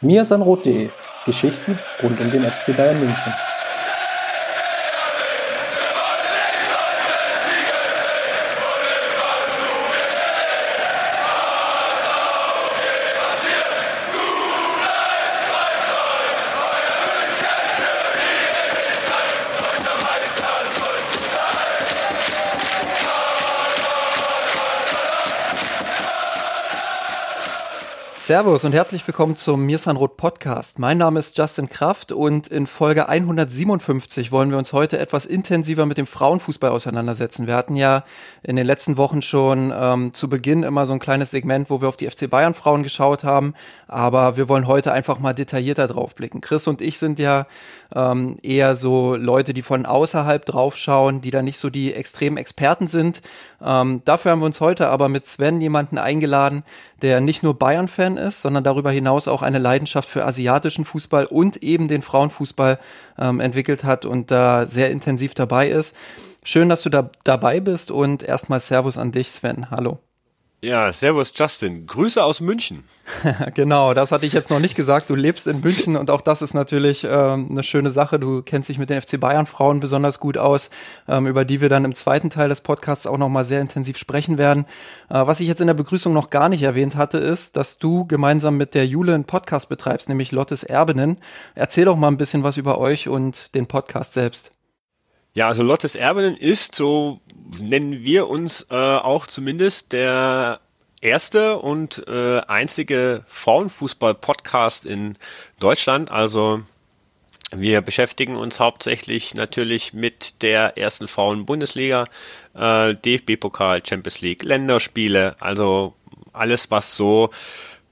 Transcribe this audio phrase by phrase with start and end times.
[0.00, 0.90] mirsanrot.de
[1.24, 3.32] Geschichten rund um den FC Bayern München.
[28.26, 30.80] Servus und herzlich willkommen zum Mirsanrot Podcast.
[30.80, 35.86] Mein Name ist Justin Kraft und in Folge 157 wollen wir uns heute etwas intensiver
[35.86, 37.46] mit dem Frauenfußball auseinandersetzen.
[37.46, 38.02] Wir hatten ja
[38.42, 41.88] in den letzten Wochen schon ähm, zu Beginn immer so ein kleines Segment, wo wir
[41.88, 43.54] auf die FC Bayern Frauen geschaut haben,
[43.86, 46.40] aber wir wollen heute einfach mal detaillierter drauf blicken.
[46.40, 47.46] Chris und ich sind ja
[47.94, 52.88] ähm, eher so Leute, die von außerhalb draufschauen, die da nicht so die extremen Experten
[52.88, 53.22] sind.
[53.64, 56.64] Ähm, dafür haben wir uns heute aber mit Sven jemanden eingeladen,
[57.02, 61.62] der nicht nur Bayern-Fan ist, sondern darüber hinaus auch eine Leidenschaft für asiatischen Fußball und
[61.62, 62.78] eben den Frauenfußball
[63.18, 65.96] ähm, entwickelt hat und da sehr intensiv dabei ist.
[66.42, 69.70] Schön, dass du da dabei bist und erstmal Servus an dich, Sven.
[69.70, 69.98] Hallo.
[70.62, 71.86] Ja, servus Justin.
[71.86, 72.82] Grüße aus München.
[73.54, 75.10] genau, das hatte ich jetzt noch nicht gesagt.
[75.10, 78.18] Du lebst in München und auch das ist natürlich ähm, eine schöne Sache.
[78.18, 80.70] Du kennst dich mit den FC Bayern Frauen besonders gut aus,
[81.08, 84.38] ähm, über die wir dann im zweiten Teil des Podcasts auch nochmal sehr intensiv sprechen
[84.38, 84.64] werden.
[85.10, 88.06] Äh, was ich jetzt in der Begrüßung noch gar nicht erwähnt hatte, ist, dass du
[88.06, 91.18] gemeinsam mit der Jule einen Podcast betreibst, nämlich Lottes Erbinnen.
[91.54, 94.55] Erzähl doch mal ein bisschen was über euch und den Podcast selbst.
[95.36, 97.20] Ja, also Lottes Erbinnen ist, so
[97.60, 100.60] nennen wir uns äh, auch zumindest, der
[101.02, 105.18] erste und äh, einzige Frauenfußball-Podcast in
[105.60, 106.10] Deutschland.
[106.10, 106.62] Also
[107.54, 112.06] wir beschäftigen uns hauptsächlich natürlich mit der ersten Frauen-Bundesliga,
[112.54, 115.92] äh, DFB-Pokal, Champions League, Länderspiele, also
[116.32, 117.28] alles, was so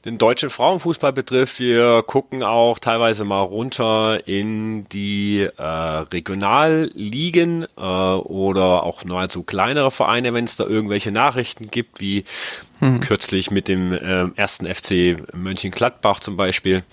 [0.05, 7.81] den deutschen Frauenfußball betrifft, wir gucken auch teilweise mal runter in die äh, Regionalligen äh,
[7.81, 12.25] oder auch so kleinere Vereine, wenn es da irgendwelche Nachrichten gibt, wie
[12.81, 13.01] hm.
[13.01, 16.85] kürzlich mit dem äh, ersten FC Mönchengladbach zum Beispiel.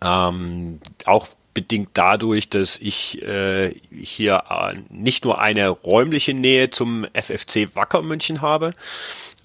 [0.00, 7.06] Ähm, auch bedingt dadurch, dass ich äh, hier äh, nicht nur eine räumliche Nähe zum
[7.12, 8.72] FFC Wacker München habe,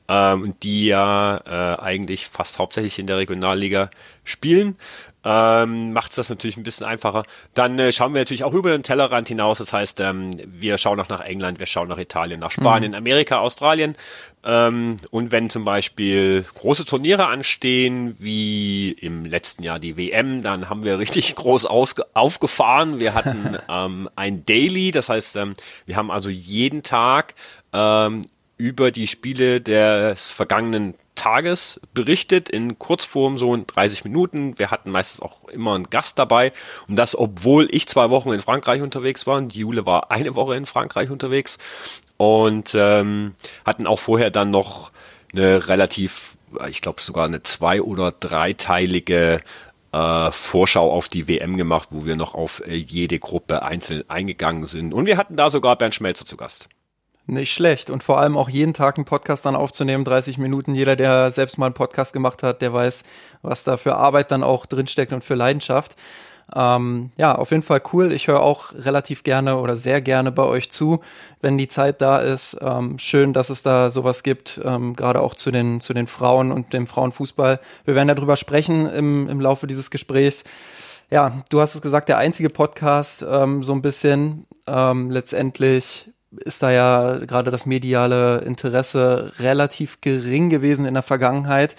[0.09, 3.91] ähm, die ja äh, eigentlich fast hauptsächlich in der Regionalliga
[4.23, 4.75] spielen.
[5.23, 7.23] Ähm, macht es das natürlich ein bisschen einfacher.
[7.53, 9.59] Dann äh, schauen wir natürlich auch über den Tellerrand hinaus.
[9.59, 12.97] Das heißt, ähm, wir schauen auch nach England, wir schauen nach Italien, nach Spanien, mhm.
[12.97, 13.95] Amerika, Australien.
[14.45, 20.69] Ähm, und wenn zum Beispiel große Turniere anstehen, wie im letzten Jahr die WM, dann
[20.69, 22.99] haben wir richtig groß aufgefahren.
[22.99, 25.53] Wir hatten ähm, ein Daily, das heißt, ähm,
[25.85, 27.35] wir haben also jeden Tag
[27.73, 28.21] ähm,
[28.59, 34.59] über die Spiele des vergangenen Tages berichtet in Kurzform, so in 30 Minuten.
[34.59, 36.51] Wir hatten meistens auch immer einen Gast dabei.
[36.87, 39.41] Und das, obwohl ich zwei Wochen in Frankreich unterwegs war.
[39.41, 41.57] Die Jule war eine Woche in Frankreich unterwegs.
[42.17, 43.33] Und ähm,
[43.65, 44.91] hatten auch vorher dann noch
[45.33, 46.35] eine relativ,
[46.69, 49.39] ich glaube sogar eine zwei- oder dreiteilige
[49.93, 54.65] äh, Vorschau auf die WM gemacht, wo wir noch auf äh, jede Gruppe einzeln eingegangen
[54.65, 54.93] sind.
[54.93, 56.67] Und wir hatten da sogar Bernd Schmelzer zu Gast.
[57.29, 57.91] Nicht schlecht.
[57.91, 60.73] Und vor allem auch jeden Tag einen Podcast dann aufzunehmen, 30 Minuten.
[60.73, 63.03] Jeder, der selbst mal einen Podcast gemacht hat, der weiß,
[63.43, 65.95] was da für Arbeit dann auch drinsteckt und für Leidenschaft.
[66.55, 68.11] Ähm, ja, auf jeden Fall cool.
[68.11, 71.01] Ich höre auch relativ gerne oder sehr gerne bei euch zu,
[71.39, 72.57] wenn die Zeit da ist.
[72.61, 76.51] Ähm, schön, dass es da sowas gibt, ähm, gerade auch zu den, zu den Frauen
[76.51, 77.59] und dem Frauenfußball.
[77.85, 80.45] Wir werden darüber sprechen im, im Laufe dieses Gesprächs.
[81.11, 86.61] Ja, du hast es gesagt, der einzige Podcast, ähm, so ein bisschen ähm, letztendlich ist
[86.61, 91.75] da ja gerade das mediale Interesse relativ gering gewesen in der Vergangenheit.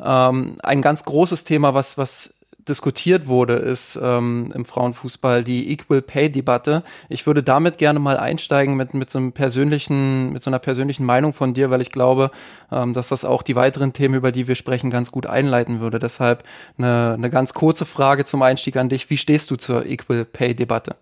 [0.00, 2.34] Ähm, ein ganz großes Thema, was, was
[2.68, 6.82] diskutiert wurde, ist ähm, im Frauenfußball die Equal Pay Debatte.
[7.08, 11.04] Ich würde damit gerne mal einsteigen mit mit so einem persönlichen mit so einer persönlichen
[11.04, 12.30] Meinung von dir, weil ich glaube,
[12.72, 15.98] ähm, dass das auch die weiteren Themen, über die wir sprechen, ganz gut einleiten würde.
[15.98, 16.44] Deshalb
[16.78, 20.54] eine, eine ganz kurze Frage zum Einstieg an dich: Wie stehst du zur Equal Pay
[20.54, 20.96] Debatte?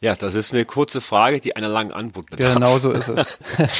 [0.00, 2.52] Ja, das ist eine kurze Frage, die einer langen Antwort bedarf.
[2.52, 3.38] Genau so ist es.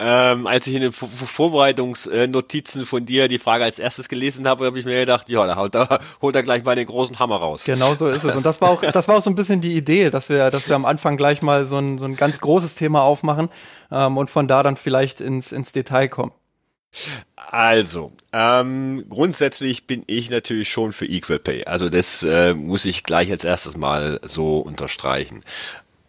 [0.00, 4.78] ähm, als ich in den Vorbereitungsnotizen von dir die Frage als erstes gelesen habe, habe
[4.80, 7.62] ich mir gedacht, ja, da holt, er, holt er gleich mal den großen Hammer raus.
[7.64, 8.34] Genau so ist es.
[8.34, 10.68] Und das war auch, das war auch so ein bisschen die Idee, dass wir, dass
[10.68, 13.50] wir am Anfang gleich mal so ein, so ein ganz großes Thema aufmachen
[13.92, 16.32] ähm, und von da dann vielleicht ins, ins Detail kommen.
[17.52, 21.66] Also, ähm, grundsätzlich bin ich natürlich schon für Equal Pay.
[21.66, 25.42] Also das äh, muss ich gleich als erstes mal so unterstreichen.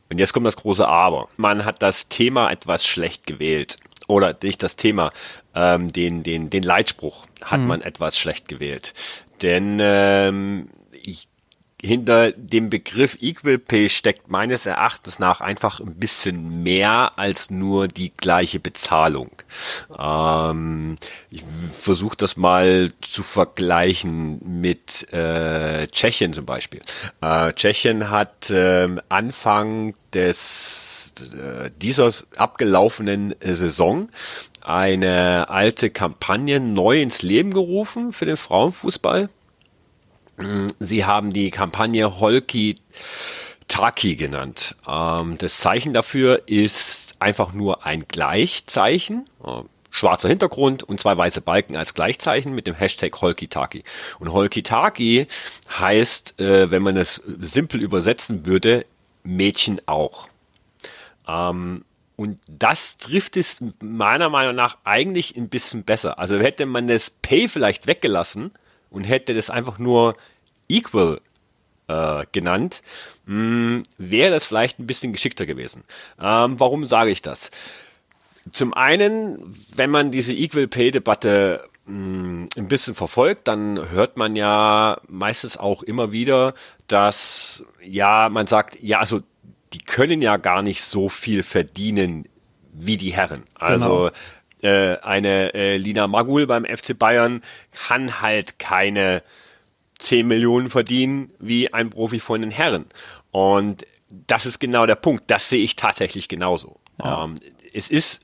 [0.10, 1.28] Und jetzt kommt das große Aber.
[1.36, 3.76] Man hat das Thema etwas schlecht gewählt.
[4.08, 5.12] oder nicht das Thema,
[5.54, 7.68] ähm, den, den, den Leitspruch hat mhm.
[7.68, 8.94] man etwas schlecht gewählt.
[9.42, 11.28] Denn ähm, ich,
[11.84, 17.90] hinter dem Begriff Equal Pay steckt meines Erachtens nach einfach ein bisschen mehr als nur
[17.90, 19.32] die gleiche Bezahlung.
[19.98, 20.98] Ähm,
[21.30, 21.44] ich
[21.78, 26.80] versuche das mal zu vergleichen mit äh, Tschechien zum Beispiel.
[27.22, 34.08] Äh, Tschechien hat äh, Anfang des äh, dieser abgelaufenen Saison
[34.62, 39.28] eine alte Kampagne neu ins Leben gerufen für den Frauenfußball.
[40.80, 42.76] Sie haben die Kampagne Holki
[43.68, 44.76] Taki genannt.
[44.88, 49.26] Ähm, das Zeichen dafür ist einfach nur ein Gleichzeichen.
[49.44, 53.84] Äh, schwarzer Hintergrund und zwei weiße Balken als Gleichzeichen mit dem Hashtag Holkitaki.
[54.20, 55.28] Und Holkitaki
[55.80, 58.86] heißt, äh, wenn man es simpel übersetzen würde,
[59.24, 60.28] Mädchen auch.
[61.28, 61.86] Ähm,
[62.16, 66.20] und das trifft es meiner Meinung nach eigentlich ein bisschen besser.
[66.20, 68.52] Also hätte man das Pay vielleicht weggelassen
[68.94, 70.16] und hätte das einfach nur
[70.70, 71.20] Equal
[71.88, 72.82] äh, genannt,
[73.26, 75.84] hm, wäre das vielleicht ein bisschen geschickter gewesen.
[76.22, 77.52] Ähm, warum sage ich das?
[78.52, 84.36] Zum einen, wenn man diese Equal Pay Debatte hm, ein bisschen verfolgt, dann hört man
[84.36, 86.54] ja meistens auch immer wieder,
[86.88, 89.22] dass ja, man sagt, ja, also
[89.74, 92.28] die können ja gar nicht so viel verdienen
[92.74, 93.44] wie die Herren.
[93.56, 94.12] Also genau.
[94.64, 99.24] Äh, eine äh, Lina Magul beim FC Bayern kann halt keine
[100.00, 102.86] 10 Millionen verdienen wie ein Profi von den Herren.
[103.32, 103.86] Und
[104.28, 105.24] das ist genau der Punkt.
[105.28, 106.80] Das sehe ich tatsächlich genauso.
[107.00, 107.26] Ja.
[107.26, 107.36] Ähm,
[107.74, 108.22] es ist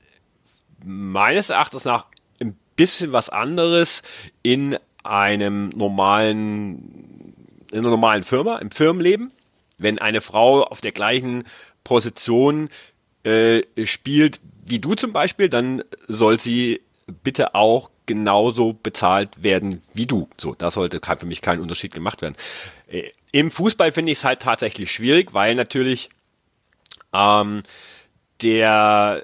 [0.84, 2.06] meines Erachtens nach
[2.40, 4.02] ein bisschen was anderes
[4.42, 7.34] in einem normalen,
[7.72, 9.32] in einer normalen Firma, im Firmenleben
[9.80, 11.44] wenn eine Frau auf der gleichen
[11.82, 12.68] Position
[13.24, 14.40] äh, spielt
[14.70, 16.80] wie du zum Beispiel, dann soll sie
[17.22, 20.28] bitte auch genauso bezahlt werden wie du.
[20.36, 22.36] So, da sollte für mich kein Unterschied gemacht werden.
[22.88, 26.08] Äh, Im Fußball finde ich es halt tatsächlich schwierig, weil natürlich
[27.12, 27.62] ähm,
[28.42, 29.22] der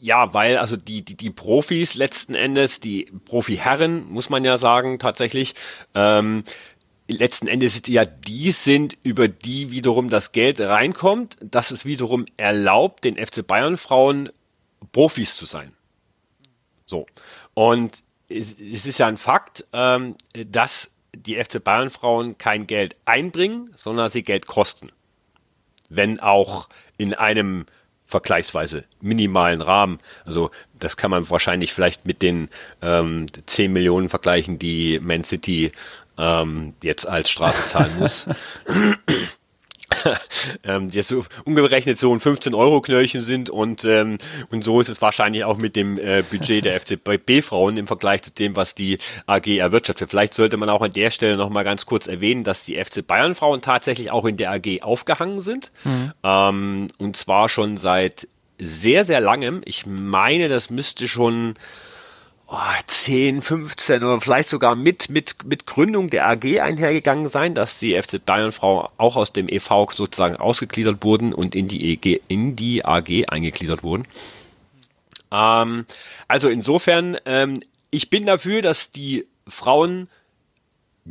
[0.00, 5.00] ja, weil also die, die, die Profis letzten Endes, die Profiherren, muss man ja sagen,
[5.00, 5.54] tatsächlich,
[5.96, 6.44] ähm,
[7.08, 13.04] letzten Endes ja die sind, über die wiederum das Geld reinkommt, dass es wiederum erlaubt,
[13.04, 14.30] den FC Bayern Frauen
[14.92, 15.72] Profis zu sein.
[16.86, 17.06] So.
[17.54, 22.96] Und es, es ist ja ein Fakt, ähm, dass die FC Bayern Frauen kein Geld
[23.04, 24.90] einbringen, sondern sie Geld kosten.
[25.88, 26.68] Wenn auch
[26.98, 27.66] in einem
[28.06, 29.98] vergleichsweise minimalen Rahmen.
[30.24, 32.48] Also das kann man wahrscheinlich vielleicht mit den
[32.80, 35.72] ähm, 10 Millionen vergleichen, die Man City
[36.18, 38.26] ähm, jetzt als Strafe zahlen muss.
[40.64, 44.18] ähm, jetzt so umgerechnet so ein 15-Euro-Knöllchen sind und, ähm,
[44.50, 48.32] und so ist es wahrscheinlich auch mit dem äh, Budget der FCB-Frauen im Vergleich zu
[48.32, 50.10] dem, was die AG erwirtschaftet.
[50.10, 53.62] Vielleicht sollte man auch an der Stelle nochmal ganz kurz erwähnen, dass die FC Bayern-Frauen
[53.62, 55.72] tatsächlich auch in der AG aufgehangen sind.
[55.84, 56.12] Mhm.
[56.22, 58.28] Ähm, und zwar schon seit
[58.58, 59.62] sehr, sehr langem.
[59.64, 61.54] Ich meine, das müsste schon
[62.48, 62.56] oh,
[62.86, 68.00] 10, 15 oder vielleicht sogar mit, mit, mit Gründung der AG einhergegangen sein, dass die
[68.00, 72.56] FC Bayern Frau auch aus dem EV sozusagen ausgegliedert wurden und in die, EG, in
[72.56, 74.06] die AG eingegliedert wurden.
[75.32, 75.86] Ähm,
[76.28, 77.54] also insofern, ähm,
[77.90, 80.08] ich bin dafür, dass die Frauen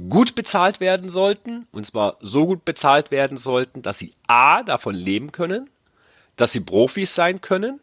[0.10, 4.96] gut bezahlt werden sollten, und zwar so gut bezahlt werden sollten, dass sie A davon
[4.96, 5.70] leben können,
[6.36, 7.80] dass sie Profis sein können,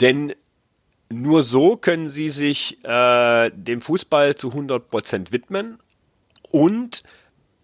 [0.00, 0.34] denn
[1.10, 5.78] nur so können sie sich äh, dem Fußball zu 100% widmen.
[6.50, 7.02] Und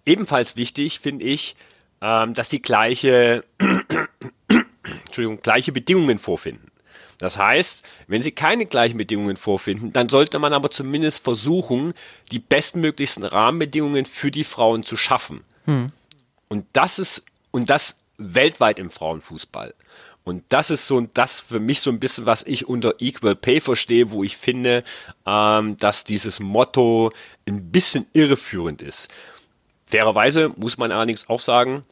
[0.04, 1.56] ebenfalls wichtig finde ich,
[2.00, 3.44] ähm, dass sie gleiche,
[5.06, 6.70] Entschuldigung, gleiche Bedingungen vorfinden.
[7.18, 11.92] Das heißt, wenn sie keine gleichen Bedingungen vorfinden, dann sollte man aber zumindest versuchen,
[12.32, 15.44] die bestmöglichsten Rahmenbedingungen für die Frauen zu schaffen.
[15.66, 15.92] Hm.
[16.48, 19.74] Und das ist, und das weltweit im Frauenfußball.
[20.30, 23.60] Und das ist so das für mich so ein bisschen, was ich unter Equal Pay
[23.60, 24.84] verstehe, wo ich finde,
[25.26, 27.10] ähm, dass dieses Motto
[27.48, 29.08] ein bisschen irreführend ist.
[29.86, 31.84] Fairerweise muss man allerdings auch sagen,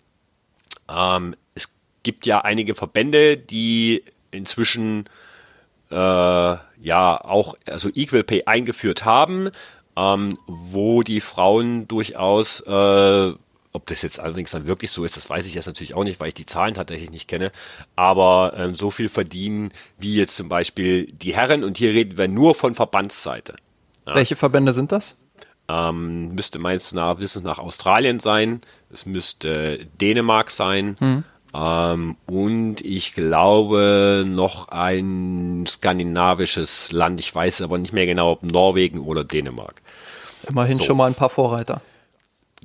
[0.88, 1.68] ähm, es
[2.04, 5.09] gibt ja einige Verbände, die inzwischen
[5.90, 9.50] äh, ja auch also Equal Pay eingeführt haben,
[9.97, 13.33] ähm, wo die Frauen durchaus äh,
[13.78, 16.18] ob das jetzt allerdings dann wirklich so ist, das weiß ich jetzt natürlich auch nicht,
[16.18, 17.52] weil ich die Zahlen tatsächlich nicht kenne.
[17.97, 22.28] Aber ähm, so viel verdienen wie jetzt zum Beispiel die Herren und hier reden wir
[22.28, 23.54] nur von Verbandsseite.
[24.06, 24.16] Ja.
[24.16, 25.18] Welche Verbände sind das?
[25.68, 31.25] Ähm, müsste nach Wissens nach Australien sein, es müsste Dänemark sein, hm.
[31.54, 37.20] Ähm, und ich glaube noch ein skandinavisches Land.
[37.20, 39.80] Ich weiß aber nicht mehr genau, ob Norwegen oder Dänemark.
[40.47, 40.85] Immerhin so.
[40.85, 41.80] schon mal ein paar Vorreiter.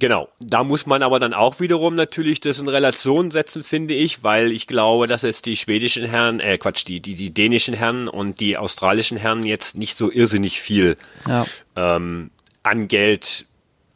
[0.04, 4.22] Genau, da muss man aber dann auch wiederum natürlich das in Relation setzen, finde ich,
[4.22, 8.10] weil ich glaube, dass jetzt die schwedischen Herren, äh Quatsch, die, die, die dänischen Herren
[8.10, 11.46] und die australischen Herren jetzt nicht so irrsinnig viel ja.
[11.78, 12.32] ähm,
[12.64, 13.46] an Geld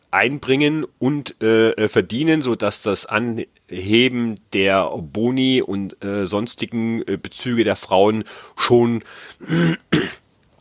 [0.10, 7.18] einbringen und äh, äh verdienen, so dass das Anheben der Boni und äh, sonstigen äh,
[7.18, 8.24] Bezüge der Frauen
[8.56, 9.04] schon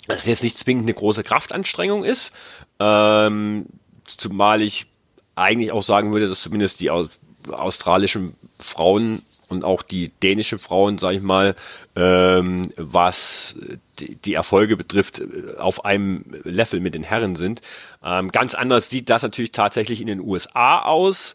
[0.09, 2.33] dass jetzt nicht zwingend eine große Kraftanstrengung ist.
[2.81, 3.67] Ähm,
[4.07, 4.89] zumal ich
[5.37, 11.13] eigentlich auch sagen würde, dass zumindest die australischen Frauen und auch die dänischen Frauen, sag
[11.13, 11.55] ich mal,
[11.95, 13.55] ähm, was
[13.99, 15.23] die, Erfolge betrifft,
[15.59, 17.63] auf einem Level mit den Herren sind.
[18.05, 21.35] Ähm, ganz anders sieht das natürlich tatsächlich in den USA aus.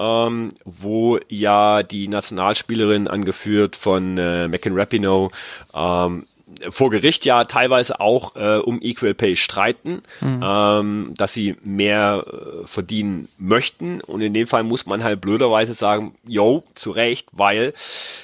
[0.00, 5.30] Ähm, wo ja die Nationalspielerin angeführt von äh, Megan Rapinoe
[5.74, 6.24] ähm,
[6.70, 10.42] vor Gericht ja teilweise auch äh, um Equal Pay streiten, mhm.
[10.44, 14.00] ähm, dass sie mehr äh, verdienen möchten.
[14.00, 17.74] Und in dem Fall muss man halt blöderweise sagen, yo, zu Recht, weil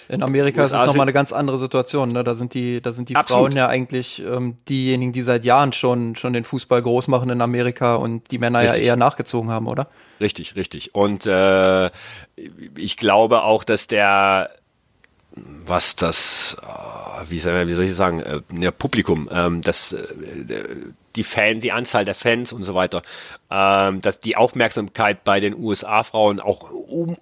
[0.09, 2.11] in Amerika ist es nochmal eine ganz andere Situation.
[2.11, 2.25] Ne?
[2.25, 6.17] Da sind die, da sind die Frauen ja eigentlich ähm, diejenigen, die seit Jahren schon
[6.17, 8.79] schon den Fußball groß machen in Amerika und die Männer richtig.
[8.79, 9.89] ja eher nachgezogen haben, oder?
[10.21, 10.95] Richtig, richtig.
[10.95, 11.91] Und äh,
[12.77, 14.51] ich glaube auch, dass der
[15.67, 20.05] was das, äh, wie soll, wie soll ich sagen, äh, ja, Publikum, ähm, das, äh,
[21.17, 23.03] die Fan, die Anzahl der Fans und so weiter,
[23.51, 27.17] ähm, dass die Aufmerksamkeit bei den USA-Frauen auch um,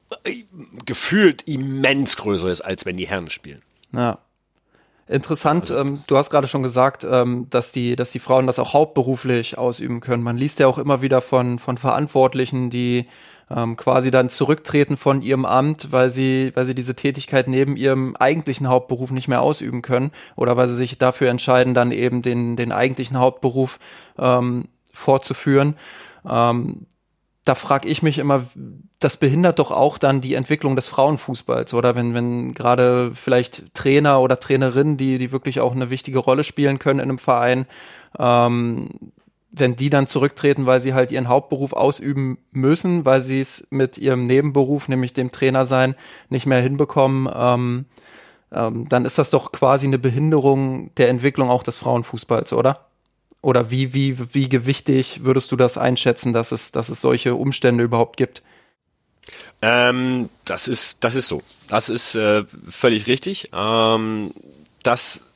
[0.85, 3.61] gefühlt immens größer ist, als wenn die Herren spielen.
[3.93, 4.19] Ja.
[5.09, 8.59] Interessant, also, ähm, du hast gerade schon gesagt, ähm, dass, die, dass die Frauen das
[8.59, 10.23] auch hauptberuflich ausüben können.
[10.23, 13.09] Man liest ja auch immer wieder von, von Verantwortlichen, die
[13.55, 18.17] ähm, quasi dann zurücktreten von ihrem Amt, weil sie, weil sie diese Tätigkeit neben ihrem
[18.17, 22.57] eigentlichen Hauptberuf nicht mehr ausüben können oder weil sie sich dafür entscheiden, dann eben den,
[22.57, 23.79] den eigentlichen Hauptberuf
[24.19, 25.77] ähm, fortzuführen.
[26.29, 26.87] Ähm,
[27.45, 28.45] da frage ich mich immer,
[29.01, 31.97] das behindert doch auch dann die Entwicklung des Frauenfußballs, oder?
[31.97, 36.79] Wenn, wenn gerade vielleicht Trainer oder Trainerinnen, die, die wirklich auch eine wichtige Rolle spielen
[36.79, 37.67] können in einem Verein,
[38.17, 38.91] ähm,
[39.53, 43.99] wenn die dann zurücktreten, weil sie halt ihren Hauptberuf ausüben müssen, weil sie es mit
[43.99, 45.95] ihrem Nebenberuf, nämlich dem Trainer sein,
[46.31, 47.85] nicht mehr hinbekommen, ähm,
[48.51, 52.87] ähm, dann ist das doch quasi eine Behinderung der Entwicklung auch des Frauenfußballs, oder?
[53.43, 57.85] Oder wie, wie, wie gewichtig würdest du das einschätzen, dass es, dass es solche Umstände
[57.85, 58.43] überhaupt gibt?
[59.61, 61.43] Ähm, das ist, das ist so.
[61.69, 63.51] Das ist äh, völlig richtig.
[63.53, 64.33] Ähm,
[64.83, 65.27] das,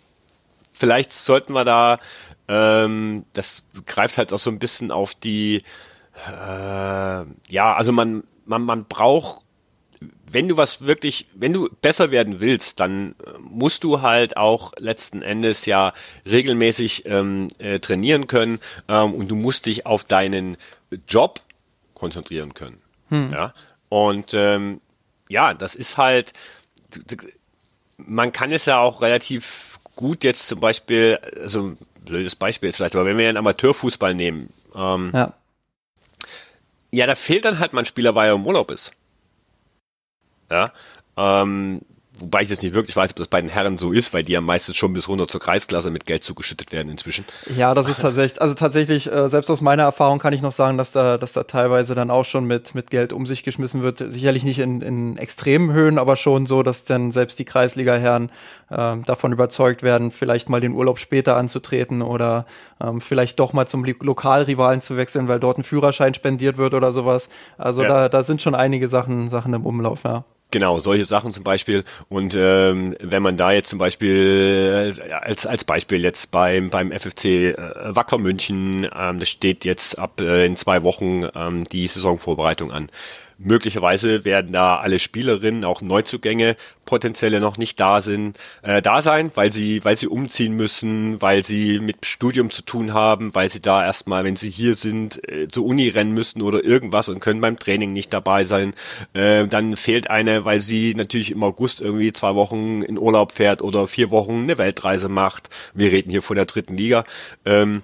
[0.73, 1.99] vielleicht sollten wir da
[2.49, 5.62] ähm, das greift halt auch so ein bisschen auf die,
[6.26, 7.26] äh, ja,
[7.75, 9.43] also man, man, man braucht,
[10.31, 15.23] wenn du was wirklich, wenn du besser werden willst, dann musst du halt auch letzten
[15.23, 15.93] Endes ja
[16.25, 20.57] regelmäßig ähm, äh, trainieren können ähm, und du musst dich auf deinen
[21.09, 21.41] Job
[21.95, 22.79] konzentrieren können.
[23.09, 23.33] Hm.
[23.33, 23.55] Ja.
[23.88, 24.81] Und ähm,
[25.29, 26.33] ja, das ist halt,
[27.97, 31.75] man kann es ja auch relativ gut jetzt zum Beispiel, also
[32.07, 35.35] blödes Beispiel jetzt vielleicht, aber wenn wir einen Amateurfußball nehmen, ähm, ja.
[36.91, 38.93] ja, da fehlt dann halt mal ein Spieler, weil er im Urlaub ist.
[40.51, 40.73] Ja,
[41.17, 41.83] ähm,
[42.19, 44.33] Wobei ich jetzt nicht wirklich weiß, ob das bei den Herren so ist, weil die
[44.33, 47.25] ja meistens schon bis runter zur Kreisklasse mit Geld zugeschüttet werden inzwischen.
[47.57, 50.79] Ja, das ist tatsächlich, also tatsächlich, äh, selbst aus meiner Erfahrung kann ich noch sagen,
[50.79, 53.99] dass da, dass da teilweise dann auch schon mit, mit Geld um sich geschmissen wird.
[53.99, 58.31] Sicherlich nicht in, in extremen Höhen, aber schon so, dass dann selbst die Kreisliga-Herren
[58.71, 62.47] äh, davon überzeugt werden, vielleicht mal den Urlaub später anzutreten oder
[62.81, 66.93] ähm, vielleicht doch mal zum Lokalrivalen zu wechseln, weil dort ein Führerschein spendiert wird oder
[66.93, 67.29] sowas.
[67.59, 67.89] Also ja.
[67.89, 70.25] da, da sind schon einige Sachen, Sachen im Umlauf, ja.
[70.53, 71.85] Genau, solche Sachen zum Beispiel.
[72.09, 76.93] Und ähm, wenn man da jetzt zum Beispiel äh, als, als Beispiel jetzt beim, beim
[76.93, 77.55] FFC äh,
[77.97, 82.91] Wacker München, ähm, das steht jetzt ab äh, in zwei Wochen ähm, die Saisonvorbereitung an.
[83.38, 89.31] Möglicherweise werden da alle Spielerinnen, auch Neuzugänge, potenzielle noch nicht da sind, äh, da sein,
[89.35, 93.61] weil sie, weil sie umziehen müssen, weil sie mit Studium zu tun haben, weil sie
[93.61, 97.43] da erstmal, wenn sie hier sind, äh, zur Uni rennen müssen oder irgendwas und können
[97.43, 98.73] beim Training nicht dabei sein.
[99.12, 103.61] Äh, dann fehlt eine, weil sie natürlich im August irgendwie zwei Wochen in Urlaub fährt
[103.61, 105.50] oder vier Wochen eine Weltreise macht.
[105.75, 107.05] Wir reden hier von der dritten Liga.
[107.45, 107.83] Ähm,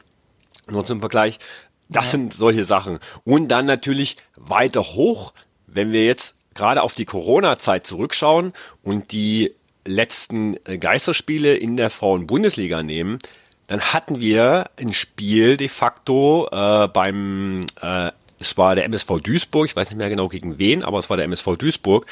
[0.71, 1.39] nur zum Vergleich.
[1.89, 2.11] Das ja.
[2.13, 2.99] sind solche Sachen.
[3.25, 5.35] Und dann natürlich weiter hoch,
[5.73, 8.53] wenn wir jetzt gerade auf die Corona-Zeit zurückschauen
[8.83, 9.53] und die
[9.85, 13.19] letzten äh, Geisterspiele in der Frauen-Bundesliga nehmen,
[13.67, 19.67] dann hatten wir ein Spiel de facto äh, beim, äh, es war der MSV Duisburg,
[19.67, 22.07] ich weiß nicht mehr genau gegen wen, aber es war der MSV Duisburg.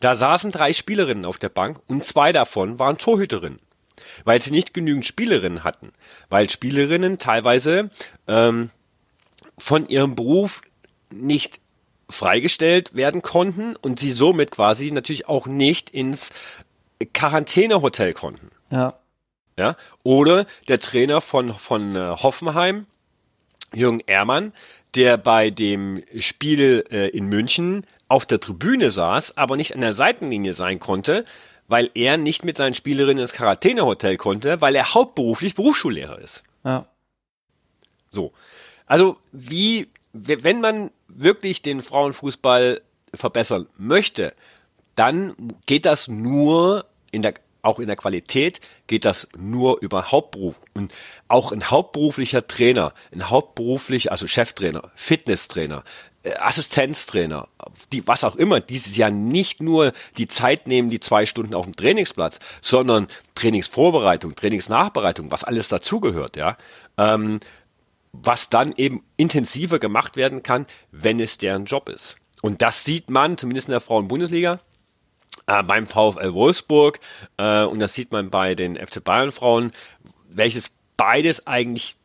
[0.00, 3.58] Da saßen drei Spielerinnen auf der Bank und zwei davon waren Torhüterinnen
[4.24, 5.92] weil sie nicht genügend Spielerinnen hatten,
[6.28, 7.90] weil Spielerinnen teilweise
[8.26, 8.70] ähm,
[9.58, 10.62] von ihrem Beruf
[11.10, 11.60] nicht
[12.14, 16.30] freigestellt werden konnten und sie somit quasi natürlich auch nicht ins
[17.12, 18.50] Quarantänehotel konnten.
[18.70, 18.94] Ja.
[19.58, 19.76] Ja.
[20.04, 22.86] Oder der Trainer von, von äh, Hoffenheim,
[23.72, 24.52] Jürgen Ehrmann,
[24.94, 29.92] der bei dem Spiel äh, in München auf der Tribüne saß, aber nicht an der
[29.92, 31.24] Seitenlinie sein konnte,
[31.66, 36.42] weil er nicht mit seinen Spielerinnen ins Quarantänehotel konnte, weil er hauptberuflich Berufsschullehrer ist.
[36.64, 36.86] Ja.
[38.10, 38.32] So.
[38.86, 42.80] Also, wie, wenn man wirklich den Frauenfußball
[43.14, 44.32] verbessern möchte,
[44.94, 45.34] dann
[45.66, 50.60] geht das nur in der, auch in der Qualität, geht das nur über Hauptberuf.
[50.74, 50.94] Und
[51.28, 55.82] auch ein hauptberuflicher Trainer, ein hauptberuflich, also Cheftrainer, Fitnesstrainer,
[56.22, 57.48] äh, Assistenztrainer,
[57.92, 61.54] die, was auch immer, die sich ja nicht nur die Zeit nehmen, die zwei Stunden
[61.54, 66.56] auf dem Trainingsplatz, sondern Trainingsvorbereitung, Trainingsnachbereitung, was alles dazugehört, ja,
[66.98, 67.40] ähm,
[68.22, 72.16] was dann eben intensiver gemacht werden kann, wenn es deren Job ist.
[72.42, 74.60] Und das sieht man, zumindest in der Frauen-Bundesliga,
[75.46, 77.00] äh, beim VfL Wolfsburg,
[77.36, 79.72] äh, und das sieht man bei den FC Bayern Frauen,
[80.28, 81.96] welches beides eigentlich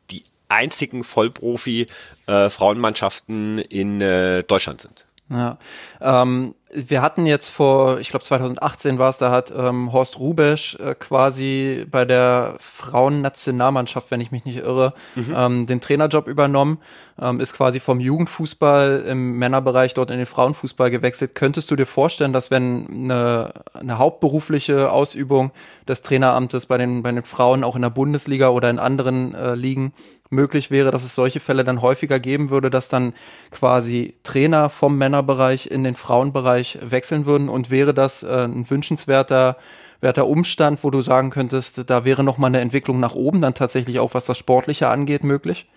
[0.50, 5.06] einzigen Vollprofi-Frauenmannschaften äh, in äh, Deutschland sind.
[5.30, 5.58] Ja,
[6.02, 10.76] ähm, wir hatten jetzt vor, ich glaube 2018 war es, da hat ähm, Horst Rubesch
[10.76, 15.34] äh, quasi bei der Frauennationalmannschaft, wenn ich mich nicht irre, mhm.
[15.36, 16.78] ähm, den Trainerjob übernommen,
[17.20, 21.34] ähm, ist quasi vom Jugendfußball im Männerbereich dort in den Frauenfußball gewechselt.
[21.34, 25.52] Könntest du dir vorstellen, dass wenn eine, eine hauptberufliche Ausübung
[25.88, 29.56] des Traineramtes bei den, bei den Frauen auch in der Bundesliga oder in anderen äh,
[29.56, 29.94] Ligen
[30.30, 33.14] möglich wäre, dass es solche Fälle dann häufiger geben würde, dass dann
[33.52, 39.58] quasi Trainer vom Männerbereich in den Frauenbereich wechseln würden und wäre das äh, ein wünschenswerter
[40.02, 43.54] werter Umstand, wo du sagen könntest, da wäre noch mal eine Entwicklung nach oben, dann
[43.54, 45.68] tatsächlich auch was das Sportliche angeht, möglich?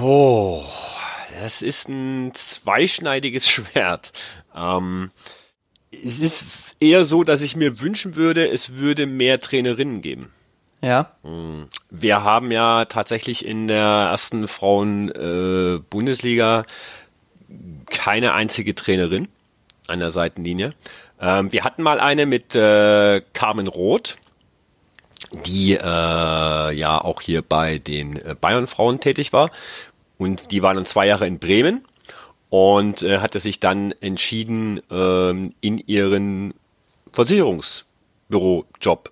[0.00, 0.62] Oh,
[1.40, 4.12] das ist ein zweischneidiges Schwert.
[4.54, 5.10] Ähm,
[5.90, 10.32] es ist eher so, dass ich mir wünschen würde, es würde mehr Trainerinnen geben.
[10.84, 11.10] Ja.
[11.22, 11.68] Hm.
[11.90, 16.64] Wir haben ja tatsächlich in der ersten Frauen-Bundesliga äh,
[17.86, 19.28] keine einzige Trainerin
[19.86, 20.74] an der Seitenlinie.
[21.18, 24.18] Ähm, wir hatten mal eine mit äh, Carmen Roth,
[25.46, 29.50] die äh, ja auch hier bei den Bayern-Frauen tätig war.
[30.18, 31.86] Und die waren dann zwei Jahre in Bremen
[32.50, 36.52] und hatte sich dann entschieden, ähm, in ihren
[37.12, 39.10] Versicherungsbürojob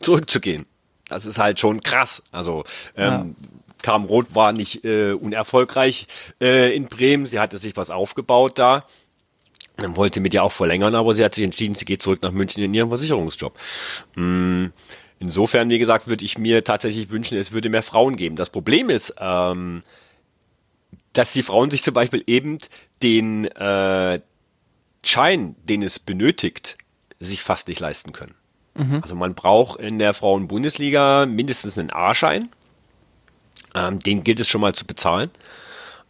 [0.00, 0.66] zurückzugehen
[1.08, 2.22] das ist halt schon krass.
[2.30, 2.64] Also
[2.96, 3.48] ähm, ja.
[3.82, 6.06] Karam Roth war nicht äh, unerfolgreich
[6.40, 7.26] äh, in Bremen.
[7.26, 8.84] Sie hatte sich was aufgebaut da.
[9.76, 12.32] Dann wollte mit ihr auch verlängern, aber sie hat sich entschieden, sie geht zurück nach
[12.32, 13.56] München in ihren Versicherungsjob.
[14.16, 14.66] Mm,
[15.20, 18.34] insofern, wie gesagt, würde ich mir tatsächlich wünschen, es würde mehr Frauen geben.
[18.34, 19.84] Das Problem ist, ähm,
[21.12, 22.58] dass die Frauen sich zum Beispiel eben
[23.02, 24.20] den äh,
[25.04, 26.76] Schein, den es benötigt,
[27.20, 28.34] sich fast nicht leisten können.
[28.78, 29.00] Mhm.
[29.02, 32.48] Also man braucht in der Frauen-Bundesliga mindestens einen A-Schein.
[33.74, 35.30] Ähm, den gilt es schon mal zu bezahlen.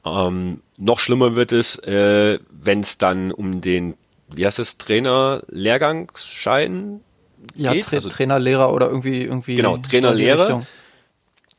[0.04, 3.96] Ähm, noch schlimmer wird es, äh, wenn es dann um den,
[4.28, 7.00] wie heißt es, Trainer-Lehrgangsschein
[7.54, 7.86] ja, geht.
[7.86, 9.56] Tra also, Trainer, Lehrer oder irgendwie irgendwie.
[9.56, 10.64] Genau, Trainer, Lehrer.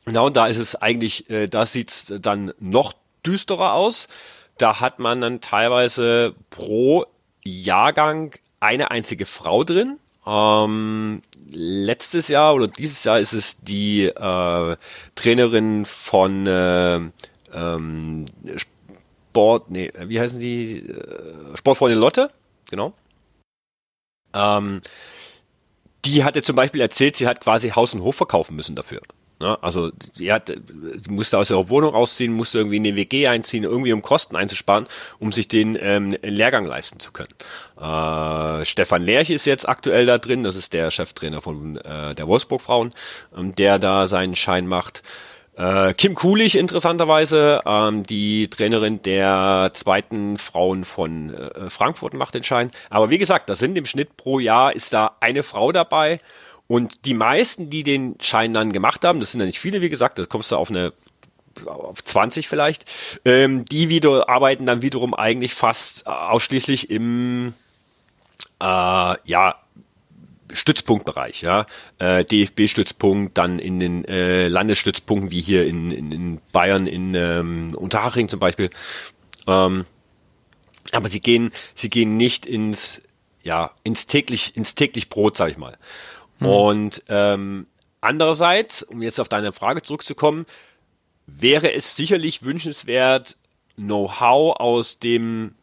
[0.06, 2.94] Genau, da ist es eigentlich, äh, da sieht's dann noch
[3.24, 4.08] düsterer aus.
[4.58, 7.06] Da hat man dann teilweise pro
[7.44, 9.99] Jahrgang eine einzige Frau drin.
[10.26, 14.76] Ähm, letztes Jahr oder dieses Jahr ist es die äh,
[15.14, 17.00] Trainerin von äh,
[17.52, 20.88] ähm, Sport, nee, wie heißen die?
[20.88, 22.30] Äh, Sportfreunde Lotte,
[22.70, 22.92] genau.
[24.34, 24.82] Ähm,
[26.04, 29.00] die hatte zum Beispiel erzählt, sie hat quasi Haus und Hof verkaufen müssen dafür.
[29.40, 29.58] Ne?
[29.62, 33.64] Also sie, hat, sie musste aus ihrer Wohnung ausziehen, musste irgendwie in den WG einziehen,
[33.64, 34.86] irgendwie um Kosten einzusparen,
[35.18, 37.34] um sich den ähm, Lehrgang leisten zu können.
[37.80, 42.28] Äh, Stefan Lerch ist jetzt aktuell da drin, das ist der Cheftrainer von äh, der
[42.28, 42.90] Wolfsburg Frauen,
[43.36, 45.02] ähm, der da seinen Schein macht.
[45.56, 52.44] Äh, Kim Kulich interessanterweise, ähm, die Trainerin der zweiten Frauen von äh, Frankfurt macht den
[52.44, 52.70] Schein.
[52.88, 56.20] Aber wie gesagt, da sind im Schnitt pro Jahr ist da eine Frau dabei
[56.70, 59.90] und die meisten, die den Schein dann gemacht haben, das sind ja nicht viele, wie
[59.90, 60.92] gesagt, da kommst du auf eine
[61.66, 62.84] auf 20 vielleicht,
[63.24, 67.54] ähm, die wieder arbeiten dann wiederum eigentlich fast ausschließlich im
[68.60, 69.56] äh, ja
[70.52, 71.66] Stützpunktbereich, ja,
[71.98, 77.74] äh, DFB-Stützpunkt, dann in den äh, Landesstützpunkten wie hier in, in, in Bayern, in ähm,
[77.74, 78.70] Unterhaching zum Beispiel.
[79.48, 79.86] Ähm,
[80.92, 83.02] aber sie gehen, sie gehen nicht ins,
[83.42, 85.76] ja, ins täglich, ins täglich Brot, sag ich mal.
[86.40, 86.46] Hm.
[86.46, 87.66] Und ähm,
[88.00, 90.46] andererseits, um jetzt auf deine Frage zurückzukommen,
[91.26, 93.36] wäre es sicherlich wünschenswert,
[93.76, 95.54] Know-how aus dem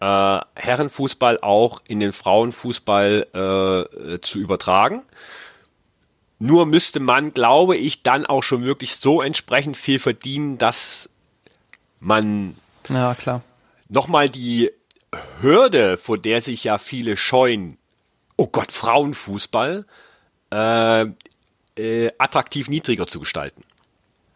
[0.00, 5.02] äh, Herrenfußball auch in den Frauenfußball äh, zu übertragen.
[6.38, 11.08] Nur müsste man, glaube ich, dann auch schon wirklich so entsprechend viel verdienen, dass
[11.98, 12.56] man
[12.90, 13.42] ja, klar.
[13.88, 14.70] nochmal die
[15.40, 17.78] Hürde, vor der sich ja viele scheuen,
[18.36, 19.86] oh Gott, Frauenfußball,
[20.52, 21.06] äh,
[21.78, 23.62] äh, attraktiv niedriger zu gestalten.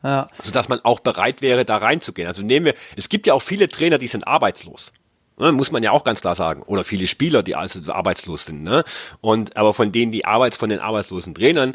[0.03, 0.29] Ja.
[0.43, 2.29] Sodass man auch bereit wäre, da reinzugehen.
[2.29, 4.93] Also nehmen wir, es gibt ja auch viele Trainer, die sind arbeitslos.
[5.41, 6.63] Ne, muss man ja auch ganz klar sagen.
[6.63, 8.63] Oder viele Spieler, die also arbeitslos sind.
[8.63, 8.85] Ne?
[9.23, 11.75] Und aber von denen, die Arbeits von den arbeitslosen Trainern,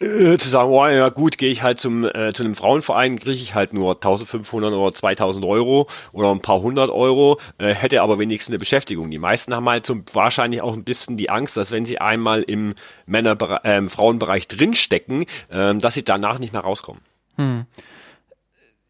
[0.00, 3.40] äh, zu sagen, oh, ja gut, gehe ich halt zum äh, zu einem Frauenverein, kriege
[3.40, 8.18] ich halt nur 1500 oder 2000 Euro oder ein paar hundert Euro, äh, hätte aber
[8.18, 9.10] wenigstens eine Beschäftigung.
[9.10, 12.42] Die meisten haben halt so wahrscheinlich auch ein bisschen die Angst, dass wenn sie einmal
[12.42, 12.74] im
[13.06, 17.00] Männer äh, Frauenbereich drinstecken, äh, dass sie danach nicht mehr rauskommen.
[17.36, 17.66] Hm.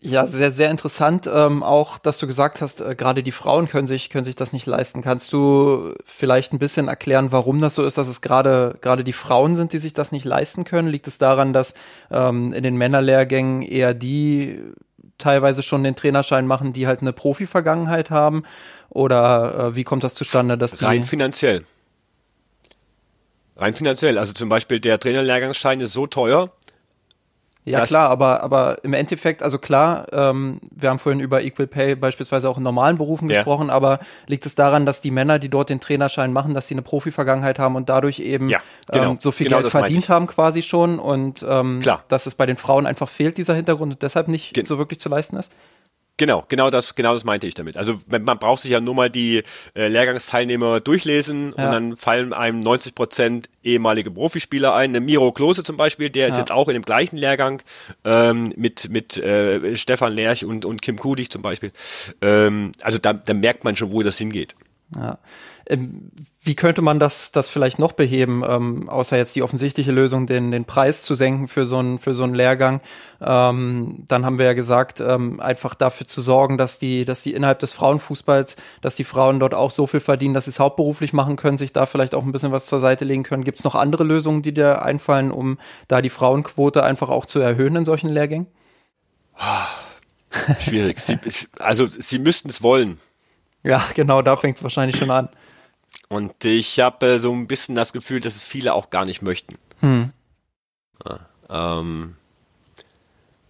[0.01, 1.29] Ja, sehr, sehr interessant.
[1.33, 4.53] Ähm, auch, dass du gesagt hast, äh, gerade die Frauen können sich, können sich das
[4.53, 5.03] nicht leisten.
[5.03, 9.15] Kannst du vielleicht ein bisschen erklären, warum das so ist, dass es gerade, gerade die
[9.15, 10.89] Frauen sind, die sich das nicht leisten können?
[10.89, 11.75] Liegt es daran, dass
[12.11, 14.61] ähm, in den Männerlehrgängen eher die
[15.17, 18.45] teilweise schon den Trainerschein machen, die halt eine Profi-Vergangenheit haben?
[18.91, 21.65] Oder äh, wie kommt das zustande, dass die Rein finanziell.
[23.57, 24.19] Rein finanziell.
[24.19, 26.53] Also zum Beispiel der Trainerlehrgangsschein ist so teuer,
[27.73, 31.97] ja klar, aber, aber im Endeffekt, also klar, ähm, wir haben vorhin über Equal Pay
[31.97, 33.37] beispielsweise auch in normalen Berufen ja.
[33.37, 36.75] gesprochen, aber liegt es daran, dass die Männer, die dort den Trainerschein machen, dass sie
[36.75, 40.27] eine Profi-Vergangenheit haben und dadurch eben ja, genau, ähm, so viel genau Geld verdient haben
[40.27, 42.05] quasi schon und ähm, klar.
[42.09, 45.01] dass es bei den Frauen einfach fehlt, dieser Hintergrund und deshalb nicht Ge so wirklich
[45.01, 45.53] zu leisten ist?
[46.19, 47.77] Genau, genau das, genau das meinte ich damit.
[47.77, 49.43] Also man braucht sich ja nur mal die
[49.75, 51.65] äh, Lehrgangsteilnehmer durchlesen ja.
[51.65, 54.91] und dann fallen einem 90 Prozent ehemalige Profispieler ein.
[54.91, 56.33] Eine Miro Klose zum Beispiel, der ja.
[56.33, 57.63] ist jetzt auch in dem gleichen Lehrgang
[58.05, 61.71] ähm, mit mit äh, Stefan Lerch und und Kim Kudig zum Beispiel.
[62.23, 64.55] Ähm, also da, da merkt man schon, wo das hingeht.
[64.95, 65.19] Ja.
[65.69, 70.27] Ähm, wie könnte man das, das vielleicht noch beheben, ähm, außer jetzt die offensichtliche Lösung,
[70.27, 72.81] den, den Preis zu senken für so einen, für so einen Lehrgang?
[73.21, 77.35] Ähm, dann haben wir ja gesagt, ähm, einfach dafür zu sorgen, dass die, dass die
[77.35, 81.13] innerhalb des Frauenfußballs, dass die Frauen dort auch so viel verdienen, dass sie es hauptberuflich
[81.13, 83.43] machen können, sich da vielleicht auch ein bisschen was zur Seite legen können.
[83.43, 87.41] Gibt es noch andere Lösungen, die dir einfallen, um da die Frauenquote einfach auch zu
[87.41, 88.47] erhöhen in solchen Lehrgängen?
[90.61, 91.01] Schwierig.
[91.01, 91.19] Sie,
[91.59, 92.99] also sie müssten es wollen.
[93.63, 95.29] Ja, genau, da fängt es wahrscheinlich schon an.
[96.09, 99.23] Und ich habe äh, so ein bisschen das Gefühl, dass es viele auch gar nicht
[99.23, 99.57] möchten.
[99.81, 100.13] Hm.
[101.05, 101.21] Ja,
[101.81, 102.17] ähm,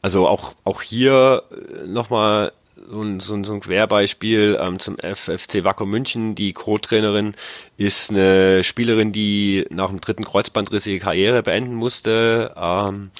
[0.02, 2.52] also auch, auch hier äh, nochmal
[2.88, 6.34] so ein, so ein, so ein Querbeispiel ähm, zum FFC Wacker München.
[6.34, 7.34] Die Co-Trainerin
[7.76, 13.10] ist eine Spielerin, die nach dem dritten Kreuzbandriss ihre Karriere beenden musste ähm,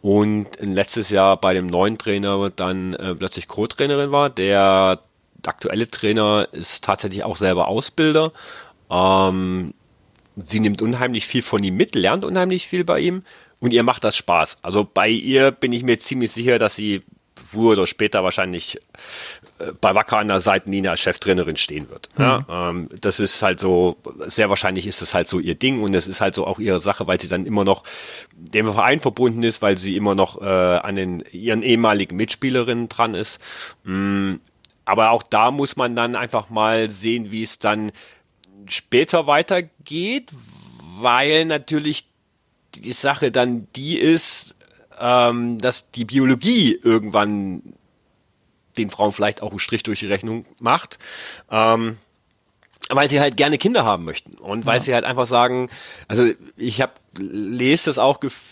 [0.00, 4.30] und letztes Jahr bei dem neuen Trainer dann äh, plötzlich Co-Trainerin war.
[4.30, 4.98] Der
[5.46, 8.32] aktuelle Trainer ist tatsächlich auch selber Ausbilder.
[8.92, 9.74] Ähm,
[10.36, 13.22] sie nimmt unheimlich viel von ihm mit, lernt unheimlich viel bei ihm
[13.60, 14.58] und ihr macht das Spaß.
[14.62, 17.02] Also bei ihr bin ich mir ziemlich sicher, dass sie
[17.34, 18.78] früher oder später wahrscheinlich
[19.58, 22.08] äh, bei Wacker an der Seitenlinie als Cheftrainerin stehen wird.
[22.16, 22.22] Mhm.
[22.22, 25.94] Ja, ähm, das ist halt so, sehr wahrscheinlich ist das halt so ihr Ding und
[25.94, 27.84] es ist halt so auch ihre Sache, weil sie dann immer noch
[28.34, 33.14] dem Verein verbunden ist, weil sie immer noch äh, an den ihren ehemaligen Mitspielerinnen dran
[33.14, 33.40] ist.
[33.84, 34.34] Mm,
[34.84, 37.92] aber auch da muss man dann einfach mal sehen, wie es dann
[38.72, 40.32] später weitergeht,
[40.98, 42.06] weil natürlich
[42.74, 44.56] die Sache dann die ist,
[44.98, 47.62] ähm, dass die Biologie irgendwann
[48.76, 50.98] den Frauen vielleicht auch einen Strich durch die Rechnung macht.
[51.50, 51.98] Ähm,
[52.88, 54.82] weil sie halt gerne Kinder haben möchten und weil ja.
[54.82, 55.70] sie halt einfach sagen,
[56.08, 58.51] also ich habe lese das auch gefühlt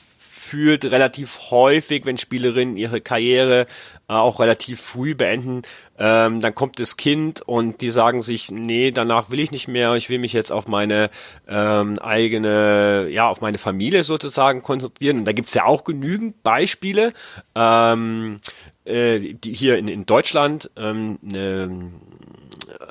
[0.53, 3.67] relativ häufig, wenn Spielerinnen ihre Karriere
[4.09, 5.63] äh, auch relativ früh beenden,
[5.99, 9.95] ähm, dann kommt das Kind und die sagen sich, nee, danach will ich nicht mehr,
[9.95, 11.11] ich will mich jetzt auf meine
[11.49, 15.19] ähm, eigene, ja, auf meine Familie sozusagen konzentrieren.
[15.19, 17.13] Und da gibt's ja auch genügend Beispiele.
[17.55, 18.41] Ähm,
[18.85, 21.91] äh, die hier in, in Deutschland, ähm, ne,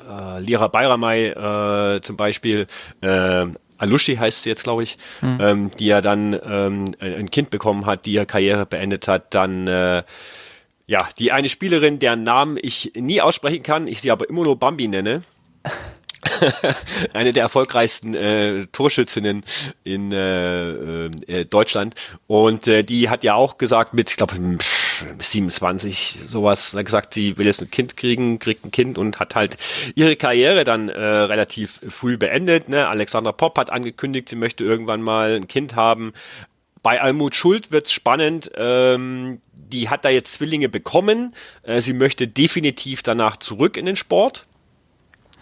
[0.08, 2.66] äh, Lira Bayramay äh, zum Beispiel,
[3.00, 3.46] äh,
[3.80, 5.38] Alushi heißt sie jetzt, glaube ich, hm.
[5.40, 9.66] ähm, die ja dann ähm, ein Kind bekommen hat, die ihre Karriere beendet hat, dann
[9.66, 10.02] äh,
[10.86, 14.58] ja, die eine Spielerin, deren Namen ich nie aussprechen kann, ich sie aber immer nur
[14.58, 15.22] Bambi nenne.
[17.12, 19.44] eine der erfolgreichsten äh, Torschützinnen
[19.84, 21.94] in äh, äh, Deutschland.
[22.26, 24.36] Und äh, die hat ja auch gesagt, mit, ich glaube,
[25.18, 29.56] 27 sowas, gesagt, sie will jetzt ein Kind kriegen, kriegt ein Kind und hat halt
[29.94, 32.68] ihre Karriere dann äh, relativ früh beendet.
[32.68, 32.88] Ne?
[32.88, 36.12] Alexandra Popp hat angekündigt, sie möchte irgendwann mal ein Kind haben.
[36.82, 38.50] Bei Almut Schuld wird's spannend.
[38.56, 41.34] Ähm, die hat da jetzt Zwillinge bekommen.
[41.62, 44.46] Äh, sie möchte definitiv danach zurück in den Sport.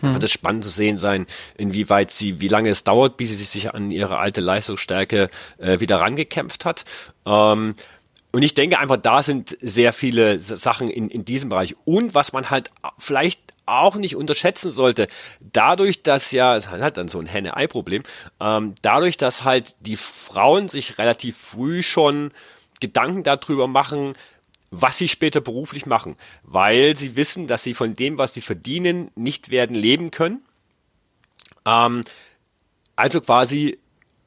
[0.00, 0.12] Hm.
[0.14, 3.74] Wird es spannend zu sehen sein, inwieweit sie, wie lange es dauert, bis sie sich
[3.74, 6.84] an ihre alte Leistungsstärke äh, wieder rangekämpft hat.
[7.26, 7.74] Ähm,
[8.30, 11.76] und ich denke einfach, da sind sehr viele Sachen in, in diesem Bereich.
[11.84, 15.08] Und was man halt vielleicht auch nicht unterschätzen sollte,
[15.40, 18.02] dadurch, dass ja, es hat dann so ein Henne-Ei-Problem,
[18.40, 22.32] ähm, dadurch, dass halt die Frauen sich relativ früh schon
[22.80, 24.14] Gedanken darüber machen,
[24.70, 29.10] was sie später beruflich machen, weil sie wissen, dass sie von dem, was sie verdienen,
[29.14, 30.42] nicht werden leben können.
[31.64, 32.04] Ähm,
[32.96, 33.78] also quasi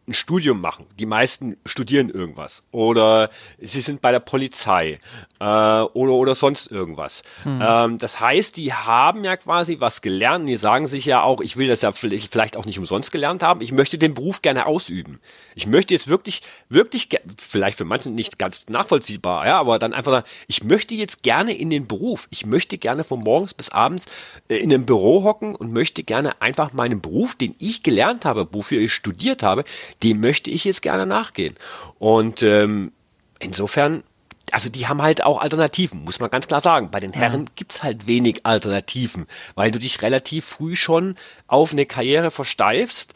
[0.07, 0.87] ein Studium machen.
[0.99, 4.99] Die meisten studieren irgendwas oder sie sind bei der Polizei
[5.41, 7.23] äh, oder oder sonst irgendwas.
[7.43, 7.61] Hm.
[7.63, 10.47] Ähm, das heißt, die haben ja quasi was gelernt.
[10.47, 13.61] Die sagen sich ja auch, ich will das ja vielleicht auch nicht umsonst gelernt haben.
[13.61, 15.19] Ich möchte den Beruf gerne ausüben.
[15.55, 20.23] Ich möchte jetzt wirklich wirklich vielleicht für manche nicht ganz nachvollziehbar, ja, aber dann einfach,
[20.47, 22.27] ich möchte jetzt gerne in den Beruf.
[22.29, 24.05] Ich möchte gerne von morgens bis abends
[24.47, 28.47] äh, in einem Büro hocken und möchte gerne einfach meinen Beruf, den ich gelernt habe,
[28.51, 29.63] wofür ich studiert habe,
[30.03, 31.55] dem möchte ich jetzt gerne nachgehen.
[31.97, 32.91] Und ähm,
[33.39, 34.03] insofern
[34.53, 36.91] also die haben halt auch Alternativen, muss man ganz klar sagen.
[36.91, 37.51] Bei den Herren ja.
[37.55, 41.15] gibt's halt wenig Alternativen, weil du dich relativ früh schon
[41.47, 43.13] auf eine Karriere versteifst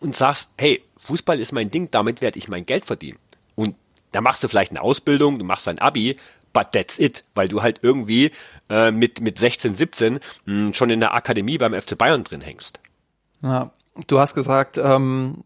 [0.00, 3.18] und sagst, hey, Fußball ist mein Ding, damit werde ich mein Geld verdienen.
[3.54, 3.76] Und
[4.10, 6.16] da machst du vielleicht eine Ausbildung, du machst ein Abi,
[6.52, 8.30] but that's it, weil du halt irgendwie
[8.68, 12.80] äh, mit, mit 16, 17 mh, schon in der Akademie beim FC Bayern drin hängst.
[13.42, 13.70] Ja,
[14.06, 15.44] Du hast gesagt, ähm,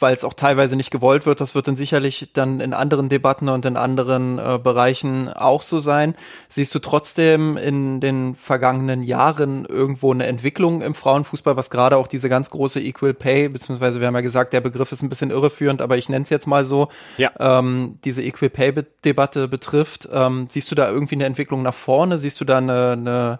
[0.00, 3.48] weil es auch teilweise nicht gewollt wird, das wird dann sicherlich dann in anderen Debatten
[3.48, 6.16] und in anderen äh, Bereichen auch so sein.
[6.48, 12.08] Siehst du trotzdem in den vergangenen Jahren irgendwo eine Entwicklung im Frauenfußball, was gerade auch
[12.08, 15.30] diese ganz große Equal Pay, beziehungsweise wir haben ja gesagt, der Begriff ist ein bisschen
[15.30, 17.30] irreführend, aber ich nenne es jetzt mal so, ja.
[17.38, 20.08] ähm, diese Equal Pay-Debatte betrifft.
[20.12, 22.18] Ähm, siehst du da irgendwie eine Entwicklung nach vorne?
[22.18, 23.38] Siehst du da eine, eine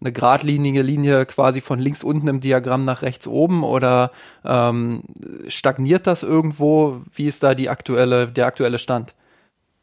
[0.00, 4.10] eine geradlinige Linie quasi von links unten im Diagramm nach rechts oben oder
[4.44, 5.02] ähm,
[5.48, 7.02] stagniert das irgendwo?
[7.14, 9.14] Wie ist da die aktuelle, der aktuelle Stand?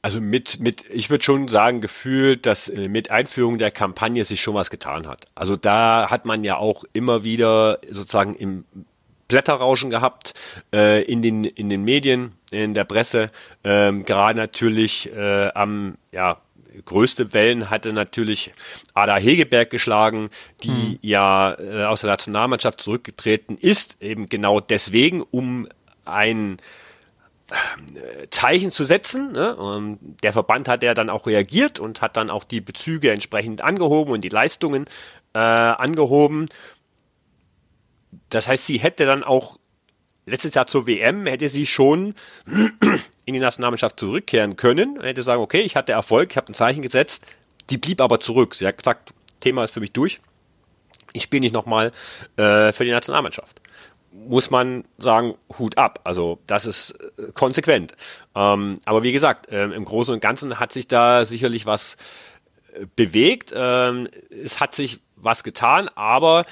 [0.04, 4.42] Also mit, mit, ich würde schon sagen, gefühlt, dass äh, mit Einführung der Kampagne sich
[4.42, 5.26] schon was getan hat.
[5.36, 8.66] Also da hat man ja auch immer wieder sozusagen im
[9.28, 10.34] Blätterrauschen gehabt
[10.74, 13.32] äh, in den in den Medien, in der Presse,
[13.64, 16.38] ähm, gerade natürlich äh, am ja
[16.86, 18.52] größte Wellen hatte natürlich
[18.94, 20.30] Ada Hegeberg geschlagen,
[20.64, 21.00] die mhm.
[21.02, 25.68] ja äh, aus der Nationalmannschaft zurückgetreten ist, eben genau deswegen, um
[26.06, 26.58] ein
[27.50, 29.34] äh, Zeichen zu setzen.
[29.34, 29.98] Ne?
[30.24, 34.14] Der Verband hat ja dann auch reagiert und hat dann auch die Bezüge entsprechend angehoben
[34.14, 34.86] und die Leistungen
[35.34, 36.48] äh, angehoben.
[38.30, 39.58] Das heißt, sie hätte dann auch
[40.26, 42.16] letztes Jahr zur WM hätte sie schon
[43.26, 46.56] in die Nationalmannschaft zurückkehren können und hätte sagen, okay, ich hatte Erfolg, ich habe ein
[46.56, 47.26] Zeichen gesetzt.
[47.70, 48.56] Die blieb aber zurück.
[48.56, 50.22] Sie hat gesagt, Thema ist für mich durch.
[51.14, 51.92] Ich spiele nicht nochmal
[52.38, 53.62] äh, für die Nationalmannschaft.
[54.14, 56.02] Muss man sagen, Hut ab.
[56.04, 57.96] Also das ist äh, konsequent.
[58.36, 61.96] Ähm, aber wie gesagt, äh, im Großen und Ganzen hat sich da sicherlich was
[62.74, 63.54] äh, bewegt.
[63.56, 66.46] Ähm, es hat sich was getan, aber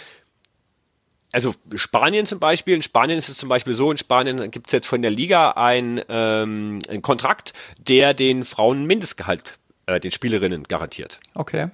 [1.31, 4.73] also Spanien zum Beispiel, in Spanien ist es zum Beispiel so, in Spanien gibt es
[4.73, 10.63] jetzt von der Liga ein, ähm, einen Kontrakt, der den Frauen Mindestgehalt äh, den Spielerinnen
[10.63, 11.19] garantiert.
[11.35, 11.69] Okay.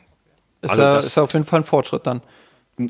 [0.62, 2.22] Ist, also das, ist auf jeden Fall ein Fortschritt dann.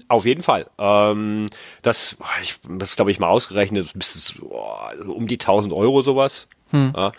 [0.07, 0.67] Auf jeden Fall.
[0.79, 1.47] Ähm,
[1.83, 4.75] das, ich das glaube ich mal ausgerechnet, bis oh,
[5.07, 6.47] um die 1000 Euro sowas.
[6.71, 6.93] Hm.
[6.95, 7.11] Ja,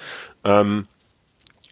[0.44, 0.88] ähm,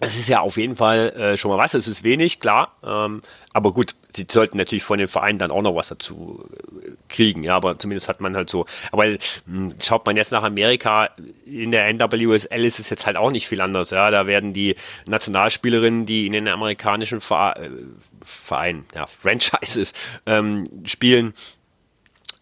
[0.05, 1.75] es ist ja auf jeden Fall äh, schon mal was.
[1.75, 2.77] Es ist wenig, klar.
[2.85, 6.49] Ähm, aber gut, sie sollten natürlich von den Vereinen dann auch noch was dazu
[6.83, 7.43] äh, kriegen.
[7.43, 8.67] Ja, aber zumindest hat man halt so.
[8.93, 11.11] Aber mh, hm, schaut man jetzt nach Amerika,
[11.47, 13.91] in der NWSL ist es jetzt halt auch nicht viel anders.
[13.91, 14.75] Ja, da werden die
[15.07, 17.71] Nationalspielerinnen, die in den amerikanischen äh,
[18.23, 19.93] Vereinen, ja, Franchises
[20.27, 21.35] ähm, spielen,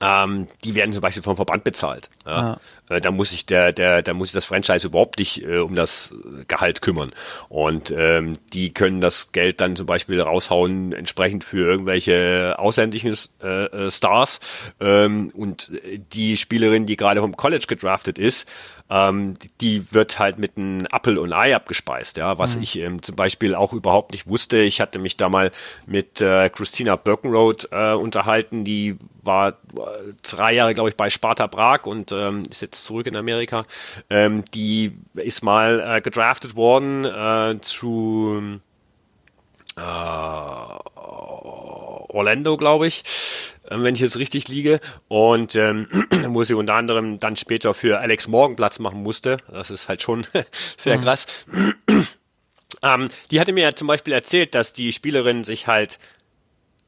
[0.03, 2.11] ähm, die werden zum Beispiel vom Verband bezahlt.
[2.27, 2.59] Ja.
[2.89, 5.77] äh, da muss ich der, der, da muss ich das Franchise überhaupt nicht äh, um
[5.77, 6.13] das
[6.49, 7.13] Gehalt kümmern.
[7.49, 13.65] Und ähm, die können das Geld dann zum Beispiel raushauen, entsprechend für irgendwelche ausländischen äh,
[13.65, 14.41] äh Stars.
[14.81, 15.71] Ähm, und
[16.13, 18.49] die Spielerin, die gerade vom College gedraftet ist,
[18.93, 22.63] ähm, die wird halt mit einem Apple und Ei abgespeist, ja, was mhm.
[22.63, 24.59] ich ähm, zum Beispiel auch überhaupt nicht wusste.
[24.59, 25.51] Ich hatte mich da mal
[25.87, 29.55] mit äh, Christina Birkenroth äh, unterhalten, die war äh,
[30.23, 33.65] drei Jahre, glaube ich, bei Sparta Prag und ähm, ist jetzt zurück in Amerika.
[34.11, 38.61] Ähm, die ist mal äh, gedraftet worden äh, zu
[39.77, 39.81] äh,
[42.11, 43.05] Orlando, glaube ich,
[43.77, 44.81] wenn ich jetzt richtig liege.
[45.09, 45.87] Und ähm,
[46.29, 49.39] wo sie unter anderem dann später für Alex Morgan Platz machen musste.
[49.51, 50.27] Das ist halt schon
[50.77, 51.03] sehr mhm.
[51.03, 51.47] krass.
[52.83, 55.99] ähm, die hatte mir ja zum Beispiel erzählt, dass die Spielerin sich halt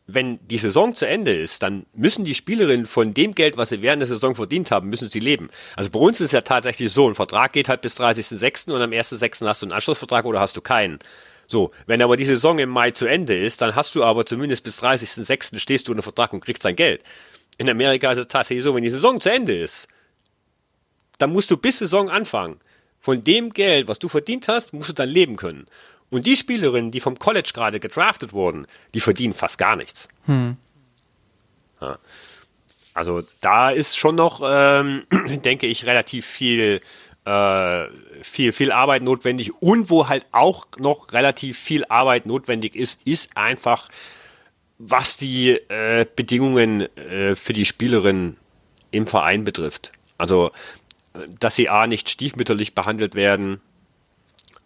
[0.07, 3.81] wenn die Saison zu Ende ist, dann müssen die Spielerinnen von dem Geld, was sie
[3.81, 5.49] während der Saison verdient haben, müssen sie leben.
[5.77, 8.71] Also bei uns ist es ja tatsächlich so, ein Vertrag geht halt bis 30.06.
[8.71, 9.47] und am 1.06.
[9.47, 10.99] hast du einen Anschlussvertrag oder hast du keinen.
[11.47, 14.65] So, wenn aber die Saison im Mai zu Ende ist, dann hast du aber zumindest
[14.65, 15.59] bis 30.06.
[15.59, 17.03] stehst du unter Vertrag und kriegst dein Geld.
[17.59, 19.89] In Amerika ist es tatsächlich so, wenn die Saison zu Ende ist,
[21.19, 22.59] dann musst du bis Saison anfangen.
[23.01, 25.67] Von dem Geld, was du verdient hast, musst du dann leben können.
[26.11, 30.09] Und die Spielerinnen, die vom College gerade gedraftet wurden, die verdienen fast gar nichts.
[30.27, 30.57] Hm.
[31.81, 31.99] Ja.
[32.95, 35.05] Also da ist schon noch, ähm,
[35.45, 36.81] denke ich, relativ viel
[37.25, 37.87] äh,
[38.23, 43.37] viel, viel Arbeit notwendig und wo halt auch noch relativ viel Arbeit notwendig ist, ist
[43.37, 43.89] einfach,
[44.79, 48.37] was die äh, Bedingungen äh, für die Spielerin
[48.91, 49.93] im Verein betrifft.
[50.19, 50.53] Also,
[51.41, 53.61] dass sie A nicht stiefmütterlich behandelt werden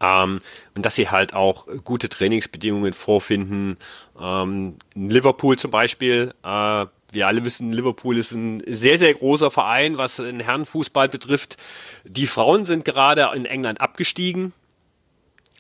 [0.01, 0.41] ähm,
[0.75, 3.77] und dass sie halt auch gute Trainingsbedingungen vorfinden.
[4.21, 9.99] Ähm, Liverpool zum Beispiel, äh, wir alle wissen, Liverpool ist ein sehr, sehr großer Verein,
[9.99, 11.57] was den Herrenfußball betrifft.
[12.05, 14.53] Die Frauen sind gerade in England abgestiegen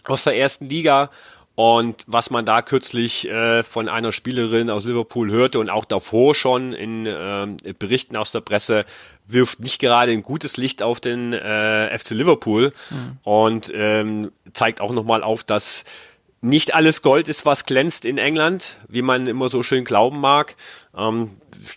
[0.04, 1.11] aus der ersten Liga.
[1.54, 6.37] Und was man da kürzlich äh, von einer Spielerin aus Liverpool hörte und auch davor
[6.37, 8.84] schon in äh, Berichten aus der Presse,
[9.26, 13.18] wirft nicht gerade ein gutes Licht auf den äh, FC Liverpool mhm.
[13.24, 15.84] und ähm, zeigt auch nochmal auf, dass
[16.40, 20.55] nicht alles Gold ist, was glänzt in England, wie man immer so schön glauben mag.
[20.96, 21.33] Ähm,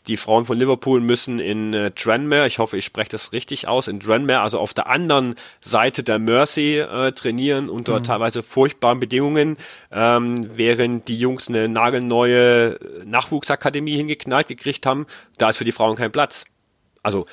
[0.07, 3.87] die Frauen von Liverpool müssen in äh, Tranmere, ich hoffe, ich spreche das richtig aus,
[3.87, 8.03] in Tranmere, also auf der anderen Seite der Mersey äh, trainieren unter mhm.
[8.03, 9.57] teilweise furchtbaren Bedingungen,
[9.91, 15.07] ähm, während die Jungs eine nagelneue Nachwuchsakademie hingeknallt gekriegt haben.
[15.39, 16.45] Da ist für die Frauen kein Platz.
[17.01, 17.25] Also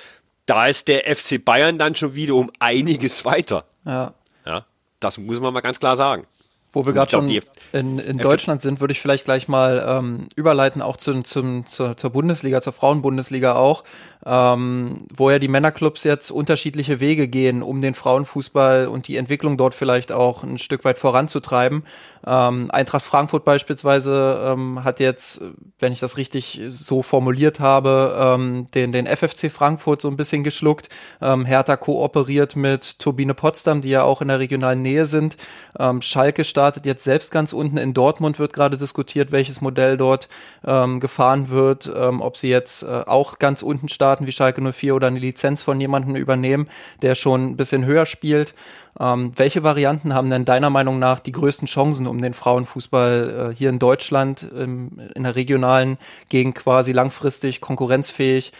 [0.47, 3.67] da ist der FC Bayern dann schon wieder um einiges weiter.
[3.85, 4.15] Ja.
[4.47, 4.65] Ja,
[4.99, 6.27] das muss man mal ganz klar sagen.
[6.71, 7.29] Wo wir gerade schon
[7.73, 11.97] in, in Deutschland sind, würde ich vielleicht gleich mal ähm, überleiten, auch zu, zum, zur,
[11.97, 13.85] zur Bundesliga, zur Frauenbundesliga auch
[14.27, 19.57] ähm, wo ja die Männerclubs jetzt unterschiedliche Wege gehen, um den Frauenfußball und die Entwicklung
[19.57, 21.85] dort vielleicht auch ein Stück weit voranzutreiben.
[22.27, 25.41] Ähm, Eintracht Frankfurt beispielsweise ähm, hat jetzt,
[25.79, 30.43] wenn ich das richtig so formuliert habe, ähm, den, den FFC Frankfurt so ein bisschen
[30.43, 30.89] geschluckt.
[31.23, 35.37] Ähm, Hertha kooperiert mit Turbine Potsdam, die ja auch in der regionalen Nähe sind.
[35.79, 37.79] Ähm, Schalke startet jetzt selbst ganz unten.
[37.79, 40.29] In Dortmund wird gerade diskutiert, welches Modell dort
[40.67, 44.63] ähm, gefahren wird, ähm, ob sie jetzt äh, auch ganz unten starten starten wie Schalke
[44.63, 46.67] 04 oder eine Lizenz von jemandem übernehmen,
[47.03, 48.55] der schon ein bisschen höher spielt.
[48.99, 53.55] Ähm, welche Varianten haben denn deiner Meinung nach die größten Chancen, um den Frauenfußball äh,
[53.55, 55.99] hier in Deutschland ähm, in der regionalen
[56.31, 58.53] Gegend quasi langfristig konkurrenzfähig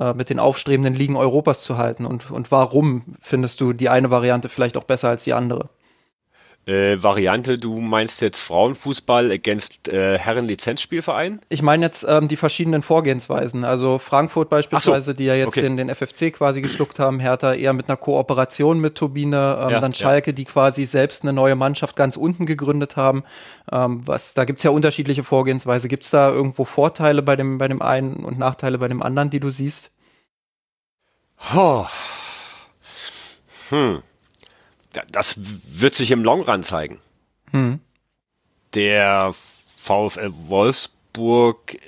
[0.00, 2.04] äh, mit den aufstrebenden Ligen Europas zu halten?
[2.04, 5.68] Und, und warum findest du die eine Variante vielleicht auch besser als die andere?
[6.66, 11.40] Äh, Variante, du meinst jetzt Frauenfußball against äh, Herren-Lizenzspielverein?
[11.48, 13.64] Ich meine jetzt ähm, die verschiedenen Vorgehensweisen.
[13.64, 15.16] Also Frankfurt beispielsweise, so.
[15.16, 15.62] die ja jetzt okay.
[15.62, 19.80] den, den FFC quasi geschluckt haben, Hertha eher mit einer Kooperation mit Turbine, ähm, ja,
[19.80, 20.34] dann Schalke, ja.
[20.34, 23.22] die quasi selbst eine neue Mannschaft ganz unten gegründet haben.
[23.70, 25.86] Ähm, was, da gibt's ja unterschiedliche Vorgehensweise.
[25.86, 29.40] Gibt's da irgendwo Vorteile bei dem, bei dem einen und Nachteile bei dem anderen, die
[29.40, 29.92] du siehst?
[31.54, 31.86] Oh.
[33.70, 34.02] Hm
[35.10, 36.98] das wird sich im Long Run zeigen.
[37.50, 37.80] Hm.
[38.74, 39.34] Der
[39.76, 41.78] VfL Wolfsburg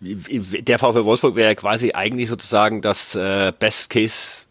[0.00, 4.44] der VfL Wolfsburg wäre quasi eigentlich sozusagen das äh, Best Case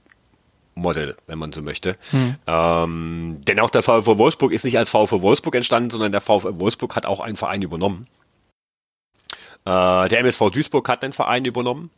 [0.76, 1.98] Model, wenn man so möchte.
[2.12, 2.36] Hm.
[2.48, 6.60] Ähm, denn auch der VfL Wolfsburg ist nicht als VfL Wolfsburg entstanden, sondern der VfL
[6.60, 8.08] Wolfsburg hat auch einen Verein übernommen.
[9.66, 11.92] Äh, der MSV Duisburg hat den Verein übernommen.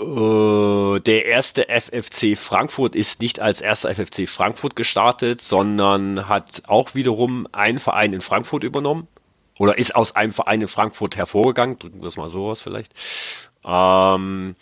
[0.00, 6.94] Äh, der erste FFC Frankfurt ist nicht als erster FFC Frankfurt gestartet, sondern hat auch
[6.94, 9.08] wiederum einen Verein in Frankfurt übernommen.
[9.58, 11.78] Oder ist aus einem Verein in Frankfurt hervorgegangen.
[11.78, 12.94] Drücken wir es mal so aus vielleicht.
[13.64, 14.56] Ähm,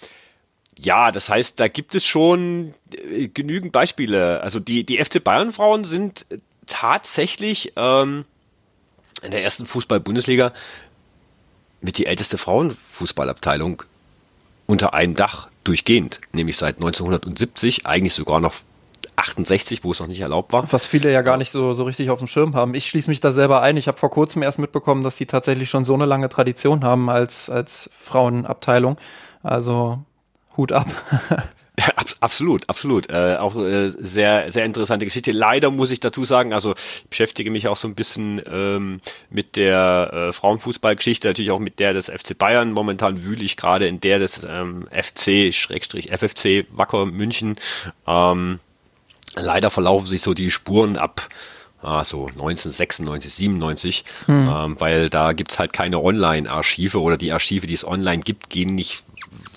[0.77, 4.41] ja, das heißt, da gibt es schon äh, genügend Beispiele.
[4.41, 6.27] Also die, die FC Bayern Frauen sind
[6.67, 8.25] tatsächlich ähm,
[9.23, 10.53] in der ersten Fußball-Bundesliga
[11.81, 13.83] mit die älteste Frauenfußballabteilung
[14.71, 18.55] unter einem Dach durchgehend, nämlich seit 1970, eigentlich sogar noch
[19.17, 20.71] 68, wo es noch nicht erlaubt war.
[20.73, 22.75] Was viele ja gar nicht so, so richtig auf dem Schirm haben.
[22.75, 23.77] Ich schließe mich da selber ein.
[23.77, 27.11] Ich habe vor kurzem erst mitbekommen, dass die tatsächlich schon so eine lange Tradition haben
[27.11, 28.97] als, als Frauenabteilung.
[29.43, 29.99] Also
[30.57, 30.87] Hut ab.
[31.87, 33.11] Ja, absolut, absolut.
[33.11, 35.31] Äh, auch äh, sehr, sehr interessante Geschichte.
[35.31, 39.01] Leider muss ich dazu sagen, also ich beschäftige mich auch so ein bisschen ähm,
[39.31, 42.73] mit der äh, Frauenfußballgeschichte, natürlich auch mit der des FC Bayern.
[42.73, 47.57] Momentan wühle ich gerade in der des ähm, FC-FFC Wacker München.
[48.07, 48.59] Ähm,
[49.37, 51.29] leider verlaufen sich so die Spuren ab
[51.83, 54.51] ah, so 1996, 97, hm.
[54.53, 58.75] ähm, weil da gibt's halt keine Online-Archive oder die Archive, die es online gibt, gehen
[58.75, 59.03] nicht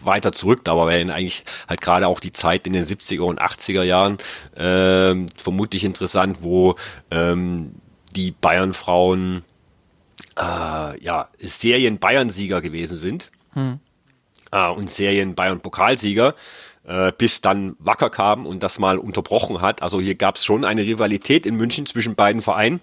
[0.06, 3.84] weiter zurück, aber wäre eigentlich halt gerade auch die Zeit in den 70er und 80er
[3.84, 4.18] Jahren
[4.56, 6.76] ähm, vermutlich interessant, wo
[7.12, 7.76] ähm,
[8.16, 9.43] die Bayern-Frauen
[10.38, 13.80] äh, ja, Serien-Bayern-Sieger gewesen sind hm.
[14.51, 16.36] äh, und Serien-Bayern-Pokalsieger
[16.86, 19.82] äh, bis dann Wacker kam und das mal unterbrochen hat.
[19.82, 22.82] Also hier gab es schon eine Rivalität in München zwischen beiden Vereinen.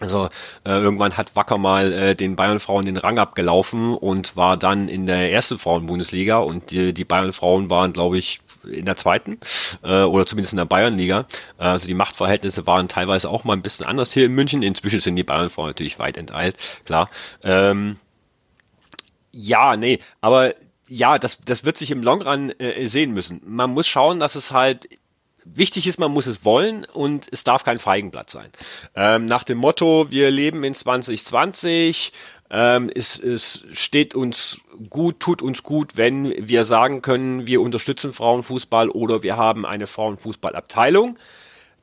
[0.00, 0.28] Also
[0.64, 5.06] äh, irgendwann hat Wacker mal äh, den Bayern-Frauen den Rang abgelaufen und war dann in
[5.06, 9.38] der ersten Frauen-Bundesliga und die, die Bayern-Frauen waren, glaube ich, in der zweiten
[9.82, 11.26] äh, oder zumindest in der Bayernliga.
[11.58, 14.62] Äh, also die Machtverhältnisse waren teilweise auch mal ein bisschen anders hier in München.
[14.62, 17.10] Inzwischen sind die Bayern-Frauen natürlich weit enteilt, klar.
[17.42, 17.96] Ähm,
[19.32, 20.54] ja, nee, aber
[20.88, 23.40] ja, das, das wird sich im Long Run äh, sehen müssen.
[23.44, 24.88] Man muss schauen, dass es halt
[25.54, 28.50] wichtig ist, man muss es wollen und es darf kein Feigenblatt sein.
[28.94, 32.12] Ähm, nach dem Motto, wir leben in 2020,
[32.50, 38.12] ähm, es, es steht uns gut, tut uns gut, wenn wir sagen können, wir unterstützen
[38.12, 41.18] Frauenfußball oder wir haben eine Frauenfußballabteilung,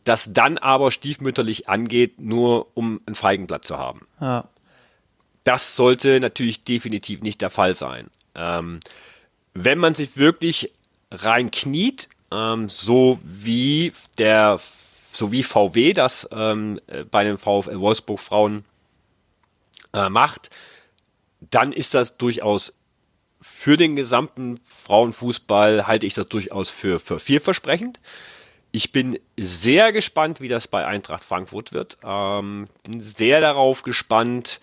[0.03, 4.07] das dann aber stiefmütterlich angeht, nur um ein Feigenblatt zu haben.
[4.19, 4.45] Ja.
[5.43, 8.09] Das sollte natürlich definitiv nicht der Fall sein.
[8.33, 8.79] Ähm,
[9.53, 10.71] wenn man sich wirklich
[11.11, 14.59] reinkniet ähm, so wie der,
[15.11, 16.79] so wie VW das ähm,
[17.11, 18.65] bei den VfL Wolfsburg Frauen
[19.93, 20.49] äh, macht,
[21.39, 22.73] dann ist das durchaus
[23.41, 27.99] für den gesamten Frauenfußball halte ich das durchaus für, für vielversprechend.
[28.71, 31.97] Ich bin sehr gespannt, wie das bei Eintracht Frankfurt wird.
[32.03, 34.59] Ähm, bin sehr darauf gespannt,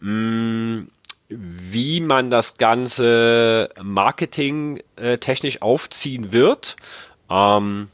[0.00, 0.90] mh, mm,
[1.28, 6.76] wie man das Ganze Marketing äh, technisch aufziehen wird.
[7.30, 7.88] Ähm,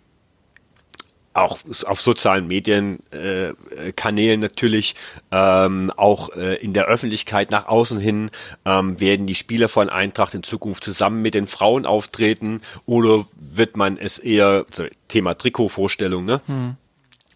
[1.35, 4.95] auch auf sozialen Medienkanälen äh, natürlich,
[5.33, 8.31] ähm, auch äh, in der Öffentlichkeit nach außen hin
[8.65, 13.77] ähm, werden die Spieler von Eintracht in Zukunft zusammen mit den Frauen auftreten oder wird
[13.77, 14.65] man es eher
[15.09, 16.41] Thema Trikotvorstellung, ne?
[16.47, 16.77] Hm.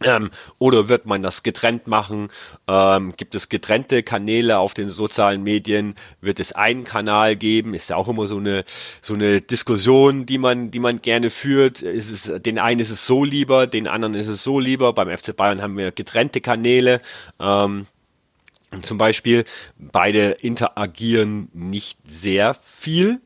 [0.04, 2.28] Ähm, oder wird man das getrennt machen?
[2.68, 5.94] Ähm, gibt es getrennte Kanäle auf den sozialen Medien?
[6.20, 7.74] Wird es einen Kanal geben?
[7.74, 8.64] Ist ja auch immer so eine
[9.00, 11.82] so eine Diskussion, die man die man gerne führt.
[11.82, 14.92] Ist es, den einen ist es so lieber, den anderen ist es so lieber.
[14.92, 17.00] Beim FC Bayern haben wir getrennte Kanäle.
[17.40, 17.86] Ähm,
[18.82, 19.44] zum Beispiel
[19.78, 23.20] beide interagieren nicht sehr viel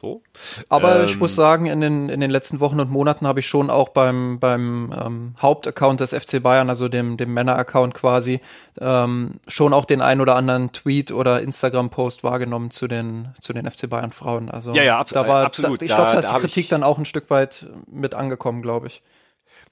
[0.00, 0.22] so.
[0.68, 3.46] Aber ähm, ich muss sagen, in den, in den letzten Wochen und Monaten habe ich
[3.46, 8.40] schon auch beim, beim ähm, Hauptaccount des FC Bayern, also dem, dem Männer-Account quasi,
[8.80, 13.70] ähm, schon auch den ein oder anderen Tweet oder Instagram-Post wahrgenommen zu den, zu den
[13.70, 14.50] FC Bayern-Frauen.
[14.50, 15.80] Also ja, ja, ab, da war, absolut.
[15.80, 18.62] Da, ich glaube, da, da ist die Kritik dann auch ein Stück weit mit angekommen,
[18.62, 19.02] glaube ich.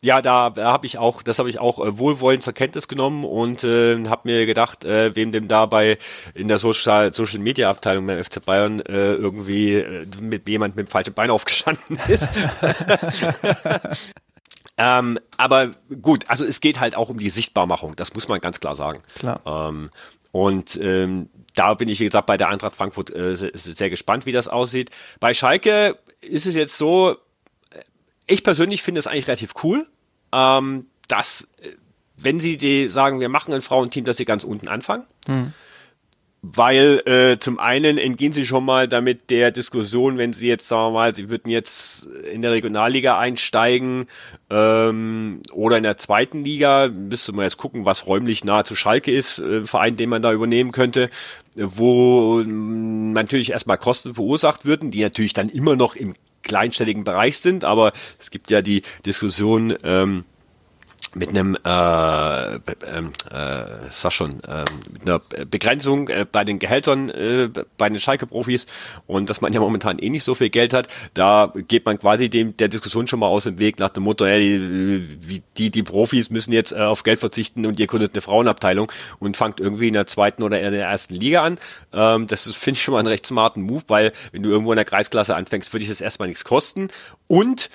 [0.04, 3.24] Ja, da, da habe ich auch, das habe ich auch äh, wohlwollend zur Kenntnis genommen
[3.24, 5.96] und äh, habe mir gedacht, äh, wem dem dabei
[6.34, 10.88] in der Social, Social Media Abteilung beim FC Bayern äh, irgendwie äh, mit jemand mit
[10.88, 12.28] dem falschen Bein aufgestanden ist.
[14.76, 15.70] ähm, aber
[16.02, 19.00] gut, also es geht halt auch um die Sichtbarmachung, das muss man ganz klar sagen.
[19.18, 19.40] Klar.
[19.46, 19.88] Ähm,
[20.32, 24.26] und ähm, da bin ich, wie gesagt, bei der Eintracht Frankfurt äh, sehr, sehr gespannt,
[24.26, 24.90] wie das aussieht.
[25.18, 27.16] Bei Schalke ist es jetzt so,
[28.26, 29.86] ich persönlich finde es eigentlich relativ cool,
[30.34, 31.68] ähm, dass, äh,
[32.22, 35.04] wenn sie die sagen, wir machen ein Frauenteam, dass sie ganz unten anfangen.
[35.28, 35.52] Mhm.
[36.46, 40.92] Weil äh, zum einen entgehen sie schon mal damit der Diskussion, wenn sie jetzt, sagen
[40.92, 44.04] wir mal, sie würden jetzt in der Regionalliga einsteigen
[44.50, 49.10] ähm, oder in der zweiten Liga, müsste man jetzt gucken, was räumlich nahe zu Schalke
[49.10, 51.08] ist, äh, Verein, den man da übernehmen könnte,
[51.56, 56.14] wo ähm, natürlich erstmal Kosten verursacht würden, die natürlich dann immer noch im
[56.44, 60.24] kleinstelligen Bereich sind, aber es gibt ja die Diskussion, ähm,
[61.14, 67.08] mit einem äh, ähm, äh, sag schon äh, mit einer Begrenzung äh, bei den Gehältern
[67.10, 67.48] äh,
[67.78, 68.66] bei den Schalke-Profis
[69.06, 72.28] und dass man ja momentan eh nicht so viel Geld hat, da geht man quasi
[72.28, 74.58] dem der Diskussion schon mal aus dem Weg nach dem Motto, ey,
[75.18, 78.90] die die, die Profis müssen jetzt äh, auf Geld verzichten und ihr gründet eine Frauenabteilung
[79.18, 81.58] und fangt irgendwie in der zweiten oder in der ersten Liga an.
[81.92, 84.76] Ähm, das finde ich schon mal einen recht smarten Move, weil wenn du irgendwo in
[84.76, 86.88] der Kreisklasse anfängst, würde ich das erstmal nichts kosten
[87.26, 87.70] und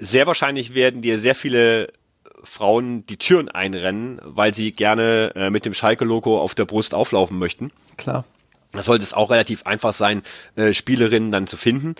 [0.00, 1.92] sehr wahrscheinlich werden dir sehr viele
[2.44, 7.38] Frauen die Türen einrennen, weil sie gerne äh, mit dem Schalke-Logo auf der Brust auflaufen
[7.38, 7.70] möchten.
[7.96, 8.24] Klar.
[8.72, 10.22] Da sollte es auch relativ einfach sein,
[10.56, 11.94] äh, Spielerinnen dann zu finden.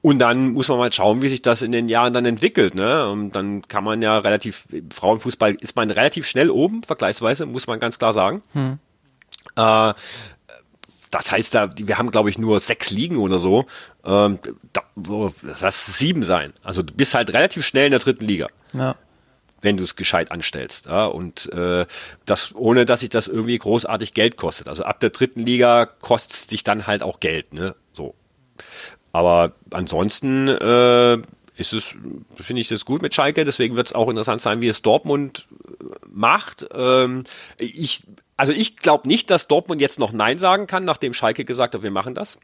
[0.00, 2.74] Und dann muss man mal schauen, wie sich das in den Jahren dann entwickelt.
[2.74, 3.08] Ne?
[3.10, 7.80] Und dann kann man ja relativ, Frauenfußball ist man relativ schnell oben, vergleichsweise, muss man
[7.80, 8.42] ganz klar sagen.
[8.52, 8.78] Hm.
[9.56, 9.94] Äh,
[11.10, 13.64] das heißt, da, wir haben, glaube ich, nur sechs Ligen oder so.
[14.04, 14.38] Ähm,
[14.72, 14.82] da,
[15.42, 16.52] das heißt sieben sein.
[16.62, 18.46] Also du bist halt relativ schnell in der dritten Liga.
[18.74, 18.94] Ja
[19.60, 20.86] wenn du es gescheit anstellst.
[20.86, 21.06] Ja?
[21.06, 21.86] Und äh,
[22.24, 24.68] das, ohne dass sich das irgendwie großartig Geld kostet.
[24.68, 27.74] Also ab der dritten Liga kostet es dich dann halt auch Geld, ne?
[27.92, 28.14] So.
[29.12, 31.18] Aber ansonsten äh,
[31.56, 31.94] ist es,
[32.34, 35.48] finde ich das gut mit Schalke, deswegen wird es auch interessant sein, wie es Dortmund
[35.80, 36.66] äh, macht.
[36.72, 37.24] Ähm,
[37.56, 38.04] ich,
[38.36, 41.82] also ich glaube nicht, dass Dortmund jetzt noch Nein sagen kann, nachdem Schalke gesagt hat,
[41.82, 42.38] wir machen das.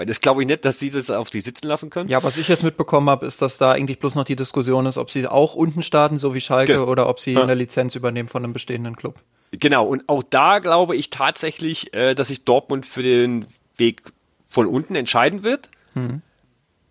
[0.00, 2.08] Weil das glaube ich nicht, dass sie das auf die sitzen lassen können.
[2.08, 4.96] Ja, was ich jetzt mitbekommen habe, ist, dass da eigentlich bloß noch die Diskussion ist,
[4.96, 6.86] ob sie auch unten starten, so wie Schalke, genau.
[6.86, 7.42] oder ob sie ja.
[7.42, 9.20] eine Lizenz übernehmen von einem bestehenden Club.
[9.50, 13.44] Genau, und auch da glaube ich tatsächlich, äh, dass sich Dortmund für den
[13.76, 14.00] Weg
[14.48, 15.70] von unten entscheiden wird.
[15.92, 16.22] Mhm.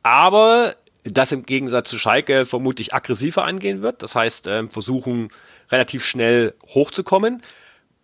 [0.04, 4.04] Aber das im Gegensatz zu Schalke vermutlich aggressiver angehen wird.
[4.04, 5.30] Das heißt, äh, versuchen
[5.72, 7.42] relativ schnell hochzukommen.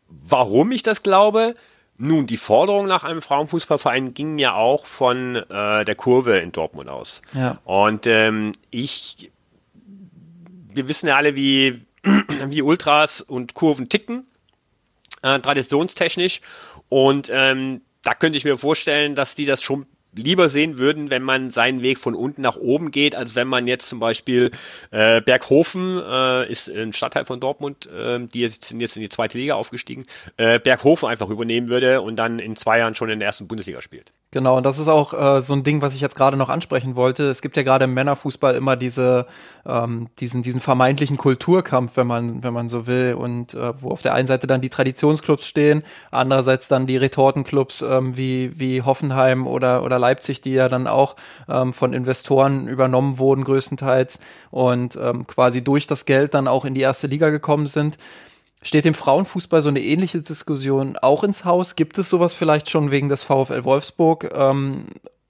[0.07, 1.53] Warum ich das glaube?
[1.97, 6.89] Nun, die Forderung nach einem Frauenfußballverein ging ja auch von äh, der Kurve in Dortmund
[6.89, 7.21] aus.
[7.33, 7.59] Ja.
[7.63, 9.31] Und ähm, ich,
[10.73, 11.85] wir wissen ja alle, wie,
[12.47, 14.27] wie Ultras und Kurven ticken,
[15.21, 16.41] äh, traditionstechnisch.
[16.89, 19.85] Und ähm, da könnte ich mir vorstellen, dass die das schon
[20.15, 23.67] lieber sehen würden, wenn man seinen Weg von unten nach oben geht, als wenn man
[23.67, 24.51] jetzt zum Beispiel
[24.91, 29.37] äh, Berghofen äh, ist ein Stadtteil von Dortmund, äh, die sind jetzt in die zweite
[29.37, 30.05] Liga aufgestiegen,
[30.37, 33.81] äh, Berghofen einfach übernehmen würde und dann in zwei Jahren schon in der ersten Bundesliga
[33.81, 34.13] spielt.
[34.35, 36.97] Genau, und das ist auch äh, so ein Ding, was ich jetzt gerade noch ansprechen
[36.97, 37.29] wollte.
[37.29, 39.27] Es gibt ja gerade im Männerfußball immer diese,
[39.65, 44.01] ähm, diesen, diesen vermeintlichen Kulturkampf, wenn man, wenn man so will, und äh, wo auf
[44.01, 49.47] der einen Seite dann die Traditionsclubs stehen, andererseits dann die Retortenclubs ähm, wie, wie Hoffenheim
[49.47, 51.15] oder, oder Leipzig, die ja dann auch
[51.47, 54.19] ähm, von Investoren übernommen wurden, größtenteils,
[54.51, 57.97] und ähm, quasi durch das Geld dann auch in die erste Liga gekommen sind.
[58.65, 61.75] Steht dem Frauenfußball so eine ähnliche Diskussion auch ins Haus?
[61.75, 64.33] Gibt es sowas vielleicht schon wegen des VfL Wolfsburg?
[64.33, 64.87] Ähm,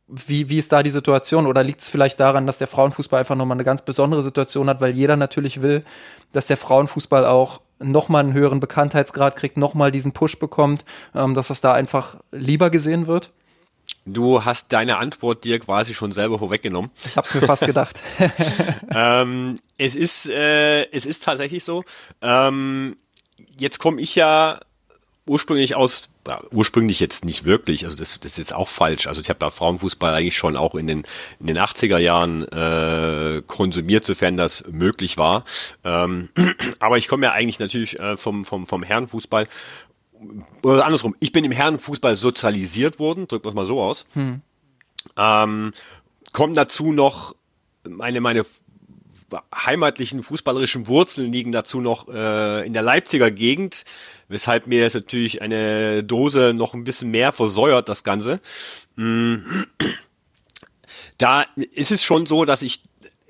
[0.07, 1.45] wie, wie ist da die Situation?
[1.45, 4.79] Oder liegt es vielleicht daran, dass der Frauenfußball einfach nochmal eine ganz besondere Situation hat,
[4.79, 5.83] weil jeder natürlich will,
[6.31, 11.49] dass der Frauenfußball auch nochmal einen höheren Bekanntheitsgrad kriegt, nochmal diesen Push bekommt, ähm, dass
[11.49, 13.31] das da einfach lieber gesehen wird?
[14.05, 16.89] Du hast deine Antwort dir quasi schon selber vorweggenommen.
[17.03, 18.01] Ich habe es mir fast gedacht.
[18.95, 21.83] ähm, es ist äh, es ist tatsächlich so.
[22.21, 22.95] Ähm,
[23.57, 24.59] jetzt komme ich ja
[25.27, 29.07] ursprünglich aus, ja, ursprünglich jetzt nicht wirklich, also das, das ist jetzt auch falsch.
[29.07, 31.03] Also ich habe da Frauenfußball eigentlich schon auch in den,
[31.39, 35.45] in den 80er Jahren äh, konsumiert, sofern das möglich war.
[35.83, 36.29] Ähm,
[36.79, 39.47] aber ich komme ja eigentlich natürlich äh, vom, vom, vom Herrenfußball.
[40.63, 44.05] Oder andersrum, ich bin im Herrenfußball sozialisiert worden, drücken wir es mal so aus.
[44.13, 44.41] Hm.
[45.17, 45.73] Ähm,
[46.31, 47.35] kommen dazu noch
[47.87, 48.45] meine, meine
[49.53, 53.85] heimatlichen fußballerischen Wurzeln liegen dazu noch äh, in der Leipziger Gegend,
[54.27, 58.39] weshalb mir das natürlich eine Dose noch ein bisschen mehr versäuert, das Ganze.
[58.95, 59.37] Mm.
[61.17, 62.83] Da ist es schon so, dass ich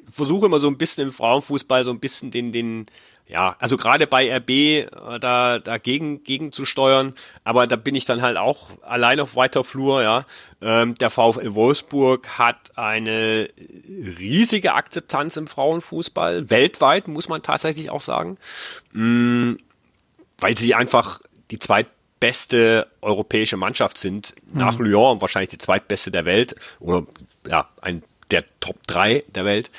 [0.09, 2.87] versuche immer so ein bisschen im Frauenfußball so ein bisschen den, den,
[3.27, 4.87] ja, also gerade bei RB äh,
[5.19, 9.63] da dagegen gegen zu steuern, aber da bin ich dann halt auch allein auf weiter
[9.63, 10.25] Flur, ja.
[10.61, 13.49] Ähm, der VfL Wolfsburg hat eine
[14.19, 18.37] riesige Akzeptanz im Frauenfußball, weltweit muss man tatsächlich auch sagen,
[18.93, 19.53] mm,
[20.37, 21.19] weil sie einfach
[21.49, 24.59] die zweitbeste europäische Mannschaft sind, mhm.
[24.59, 27.07] nach Lyon und wahrscheinlich die zweitbeste der Welt oder
[27.47, 29.71] ja, ein der Top 3 der Welt.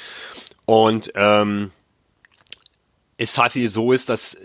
[0.65, 1.71] Und ähm,
[3.19, 4.37] es tatsächlich so ist, dass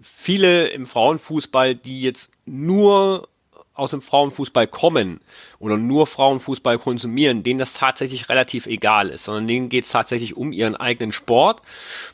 [0.00, 3.28] viele im Frauenfußball, die jetzt nur
[3.74, 5.20] aus dem Frauenfußball kommen
[5.58, 10.36] oder nur Frauenfußball konsumieren, denen das tatsächlich relativ egal ist, sondern denen geht es tatsächlich
[10.36, 11.60] um ihren eigenen Sport.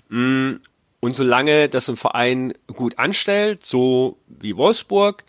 [0.08, 0.54] Mm,
[1.00, 5.24] und solange das ein Verein gut anstellt, so wie Wolfsburg,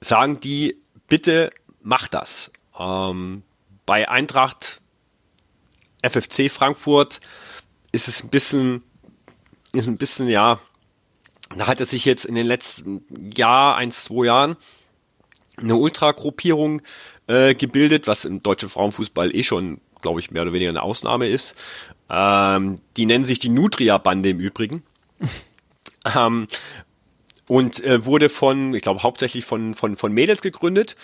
[0.00, 0.76] sagen die,
[1.08, 1.50] bitte
[1.82, 2.50] mach das.
[2.78, 3.42] Ähm,
[3.86, 4.80] bei Eintracht
[6.02, 7.20] FFC Frankfurt
[7.92, 8.82] ist es ein bisschen
[9.72, 10.58] ist ein bisschen, ja,
[11.56, 13.04] da hat es sich jetzt in den letzten
[13.34, 14.56] Jahr, eins, zwei Jahren
[15.56, 16.82] eine Ultragruppierung
[17.26, 21.28] äh, gebildet, was im deutschen Frauenfußball eh schon, glaube ich, mehr oder weniger eine Ausnahme
[21.28, 21.54] ist.
[22.08, 24.82] Ähm, die nennen sich die Nutria-Bande im Übrigen.
[26.16, 26.46] ähm,
[27.46, 30.96] und äh, wurde von, ich glaube, hauptsächlich von, von, von Mädels gegründet.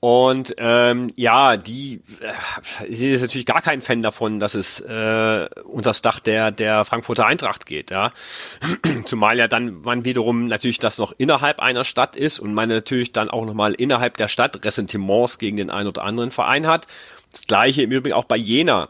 [0.00, 5.48] Und ähm, ja, die äh, sind jetzt natürlich gar kein Fan davon, dass es äh,
[5.64, 8.12] unter das Dach der der Frankfurter Eintracht geht, ja.
[9.04, 13.12] Zumal ja dann man wiederum natürlich das noch innerhalb einer Stadt ist und man natürlich
[13.12, 16.86] dann auch nochmal innerhalb der Stadt Ressentiments gegen den einen oder anderen Verein hat.
[17.30, 18.88] Das gleiche im Übrigen auch bei Jena.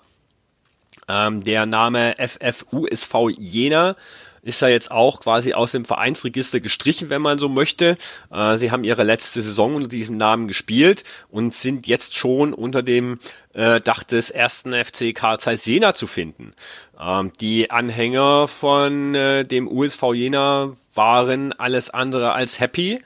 [1.09, 3.97] Ähm, der Name FFUSV Jena
[4.43, 7.97] ist ja jetzt auch quasi aus dem Vereinsregister gestrichen, wenn man so möchte.
[8.31, 12.83] Äh, sie haben ihre letzte Saison unter diesem Namen gespielt und sind jetzt schon unter
[12.83, 13.19] dem
[13.53, 16.53] äh, Dach des ersten FC Karl Zeiss Jena zu finden.
[16.99, 23.01] Ähm, die Anhänger von äh, dem USV Jena waren alles andere als happy.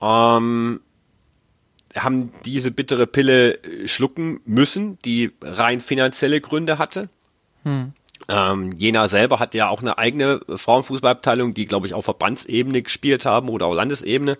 [0.00, 0.80] Ähm,
[1.96, 7.08] haben diese bittere Pille äh, schlucken müssen, die rein finanzielle Gründe hatte.
[7.64, 7.92] Hm.
[8.28, 13.24] Ähm, Jena selber hat ja auch eine eigene Frauenfußballabteilung, die, glaube ich, auf Verbandsebene gespielt
[13.26, 14.36] haben oder auch Landesebene.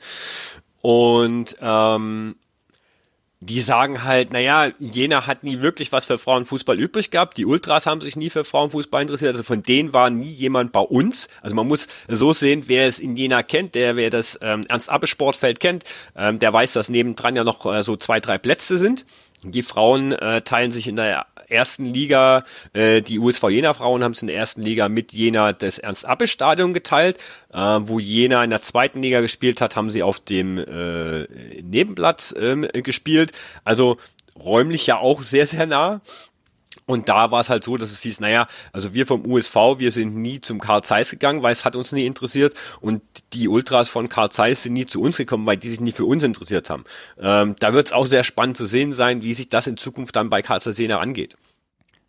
[0.83, 2.37] Und ähm,
[3.41, 7.37] die sagen halt, naja, Jena hat nie wirklich was für Frauenfußball übrig gehabt.
[7.37, 9.31] Die Ultras haben sich nie für Frauenfußball interessiert.
[9.31, 11.29] Also von denen war nie jemand bei uns.
[11.41, 15.61] Also man muss so sehen, wer es in Jena kennt, der, wer das ähm, Ernst-Abbe-Sportfeld
[15.61, 15.85] kennt,
[16.17, 19.07] ähm, der weiß, dass nebendran ja noch äh, so zwei, drei Plätze sind.
[19.45, 24.13] Die Frauen äh, teilen sich in der ersten Liga, äh, die USV Jena Frauen haben
[24.13, 27.19] es in der ersten Liga mit Jena das Ernst-Abbe-Stadion geteilt.
[27.53, 31.25] Äh, wo Jena in der zweiten Liga gespielt hat, haben sie auf dem äh,
[31.63, 33.33] Nebenplatz äh, gespielt.
[33.65, 33.99] Also
[34.39, 36.01] räumlich ja auch sehr, sehr nah.
[36.89, 39.93] Und da war es halt so, dass es hieß, naja, also wir vom USV, wir
[39.93, 42.57] sind nie zum Karl Zeiss gegangen, weil es hat uns nie interessiert.
[42.81, 43.03] Und
[43.35, 46.07] die Ultras von Karl Zeiss sind nie zu uns gekommen, weil die sich nie für
[46.07, 46.85] uns interessiert haben.
[47.21, 50.17] Ähm, da wird es auch sehr spannend zu sehen sein, wie sich das in Zukunft
[50.17, 51.37] dann bei Karl Zeiss angeht.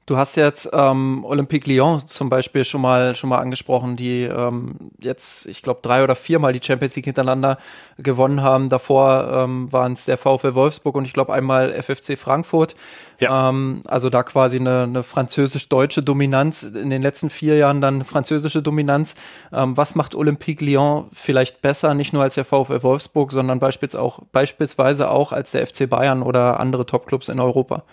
[0.10, 4.76] Du hast jetzt ähm, Olympique Lyon zum Beispiel schon mal schon mal angesprochen, die ähm,
[5.00, 7.60] jetzt, ich glaube, drei oder viermal die Champions League hintereinander
[8.00, 8.70] gewonnen haben.
[8.70, 12.76] Davor ähm, waren es der VfL Wolfsburg und ich glaube einmal FFC Frankfurt.
[13.20, 13.50] Ja.
[13.50, 18.64] Ähm, also da quasi eine, eine französisch-deutsche Dominanz, in den letzten vier Jahren dann französische
[18.64, 19.14] Dominanz.
[19.54, 24.02] Ähm, was macht Olympique Lyon vielleicht besser, nicht nur als der VfL Wolfsburg, sondern beispielsweise
[24.02, 27.84] auch, beispielsweise auch als der FC Bayern oder andere Topclubs in Europa?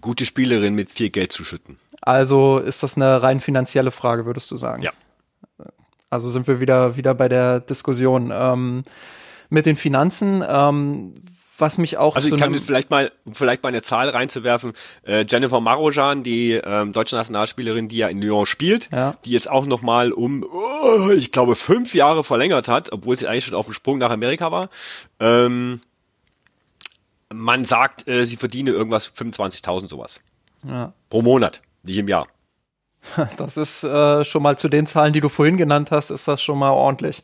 [0.00, 1.76] Gute Spielerin mit viel Geld zu schütten.
[2.00, 4.82] Also ist das eine rein finanzielle Frage, würdest du sagen?
[4.82, 4.92] Ja.
[6.10, 8.32] Also sind wir wieder, wieder bei der Diskussion.
[8.32, 8.84] Ähm,
[9.50, 11.14] mit den Finanzen, ähm,
[11.58, 14.72] was mich auch also ich kann vielleicht mal vielleicht mal eine Zahl reinzuwerfen
[15.02, 19.16] äh, Jennifer Marojan die ähm, deutsche Nationalspielerin die ja in Lyon spielt ja.
[19.24, 23.26] die jetzt auch noch mal um oh, ich glaube fünf Jahre verlängert hat obwohl sie
[23.26, 24.70] eigentlich schon auf dem Sprung nach Amerika war
[25.18, 25.80] ähm,
[27.32, 30.20] man sagt, äh, sie verdiene irgendwas 25.000 sowas.
[30.66, 30.92] Ja.
[31.10, 32.26] Pro Monat, nicht im Jahr.
[33.36, 36.42] Das ist äh, schon mal zu den Zahlen, die du vorhin genannt hast, ist das
[36.42, 37.22] schon mal ordentlich.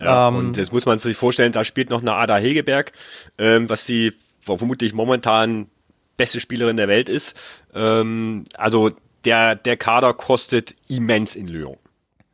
[0.00, 2.92] Ja, ähm, und jetzt muss man sich vorstellen, da spielt noch eine Ada Hegeberg,
[3.38, 5.68] ähm, was die vermutlich momentan
[6.16, 7.40] beste Spielerin der Welt ist.
[7.74, 8.90] Ähm, also
[9.24, 11.76] der, der Kader kostet immens in Lyon.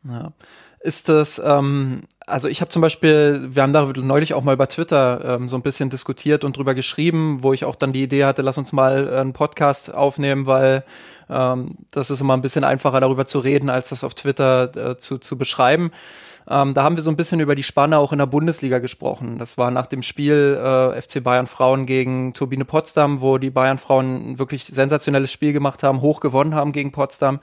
[0.04, 0.32] Ja
[0.80, 4.68] ist das, ähm, also ich habe zum Beispiel, wir haben da neulich auch mal über
[4.68, 8.24] Twitter ähm, so ein bisschen diskutiert und drüber geschrieben, wo ich auch dann die Idee
[8.24, 10.84] hatte, lass uns mal einen Podcast aufnehmen, weil
[11.28, 14.98] ähm, das ist immer ein bisschen einfacher darüber zu reden, als das auf Twitter äh,
[14.98, 15.90] zu, zu beschreiben.
[16.50, 19.38] Ähm, da haben wir so ein bisschen über die Spanne auch in der Bundesliga gesprochen.
[19.38, 23.78] Das war nach dem Spiel äh, FC Bayern Frauen gegen Turbine Potsdam, wo die Bayern
[23.78, 27.38] Frauen ein wirklich sensationelles Spiel gemacht haben, hoch gewonnen haben gegen Potsdam,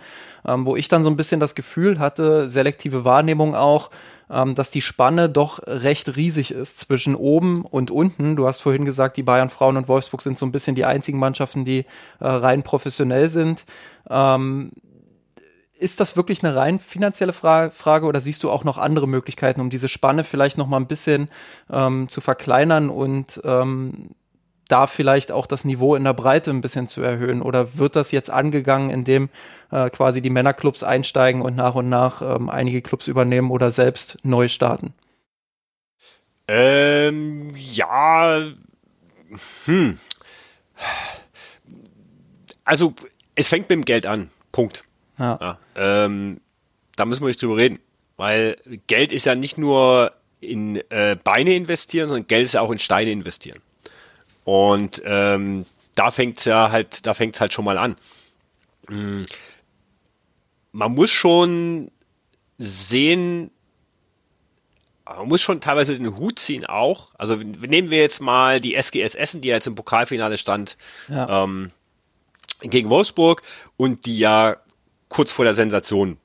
[0.45, 3.91] ähm, wo ich dann so ein bisschen das Gefühl hatte, selektive Wahrnehmung auch,
[4.29, 8.35] ähm, dass die Spanne doch recht riesig ist zwischen oben und unten.
[8.35, 11.17] Du hast vorhin gesagt, die Bayern Frauen und Wolfsburg sind so ein bisschen die einzigen
[11.17, 11.85] Mannschaften, die
[12.19, 13.63] äh, rein professionell sind.
[14.09, 14.71] Ähm,
[15.79, 19.61] ist das wirklich eine rein finanzielle Fra Frage oder siehst du auch noch andere Möglichkeiten,
[19.61, 21.29] um diese Spanne vielleicht noch mal ein bisschen
[21.71, 24.11] ähm, zu verkleinern und ähm,
[24.67, 27.41] da vielleicht auch das Niveau in der Breite ein bisschen zu erhöhen?
[27.41, 29.29] Oder wird das jetzt angegangen, indem
[29.71, 34.19] äh, quasi die Männerclubs einsteigen und nach und nach ähm, einige Clubs übernehmen oder selbst
[34.23, 34.93] neu starten?
[36.49, 38.41] Ähm, ja,
[39.65, 39.99] hm.
[42.63, 42.93] Also,
[43.35, 44.29] es fängt mit dem Geld an.
[44.51, 44.83] Punkt.
[45.17, 45.37] Ja.
[45.41, 46.41] ja ähm,
[46.95, 47.79] da müssen wir nicht drüber reden.
[48.17, 48.57] Weil
[48.87, 52.79] Geld ist ja nicht nur in äh, Beine investieren, sondern Geld ist ja auch in
[52.79, 53.59] Steine investieren.
[54.43, 55.65] Und ähm,
[55.95, 57.95] da fängt's ja halt, da fängt's halt schon mal an.
[58.89, 59.23] Mhm.
[60.71, 61.91] man muss schon
[62.57, 63.51] sehen,
[65.05, 67.11] man muss schon teilweise den Hut ziehen auch.
[67.17, 70.77] Also nehmen wir jetzt mal die SGS Essen, die jetzt im Pokalfinale stand
[71.09, 71.43] ja.
[71.43, 71.71] ähm,
[72.61, 73.41] gegen Wolfsburg
[73.75, 74.55] und die ja
[75.09, 76.17] kurz vor der Sensation.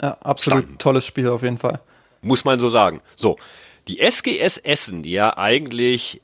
[0.00, 0.78] Ja, absolut standen.
[0.78, 1.80] tolles Spiel auf jeden Fall.
[2.22, 3.00] Muss man so sagen.
[3.16, 3.36] So,
[3.86, 6.22] die SGS Essen, die ja eigentlich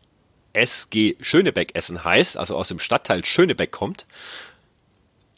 [0.52, 4.06] SG Schönebeck Essen heißt, also aus dem Stadtteil Schönebeck kommt,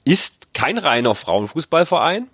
[0.05, 2.29] ist kein reiner Frauenfußballverein,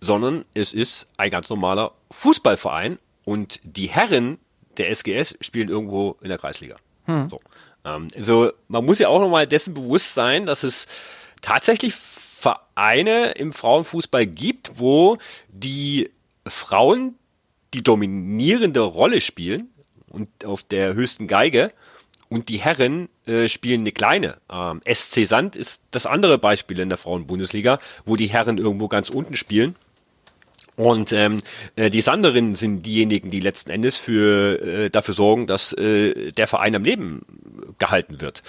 [0.00, 4.38] sondern es ist ein ganz normaler Fußballverein und die Herren
[4.76, 6.76] der SGS spielen irgendwo in der Kreisliga.
[7.04, 7.28] Hm.
[7.28, 7.40] So.
[7.84, 10.86] Ähm, also man muss ja auch nochmal dessen bewusst sein, dass es
[11.40, 11.94] tatsächlich
[12.42, 15.18] Vereine im Frauenfußball gibt, wo
[15.48, 16.10] die
[16.44, 17.14] Frauen
[17.72, 19.68] die dominierende Rolle spielen
[20.08, 21.72] und auf der höchsten Geige
[22.28, 24.38] und die Herren äh, spielen eine kleine.
[24.50, 29.08] Ähm, SC Sand ist das andere Beispiel in der Frauenbundesliga, wo die Herren irgendwo ganz
[29.08, 29.76] unten spielen.
[30.74, 31.38] Und ähm,
[31.76, 36.48] äh, die Sanderinnen sind diejenigen, die letzten Endes für äh, dafür sorgen, dass äh, der
[36.48, 37.24] Verein am Leben
[37.78, 38.42] gehalten wird.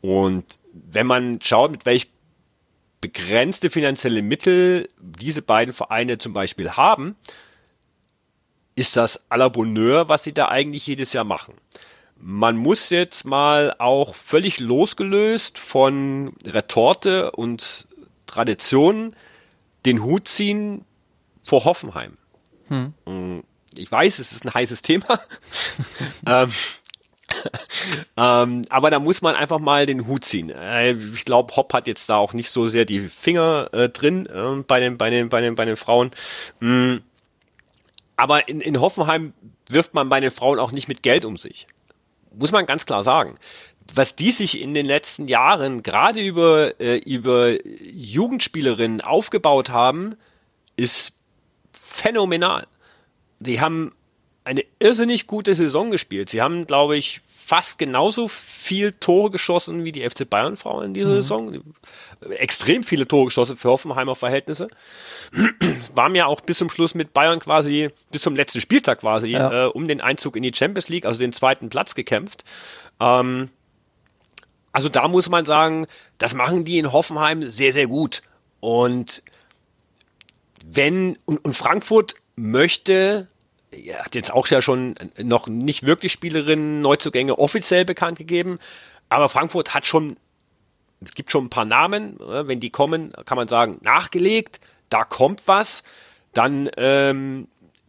[0.00, 2.08] Und wenn man schaut, mit welch
[3.00, 7.16] begrenzte finanzielle Mittel diese beiden Vereine zum Beispiel haben,
[8.74, 11.54] ist das à la Bonheur, was sie da eigentlich jedes Jahr machen.
[12.18, 17.88] Man muss jetzt mal auch völlig losgelöst von Retorte und
[18.26, 19.14] Traditionen
[19.84, 20.84] den Hut ziehen
[21.42, 22.16] vor Hoffenheim.
[22.68, 22.94] Hm.
[23.06, 23.40] Mm,
[23.74, 25.20] ich weiß, es ist ein heißes Thema.
[26.26, 26.50] ähm,
[28.16, 30.50] ähm, aber da muss man einfach mal den Hut ziehen.
[30.50, 34.26] Äh, ich glaube, Hopp hat jetzt da auch nicht so sehr die Finger äh, drin
[34.26, 36.10] äh, bei, den, bei, den, bei, den, bei den Frauen.
[36.60, 37.02] Mhm.
[38.16, 39.34] Aber in, in Hoffenheim
[39.68, 41.66] wirft man bei den Frauen auch nicht mit Geld um sich.
[42.34, 43.36] Muss man ganz klar sagen.
[43.94, 50.16] Was die sich in den letzten Jahren gerade über, äh, über Jugendspielerinnen aufgebaut haben,
[50.76, 51.12] ist
[51.72, 52.66] phänomenal.
[53.38, 53.92] Die haben
[54.46, 56.30] eine irrsinnig gute Saison gespielt.
[56.30, 60.94] Sie haben, glaube ich, fast genauso viel Tore geschossen wie die FC Bayern Frauen in
[60.94, 61.14] dieser mhm.
[61.14, 61.60] Saison.
[62.30, 64.68] Extrem viele Tore geschossen für Hoffenheimer Verhältnisse.
[65.94, 69.66] Waren ja auch bis zum Schluss mit Bayern quasi, bis zum letzten Spieltag quasi, ja.
[69.66, 72.44] äh, um den Einzug in die Champions League, also den zweiten Platz gekämpft.
[73.00, 73.50] Ähm,
[74.70, 75.86] also da muss man sagen,
[76.18, 78.22] das machen die in Hoffenheim sehr, sehr gut.
[78.60, 79.24] Und
[80.64, 83.26] wenn, und, und Frankfurt möchte
[83.70, 88.58] er hat jetzt auch ja schon noch nicht wirklich Spielerinnen, Neuzugänge offiziell bekannt gegeben,
[89.08, 90.16] aber Frankfurt hat schon,
[91.00, 95.42] es gibt schon ein paar Namen, wenn die kommen, kann man sagen, nachgelegt, da kommt
[95.46, 95.82] was.
[96.32, 97.48] Dann ähm,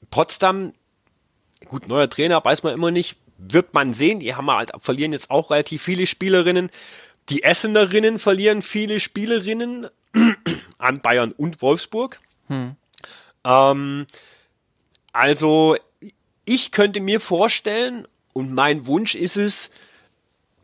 [0.09, 0.73] Potsdam,
[1.67, 5.29] gut, neuer Trainer, weiß man immer nicht, wird man sehen, die haben halt, verlieren jetzt
[5.29, 6.69] auch relativ viele Spielerinnen.
[7.29, 9.87] Die Essenerinnen verlieren viele Spielerinnen
[10.77, 12.19] an Bayern und Wolfsburg.
[12.47, 12.75] Hm.
[13.43, 14.07] Ähm,
[15.17, 15.75] also
[16.45, 19.71] ich könnte mir vorstellen, und mein Wunsch ist es,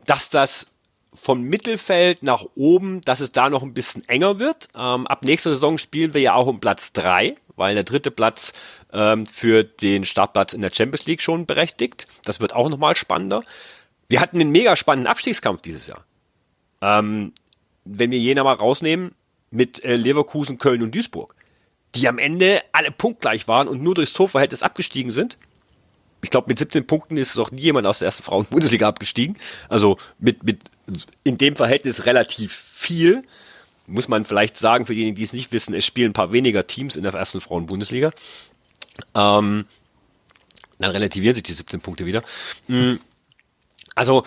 [0.06, 0.68] dass das
[1.12, 4.68] vom Mittelfeld nach oben, dass es da noch ein bisschen enger wird.
[4.76, 8.52] Ähm, ab nächster Saison spielen wir ja auch um Platz drei, weil der dritte Platz
[8.92, 12.06] ähm, für den Startplatz in der Champions League schon berechtigt.
[12.24, 13.42] Das wird auch nochmal spannender.
[14.08, 16.04] Wir hatten einen mega spannenden Abstiegskampf dieses Jahr.
[16.80, 17.32] Ähm,
[17.84, 19.16] wenn wir Jena mal rausnehmen,
[19.50, 21.34] mit äh, Leverkusen, Köln und Duisburg
[21.94, 25.38] die am Ende alle punktgleich waren und nur durchs Torverhältnis abgestiegen sind.
[26.22, 29.36] Ich glaube, mit 17 Punkten ist auch nie jemand aus der ersten Frauen-Bundesliga abgestiegen.
[29.68, 30.60] Also mit, mit
[31.22, 33.22] in dem Verhältnis relativ viel.
[33.86, 36.66] Muss man vielleicht sagen, für diejenigen, die es nicht wissen, es spielen ein paar weniger
[36.66, 38.10] Teams in der ersten Frauen-Bundesliga.
[39.14, 39.66] Ähm,
[40.78, 42.22] dann relativieren sich die 17 Punkte wieder.
[42.68, 42.94] Mm,
[43.94, 44.24] also,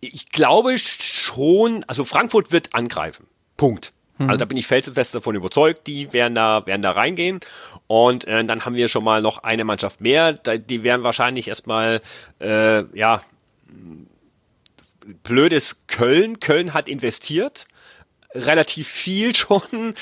[0.00, 3.26] ich glaube schon, also Frankfurt wird angreifen.
[3.58, 3.92] Punkt.
[4.26, 7.40] Also da bin ich felsenfest davon überzeugt, die werden da, werden da reingehen.
[7.86, 10.32] Und äh, dann haben wir schon mal noch eine Mannschaft mehr.
[10.34, 12.00] Die werden wahrscheinlich erstmal,
[12.40, 13.22] äh, ja,
[15.22, 16.40] blödes Köln.
[16.40, 17.66] Köln hat investiert.
[18.34, 19.94] Relativ viel schon,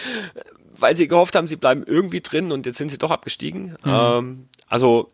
[0.76, 3.76] weil sie gehofft haben, sie bleiben irgendwie drin und jetzt sind sie doch abgestiegen.
[3.84, 3.90] Mhm.
[3.90, 5.12] Ähm, also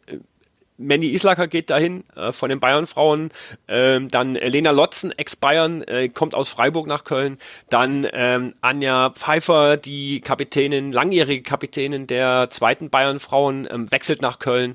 [0.77, 3.31] Mandy Islacker geht dahin äh, von den Bayern-Frauen.
[3.68, 7.39] Ähm, dann Lena Lotzen, Ex-Bayern, äh, kommt aus Freiburg nach Köln.
[7.70, 14.75] Dann ähm, Anja Pfeiffer, die Kapitänin, langjährige Kapitänin der zweiten Bayern-Frauen, ähm, wechselt nach Köln.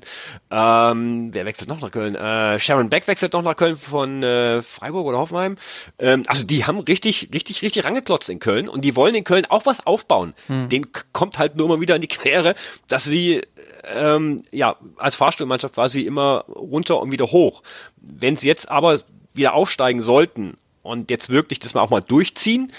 [0.50, 2.14] Ähm, wer wechselt noch nach Köln?
[2.14, 5.56] Äh, Sharon Beck wechselt noch nach Köln von äh, Freiburg oder Hoffenheim.
[5.98, 9.44] Ähm, also die haben richtig, richtig, richtig rangeklotzt in Köln und die wollen in Köln
[9.46, 10.32] auch was aufbauen.
[10.46, 10.70] Hm.
[10.70, 12.54] Den kommt halt nur mal wieder in die Quere,
[12.88, 13.42] dass sie
[13.84, 17.62] ähm, ja als Fahrstuhlmannschaft quasi immer runter und wieder hoch.
[17.96, 19.00] Wenn sie jetzt aber
[19.34, 22.72] wieder aufsteigen sollten und jetzt wirklich das mal auch mal durchziehen,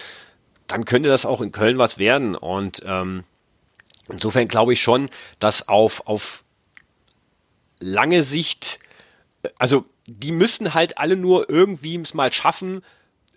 [0.68, 2.36] dann könnte das auch in Köln was werden.
[2.36, 3.24] Und ähm,
[4.10, 6.44] insofern glaube ich schon, dass auf, auf
[7.80, 8.80] lange Sicht,
[9.58, 12.84] also die müssen halt alle nur irgendwie es mal schaffen,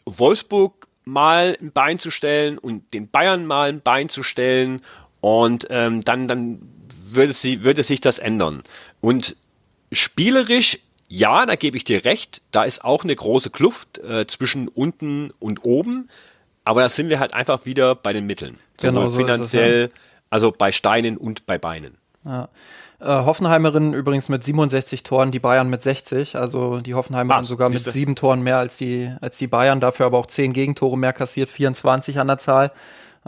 [0.04, 4.82] Wolfsburg mal ein Bein zu stellen und den Bayern mal ein Bein zu stellen
[5.20, 6.73] und ähm, dann, dann
[7.10, 8.62] würde, sie, würde sich das ändern.
[9.00, 9.36] Und
[9.92, 10.78] spielerisch,
[11.08, 15.30] ja, da gebe ich dir recht, da ist auch eine große Kluft äh, zwischen unten
[15.38, 16.08] und oben,
[16.64, 18.56] aber da sind wir halt einfach wieder bei den Mitteln.
[18.78, 19.96] Genau, so finanziell, es, ja.
[20.30, 21.98] also bei Steinen und bei Beinen.
[22.24, 22.48] Ja.
[23.00, 26.36] Äh, Hoffenheimerin übrigens mit 67 Toren, die Bayern mit 60.
[26.36, 30.06] Also die Hoffenheimerin ah, sogar mit sieben Toren mehr als die, als die Bayern, dafür
[30.06, 32.72] aber auch zehn Gegentore mehr kassiert, 24 an der Zahl.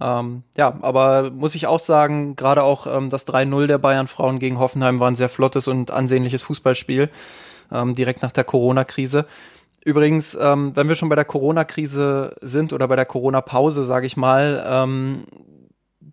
[0.00, 4.58] Ähm, ja, aber muss ich auch sagen, gerade auch ähm, das 3-0 der Bayern-Frauen gegen
[4.58, 7.10] Hoffenheim war ein sehr flottes und ansehnliches Fußballspiel,
[7.72, 9.26] ähm, direkt nach der Corona-Krise.
[9.84, 14.16] Übrigens, ähm, wenn wir schon bei der Corona-Krise sind oder bei der Corona-Pause, sage ich
[14.16, 15.24] mal, ähm,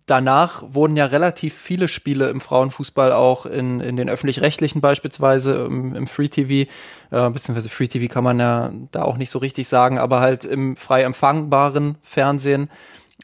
[0.06, 5.94] danach wurden ja relativ viele Spiele im Frauenfußball auch in, in den öffentlich-rechtlichen beispielsweise, im,
[5.94, 6.70] im Free TV,
[7.10, 10.44] äh, beziehungsweise Free TV kann man ja da auch nicht so richtig sagen, aber halt
[10.44, 12.70] im frei empfangbaren Fernsehen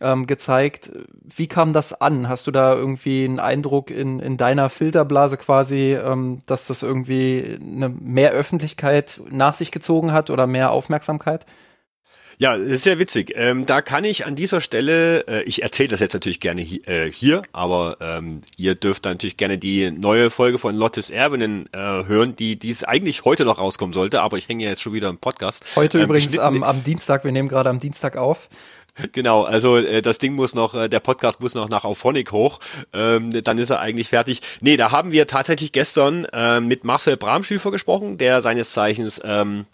[0.01, 0.90] ähm, gezeigt.
[1.34, 2.28] Wie kam das an?
[2.28, 7.59] Hast du da irgendwie einen Eindruck in, in deiner Filterblase quasi, ähm, dass das irgendwie
[7.61, 11.46] eine mehr Öffentlichkeit nach sich gezogen hat oder mehr Aufmerksamkeit?
[12.40, 13.34] Ja, das ist sehr witzig.
[13.36, 16.80] Ähm, da kann ich an dieser Stelle, äh, ich erzähle das jetzt natürlich gerne hi
[16.86, 21.76] äh, hier, aber ähm, ihr dürft natürlich gerne die neue Folge von Lottes Erbinnen äh,
[21.78, 24.94] hören, die die es eigentlich heute noch rauskommen sollte, aber ich hänge ja jetzt schon
[24.94, 25.66] wieder im Podcast.
[25.76, 28.48] Heute ähm, übrigens am, am Dienstag, wir nehmen gerade am Dienstag auf.
[29.12, 32.61] Genau, also äh, das Ding muss noch, äh, der Podcast muss noch nach Auphonic hoch,
[32.93, 34.41] ähm, dann ist er eigentlich fertig.
[34.61, 39.66] Nee, da haben wir tatsächlich gestern äh, mit Marcel Bramschüfer gesprochen, der seines Zeichens ähm,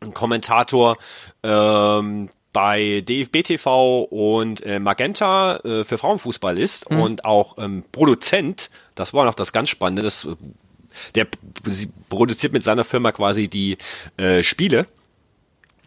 [0.00, 0.96] ein Kommentator
[1.42, 7.00] ähm, bei DFB TV und äh, Magenta äh, für Frauenfußball ist mhm.
[7.00, 10.26] und auch ähm, Produzent, das war noch das ganz Spannende, das,
[11.14, 11.28] der
[12.08, 13.78] produziert mit seiner Firma quasi die
[14.16, 14.86] äh, Spiele.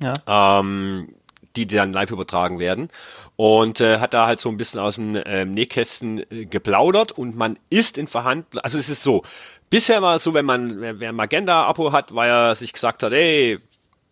[0.02, 0.14] Ja.
[0.60, 1.10] Ähm,
[1.56, 2.90] die dann live übertragen werden.
[3.36, 7.36] Und äh, hat da halt so ein bisschen aus dem äh, Nähkästen äh, geplaudert und
[7.36, 9.24] man ist in Verhandlungen, also es ist so,
[9.70, 13.12] bisher war es so, wenn man, wer, wer Magenda-Abo hat, weil er sich gesagt hat,
[13.12, 13.60] ey,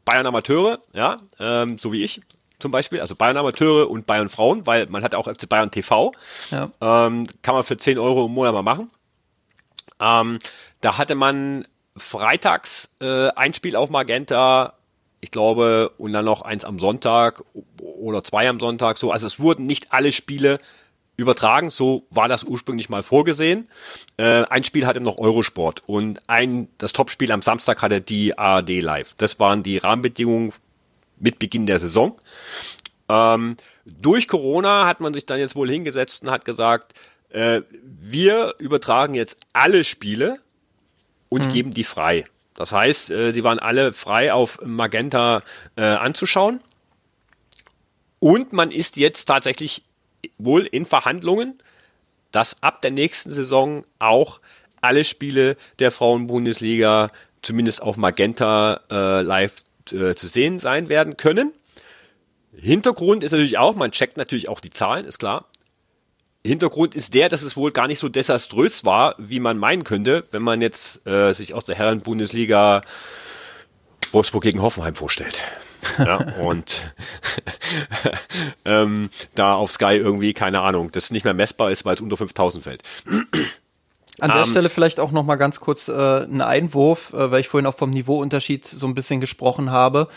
[0.05, 2.21] Bayern Amateure, ja, ähm, so wie ich
[2.59, 6.13] zum Beispiel, also Bayern Amateure und Bayern Frauen, weil man hat auch FC Bayern TV,
[6.51, 6.69] ja.
[6.79, 8.91] ähm, kann man für 10 Euro im Monat mal machen.
[9.99, 10.39] Ähm,
[10.79, 11.67] da hatte man
[11.97, 14.73] freitags äh, ein Spiel auf Magenta,
[15.21, 17.43] ich glaube, und dann noch eins am Sonntag
[17.79, 19.11] oder zwei am Sonntag, so.
[19.11, 20.59] Also es wurden nicht alle Spiele
[21.15, 21.69] übertragen.
[21.69, 23.69] So war das ursprünglich mal vorgesehen.
[24.17, 28.81] Äh, ein Spiel hatte noch Eurosport und ein, das Topspiel am Samstag hatte die ARD
[28.81, 29.13] live.
[29.17, 30.53] Das waren die Rahmenbedingungen
[31.19, 32.17] mit Beginn der Saison.
[33.07, 36.93] Ähm, durch Corona hat man sich dann jetzt wohl hingesetzt und hat gesagt,
[37.29, 40.39] äh, wir übertragen jetzt alle Spiele
[41.29, 41.49] und mhm.
[41.49, 42.25] geben die frei.
[42.55, 45.43] Das heißt, äh, sie waren alle frei auf Magenta
[45.75, 46.59] äh, anzuschauen.
[48.19, 49.83] Und man ist jetzt tatsächlich
[50.37, 51.59] wohl in Verhandlungen,
[52.31, 54.39] dass ab der nächsten Saison auch
[54.79, 57.09] alle Spiele der Frauenbundesliga
[57.41, 59.55] zumindest auf Magenta äh, live
[59.91, 61.51] äh, zu sehen sein werden können.
[62.55, 65.45] Hintergrund ist natürlich auch, man checkt natürlich auch die Zahlen, ist klar.
[66.43, 70.25] Hintergrund ist der, dass es wohl gar nicht so desaströs war, wie man meinen könnte,
[70.31, 72.81] wenn man jetzt äh, sich aus der Herren-Bundesliga
[74.11, 75.43] Wolfsburg gegen Hoffenheim vorstellt.
[75.97, 76.93] ja, und
[78.65, 82.17] ähm, da auf Sky irgendwie, keine Ahnung, das nicht mehr messbar ist, weil es unter
[82.17, 82.83] 5000 fällt.
[84.19, 87.31] An der um, ähm, Stelle vielleicht auch noch mal ganz kurz äh, ein Einwurf, äh,
[87.31, 90.07] weil ich vorhin auch vom Niveauunterschied so ein bisschen gesprochen habe.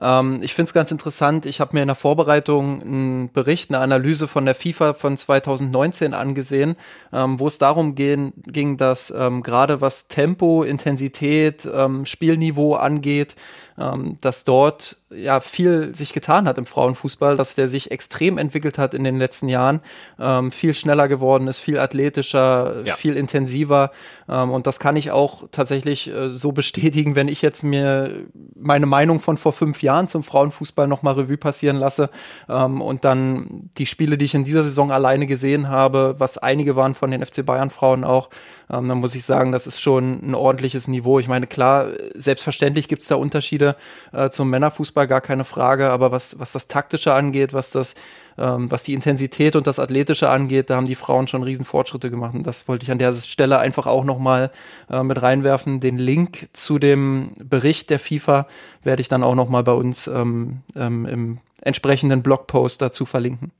[0.00, 1.46] Ähm, ich finde es ganz interessant.
[1.46, 6.14] Ich habe mir in der Vorbereitung einen Bericht, eine Analyse von der FIFA von 2019
[6.14, 6.76] angesehen,
[7.12, 13.36] ähm, wo es darum gehen, ging, dass ähm, gerade was Tempo, Intensität, ähm, Spielniveau angeht,
[13.78, 18.78] ähm, dass dort ja viel sich getan hat im Frauenfußball, dass der sich extrem entwickelt
[18.78, 19.80] hat in den letzten Jahren,
[20.18, 22.94] ähm, viel schneller geworden ist, viel athletischer, ja.
[22.94, 23.90] viel intensiver.
[24.28, 28.86] Ähm, und das kann ich auch tatsächlich äh, so bestätigen, wenn ich jetzt mir meine
[28.86, 32.10] Meinung von vor fünf Jahren zum Frauenfußball nochmal Revue passieren lasse
[32.48, 36.76] ähm, und dann die Spiele, die ich in dieser Saison alleine gesehen habe, was einige
[36.76, 38.30] waren von den FC Bayern Frauen auch,
[38.70, 41.18] ähm, dann muss ich sagen, das ist schon ein ordentliches Niveau.
[41.18, 43.76] Ich meine, klar, selbstverständlich gibt es da Unterschiede
[44.12, 47.94] äh, zum Männerfußball, gar keine Frage, aber was, was das Taktische angeht, was das
[48.38, 52.10] ähm, was die Intensität und das Athletische angeht, da haben die Frauen schon riesen Fortschritte
[52.10, 52.34] gemacht.
[52.34, 54.50] Und das wollte ich an der Stelle einfach auch nochmal
[54.90, 55.80] äh, mit reinwerfen.
[55.80, 58.46] Den Link zu dem Bericht der FIFA
[58.82, 63.52] werde ich dann auch nochmal bei uns ähm, ähm, im entsprechenden Blogpost dazu verlinken.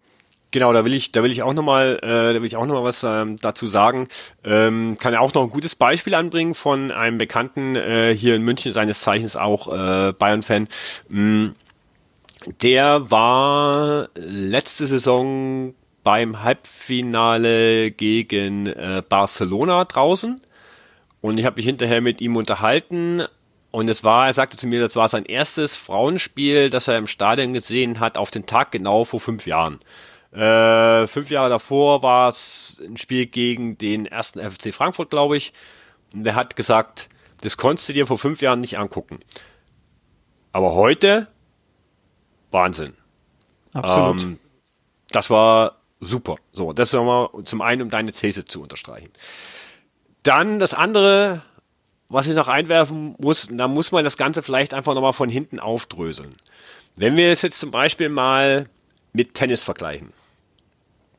[0.52, 2.74] Genau, da will ich, da will ich auch nochmal, äh, da will ich auch noch
[2.74, 4.06] mal was ähm, dazu sagen.
[4.44, 8.42] Ähm, kann ja auch noch ein gutes Beispiel anbringen von einem Bekannten äh, hier in
[8.42, 10.68] München, seines Zeichens auch äh, Bayern-Fan.
[11.08, 11.46] Mm,
[12.60, 15.74] der war letzte Saison
[16.04, 20.40] beim Halbfinale gegen äh, Barcelona draußen
[21.20, 23.22] und ich habe mich hinterher mit ihm unterhalten
[23.70, 27.06] und es war, er sagte zu mir, das war sein erstes Frauenspiel, das er im
[27.06, 29.80] Stadion gesehen hat, auf den Tag genau vor fünf Jahren.
[30.32, 35.52] Äh, fünf Jahre davor war es ein Spiel gegen den ersten FC Frankfurt, glaube ich.
[36.12, 37.08] Und er hat gesagt,
[37.40, 39.20] das konntest du dir vor fünf Jahren nicht angucken.
[40.52, 41.28] Aber heute,
[42.52, 42.94] Wahnsinn.
[43.72, 44.22] Absolut.
[44.22, 44.38] Ähm,
[45.10, 46.36] das war super.
[46.52, 49.10] So, das ist nochmal zum einen, um deine These zu unterstreichen.
[50.22, 51.42] Dann das andere,
[52.08, 55.58] was ich noch einwerfen muss, da muss man das Ganze vielleicht einfach nochmal von hinten
[55.58, 56.36] aufdröseln.
[56.94, 58.68] Wenn wir es jetzt zum Beispiel mal
[59.12, 60.12] mit Tennis vergleichen.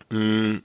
[0.10, 0.64] Hm.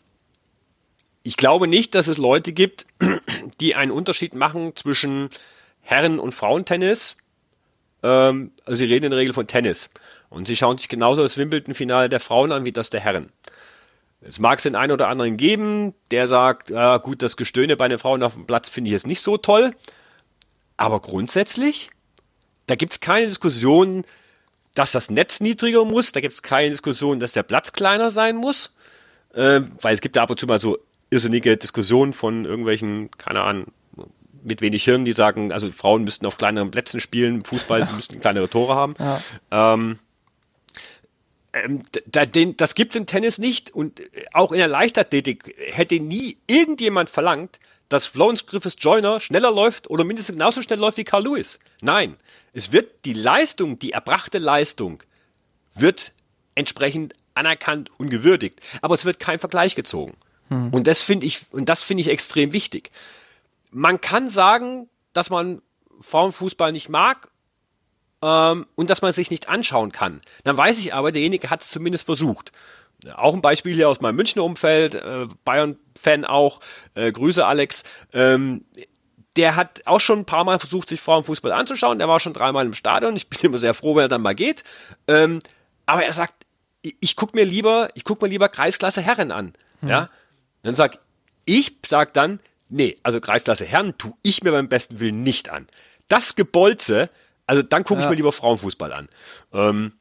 [1.22, 2.86] Ich glaube nicht, dass es Leute gibt,
[3.60, 5.30] die einen Unterschied machen zwischen
[5.80, 7.16] Herren- und Frauentennis.
[8.02, 9.90] Ähm, also sie reden in der Regel von Tennis.
[10.30, 13.30] Und sie schauen sich genauso das Wimbledon-Finale der Frauen an wie das der Herren.
[14.20, 17.88] Es mag es den einen oder anderen geben, der sagt, ja gut, das Gestöhne bei
[17.88, 19.74] den Frauen auf dem Platz finde ich jetzt nicht so toll.
[20.76, 21.90] Aber grundsätzlich,
[22.66, 24.04] da gibt es keine Diskussion,
[24.74, 26.12] dass das Netz niedriger muss.
[26.12, 28.74] Da gibt es keine Diskussion, dass der Platz kleiner sein muss.
[29.34, 30.78] Äh, weil es gibt da ab und zu mal so
[31.10, 33.66] irrsinnige Diskussionen von irgendwelchen, keine Ahnung,
[34.42, 38.20] mit wenig Hirn, die sagen, also Frauen müssten auf kleineren Plätzen spielen, Fußball, sie müssten
[38.20, 38.94] kleinere Tore haben.
[38.98, 39.74] Ja.
[39.74, 39.98] Ähm,
[41.64, 44.02] ähm, da, den, das gibt's im Tennis nicht und
[44.32, 50.04] auch in der Leichtathletik hätte nie irgendjemand verlangt, dass Florence Griffiths Joyner schneller läuft oder
[50.04, 51.58] mindestens genauso schnell läuft wie Carl Lewis.
[51.80, 52.16] Nein,
[52.52, 55.02] es wird die Leistung, die erbrachte Leistung,
[55.74, 56.12] wird
[56.54, 60.16] entsprechend anerkannt und gewürdigt, aber es wird kein Vergleich gezogen.
[60.48, 60.72] Hm.
[60.72, 62.90] Und das finde ich, und das finde ich extrem wichtig.
[63.70, 65.62] Man kann sagen, dass man
[66.00, 67.30] Frauenfußball nicht mag
[68.22, 70.20] ähm, und dass man es sich nicht anschauen kann.
[70.44, 72.52] Dann weiß ich aber, derjenige hat es zumindest versucht.
[73.14, 76.60] Auch ein Beispiel hier aus meinem Münchner Umfeld, äh, Bayern-Fan auch,
[76.94, 77.84] äh, Grüße Alex.
[78.12, 78.64] Ähm,
[79.36, 81.98] der hat auch schon ein paar Mal versucht, sich Frauenfußball anzuschauen.
[81.98, 83.14] Der war schon dreimal im Stadion.
[83.14, 84.64] Ich bin immer sehr froh, wenn er dann mal geht.
[85.06, 85.38] Ähm,
[85.86, 86.44] aber er sagt,
[86.82, 89.52] ich, ich guck mir lieber, ich guck mir lieber Kreisklasse Herren an.
[89.80, 89.88] Hm.
[89.88, 90.10] Ja.
[90.62, 90.98] Dann sag
[91.44, 95.68] ich, sag dann, nee, also Kreisklasse Herren tu ich mir beim besten Willen nicht an.
[96.08, 97.10] Das Gebolze,
[97.48, 98.06] also dann gucke ja.
[98.06, 99.08] ich mir lieber Frauenfußball an.
[99.52, 99.94] Ähm,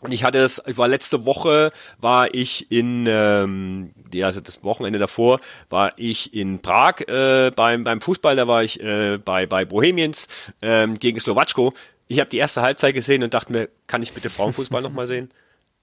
[0.00, 4.62] und ich hatte es, ich war letzte Woche, war ich in, ähm, die, also das
[4.62, 9.46] Wochenende davor, war ich in Prag äh, beim, beim Fußball, da war ich äh, bei,
[9.46, 10.28] bei Bohemians
[10.62, 11.74] ähm, gegen Slowatschko.
[12.06, 15.30] Ich habe die erste Halbzeit gesehen und dachte mir, kann ich bitte Frauenfußball nochmal sehen?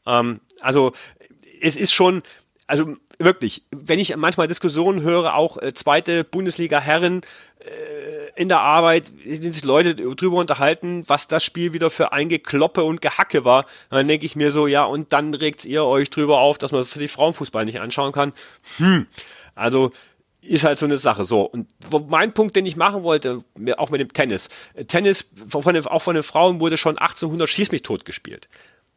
[0.07, 0.93] Ähm, also
[1.63, 2.21] es ist schon,
[2.67, 7.21] also wirklich, wenn ich manchmal Diskussionen höre, auch äh, zweite Bundesliga Herren
[7.59, 12.29] äh, in der Arbeit, sind sich Leute drüber unterhalten, was das Spiel wieder für ein
[12.29, 16.09] Gekloppe und Gehacke war, dann denke ich mir so, ja, und dann regt ihr euch
[16.09, 18.33] drüber auf, dass man für sich Frauenfußball nicht anschauen kann.
[18.77, 19.07] Hm,
[19.55, 19.91] also
[20.41, 21.25] ist halt so eine Sache.
[21.25, 21.67] So, und
[22.07, 23.43] mein Punkt, den ich machen wollte,
[23.77, 24.49] auch mit dem Tennis.
[24.87, 28.47] Tennis, von den, auch von den Frauen wurde schon 1800 Schieß mich tot gespielt.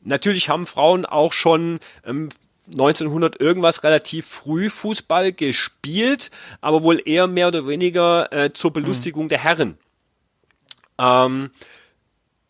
[0.02, 2.28] Natürlich haben Frauen auch schon ähm,
[2.72, 9.24] 1900 irgendwas relativ früh Fußball gespielt, aber wohl eher mehr oder weniger äh, zur Belustigung
[9.24, 9.28] mhm.
[9.28, 9.78] der Herren.
[10.98, 11.50] Ähm,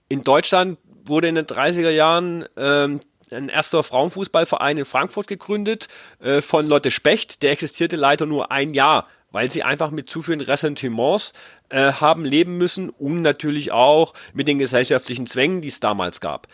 [0.08, 3.00] in Deutschland wurde in den 30er Jahren ähm,
[3.30, 5.88] ein erster Frauenfußballverein in Frankfurt gegründet
[6.20, 7.42] äh, von Lotte Specht.
[7.42, 11.34] Der existierte leider nur ein Jahr, weil sie einfach mit zu vielen Ressentiments
[11.68, 16.48] äh, haben leben müssen und natürlich auch mit den gesellschaftlichen Zwängen, die es damals gab.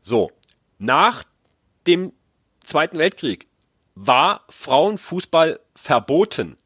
[0.00, 0.30] So,
[0.78, 1.24] nach
[1.86, 2.12] dem
[2.70, 3.46] Zweiten Weltkrieg
[3.96, 6.56] war Frauenfußball verboten.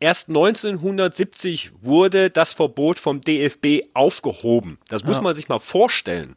[0.00, 4.78] Erst 1970 wurde das Verbot vom DFB aufgehoben.
[4.88, 5.22] Das muss ja.
[5.22, 6.34] man sich mal vorstellen.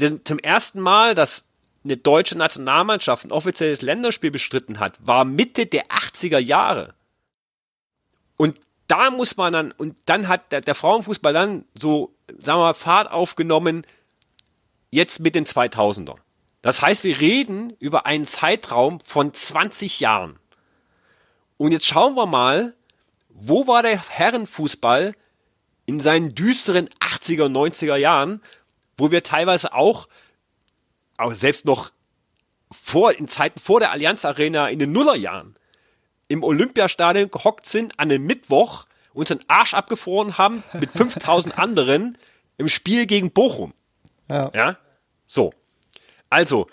[0.00, 1.46] Denn zum ersten Mal, dass
[1.82, 6.94] eine deutsche Nationalmannschaft ein offizielles Länderspiel bestritten hat, war Mitte der 80er Jahre.
[8.36, 12.64] Und da muss man dann, und dann hat der, der Frauenfußball dann so, sagen wir
[12.66, 13.86] mal, Fahrt aufgenommen,
[14.90, 16.16] jetzt mit den 2000er.
[16.66, 20.36] Das heißt, wir reden über einen Zeitraum von 20 Jahren.
[21.58, 22.74] Und jetzt schauen wir mal,
[23.28, 25.14] wo war der Herrenfußball
[25.86, 28.42] in seinen düsteren 80er, 90er Jahren,
[28.96, 30.08] wo wir teilweise auch,
[31.18, 31.92] auch selbst noch
[32.72, 35.54] vor, in Zeiten vor der Allianz Arena in den Nullerjahren
[36.26, 42.18] im Olympiastadion gehockt sind an einem Mittwoch, unseren Arsch abgefroren haben mit 5000 anderen
[42.58, 43.72] im Spiel gegen Bochum.
[44.28, 44.50] Ja.
[44.52, 44.78] ja?
[45.26, 45.54] So.
[46.36, 46.66] Also,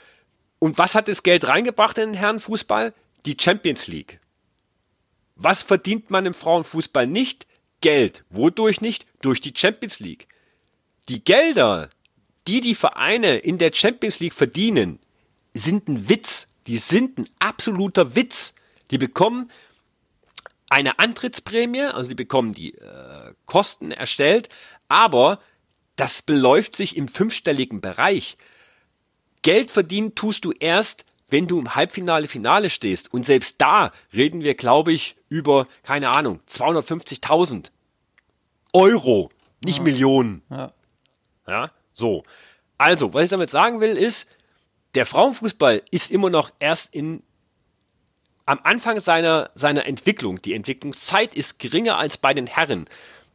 [0.59, 2.93] und was hat das Geld reingebracht in den Herrenfußball?
[3.25, 4.19] Die Champions League.
[5.37, 7.47] Was verdient man im Frauenfußball nicht?
[7.79, 8.25] Geld.
[8.29, 9.05] Wodurch nicht?
[9.21, 10.27] Durch die Champions League.
[11.07, 11.89] Die Gelder,
[12.45, 14.99] die die Vereine in der Champions League verdienen,
[15.53, 16.49] sind ein Witz.
[16.67, 18.55] Die sind ein absoluter Witz.
[18.91, 19.49] Die bekommen
[20.67, 24.49] eine Antrittsprämie, also die bekommen die äh, Kosten erstellt,
[24.89, 25.39] aber
[25.95, 28.35] das beläuft sich im fünfstelligen Bereich.
[29.43, 33.13] Geld verdienen tust du erst, wenn du im Halbfinale, Finale stehst.
[33.13, 37.69] Und selbst da reden wir, glaube ich, über, keine Ahnung, 250.000
[38.73, 39.29] Euro,
[39.63, 39.83] nicht ja.
[39.83, 40.41] Millionen.
[40.49, 40.73] Ja.
[41.47, 42.23] ja, so.
[42.77, 44.27] Also, was ich damit sagen will, ist,
[44.95, 47.23] der Frauenfußball ist immer noch erst in
[48.45, 50.41] am Anfang seiner, seiner Entwicklung.
[50.41, 52.85] Die Entwicklungszeit ist geringer als bei den Herren.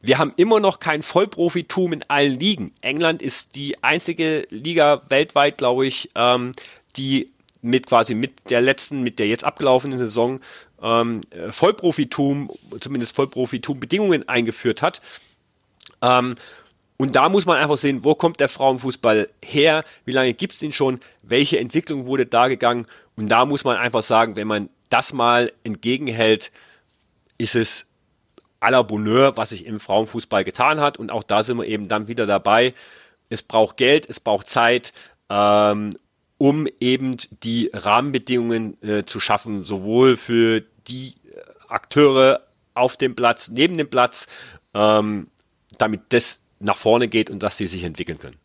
[0.00, 2.72] Wir haben immer noch kein Vollprofitum in allen Ligen.
[2.80, 6.52] England ist die einzige Liga weltweit, glaube ich, ähm,
[6.96, 7.30] die
[7.62, 10.40] mit quasi mit der letzten, mit der jetzt abgelaufenen Saison
[10.80, 11.20] ähm,
[11.50, 15.00] Vollprofitum, zumindest Vollprofitum-Bedingungen eingeführt hat.
[16.00, 16.36] Ähm,
[16.96, 20.58] und da muss man einfach sehen, wo kommt der Frauenfußball her, wie lange gibt es
[20.58, 22.86] den schon, welche Entwicklung wurde da gegangen.
[23.16, 26.52] Und da muss man einfach sagen, wenn man das mal entgegenhält,
[27.36, 27.87] ist es
[28.60, 30.96] à la Bonheur, was sich im Frauenfußball getan hat.
[30.96, 32.74] Und auch da sind wir eben dann wieder dabei.
[33.28, 34.92] Es braucht Geld, es braucht Zeit,
[35.28, 35.96] ähm,
[36.38, 41.14] um eben die Rahmenbedingungen äh, zu schaffen, sowohl für die
[41.68, 44.26] Akteure auf dem Platz, neben dem Platz,
[44.74, 45.28] ähm,
[45.78, 48.36] damit das nach vorne geht und dass sie sich entwickeln können.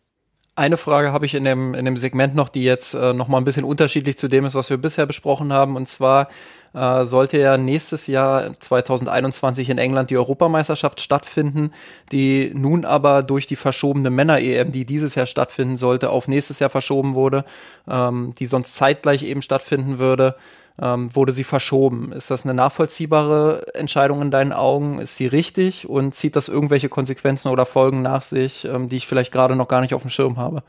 [0.55, 3.39] Eine Frage habe ich in dem, in dem Segment noch, die jetzt äh, noch mal
[3.39, 5.75] ein bisschen unterschiedlich zu dem ist, was wir bisher besprochen haben.
[5.75, 6.27] Und zwar
[6.75, 11.71] äh, sollte ja nächstes Jahr 2021 in England die Europameisterschaft stattfinden,
[12.11, 16.69] die nun aber durch die verschobene Männer-EM, die dieses Jahr stattfinden sollte, auf nächstes Jahr
[16.69, 17.45] verschoben wurde,
[17.87, 20.35] ähm, die sonst zeitgleich eben stattfinden würde
[20.81, 22.11] ähm, wurde sie verschoben.
[22.11, 24.99] Ist das eine nachvollziehbare Entscheidung in deinen Augen?
[24.99, 29.07] Ist sie richtig und zieht das irgendwelche Konsequenzen oder Folgen nach sich, ähm, die ich
[29.07, 30.63] vielleicht gerade noch gar nicht auf dem Schirm habe?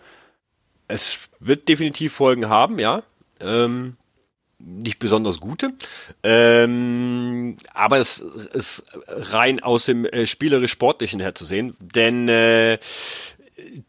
[0.88, 3.02] Es wird definitiv Folgen haben, ja.
[3.40, 3.96] Ähm,
[4.59, 5.72] nicht besonders gute.
[6.22, 12.78] Ähm, aber es ist rein aus dem äh, spielerisch-sportlichen her zu sehen, denn äh,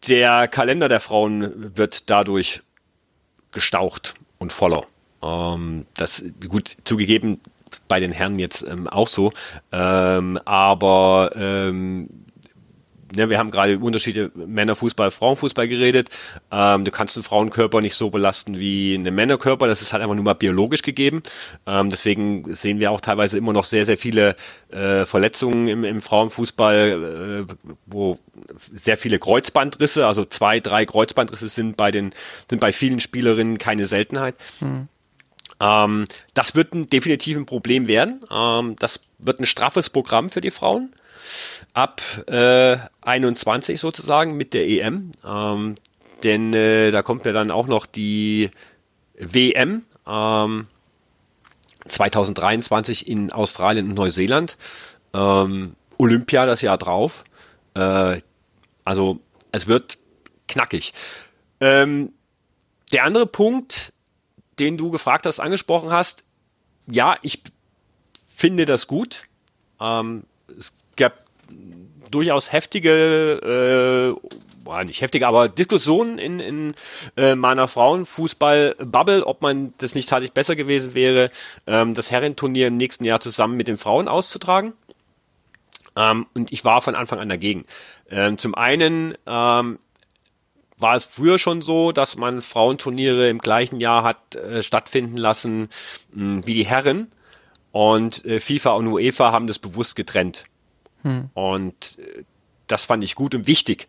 [0.08, 2.62] der Kalender der Frauen wird dadurch
[3.52, 4.86] gestaucht und voller.
[5.26, 7.40] Ähm, das gut zugegeben
[7.88, 9.34] bei den Herren jetzt ähm, auch so,
[9.72, 12.10] ähm, aber ähm,
[13.16, 16.10] ne, wir haben gerade über Unterschiede Männerfußball, Frauenfußball geredet.
[16.52, 19.68] Ähm, du kannst einen Frauenkörper nicht so belasten wie einen Männerkörper.
[19.68, 21.24] Das ist halt einfach nur mal biologisch gegeben.
[21.66, 24.36] Ähm, deswegen sehen wir auch teilweise immer noch sehr, sehr viele
[24.70, 27.54] äh, Verletzungen im, im Frauenfußball, äh,
[27.86, 28.20] wo
[28.74, 32.12] sehr viele Kreuzbandrisse, also zwei, drei Kreuzbandrisse sind bei den,
[32.50, 34.36] sind bei vielen Spielerinnen keine Seltenheit.
[34.60, 34.88] Mhm.
[35.60, 38.22] Ähm, das wird ein, definitiv ein Problem werden.
[38.32, 40.94] Ähm, das wird ein straffes Programm für die Frauen.
[41.74, 45.12] Ab äh, 21 sozusagen mit der EM.
[45.26, 45.76] Ähm,
[46.24, 48.50] denn äh, da kommt ja dann auch noch die
[49.18, 50.68] WM ähm,
[51.88, 54.58] 2023 in Australien und Neuseeland.
[55.14, 57.24] Ähm, Olympia das Jahr drauf.
[57.74, 58.22] Äh,
[58.84, 59.20] also
[59.52, 59.98] es wird
[60.48, 60.94] knackig.
[61.60, 62.12] Ähm,
[62.92, 63.94] der andere Punkt,
[64.60, 66.24] den du gefragt hast, angesprochen hast,
[66.88, 67.42] ja, ich
[68.36, 69.24] finde das gut.
[69.80, 70.24] Ähm,
[70.58, 71.26] es gab
[72.12, 76.74] durchaus heftige, äh, nicht heftige, aber Diskussionen in, in
[77.18, 81.30] äh, meiner Frauenfußball-Bubble, ob man das nicht tatsächlich besser gewesen wäre,
[81.68, 84.74] ähm, das Herrenturnier im nächsten Jahr zusammen mit den Frauen auszutragen.
[85.96, 87.66] Ähm, und ich war von Anfang an dagegen.
[88.10, 89.80] Ähm, zum einen ähm,
[90.86, 95.62] war es früher schon so, dass man Frauenturniere im gleichen Jahr hat äh, stattfinden lassen
[95.62, 95.68] mh,
[96.14, 97.08] hm, wie die Herren.
[97.72, 100.46] Und äh, FIFA und UEFA haben das bewusst getrennt.
[101.02, 101.32] Hm.
[101.34, 102.24] Und äh,
[102.68, 103.88] das fand ich gut und wichtig.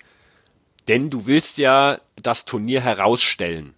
[0.89, 3.75] Denn du willst ja das Turnier herausstellen.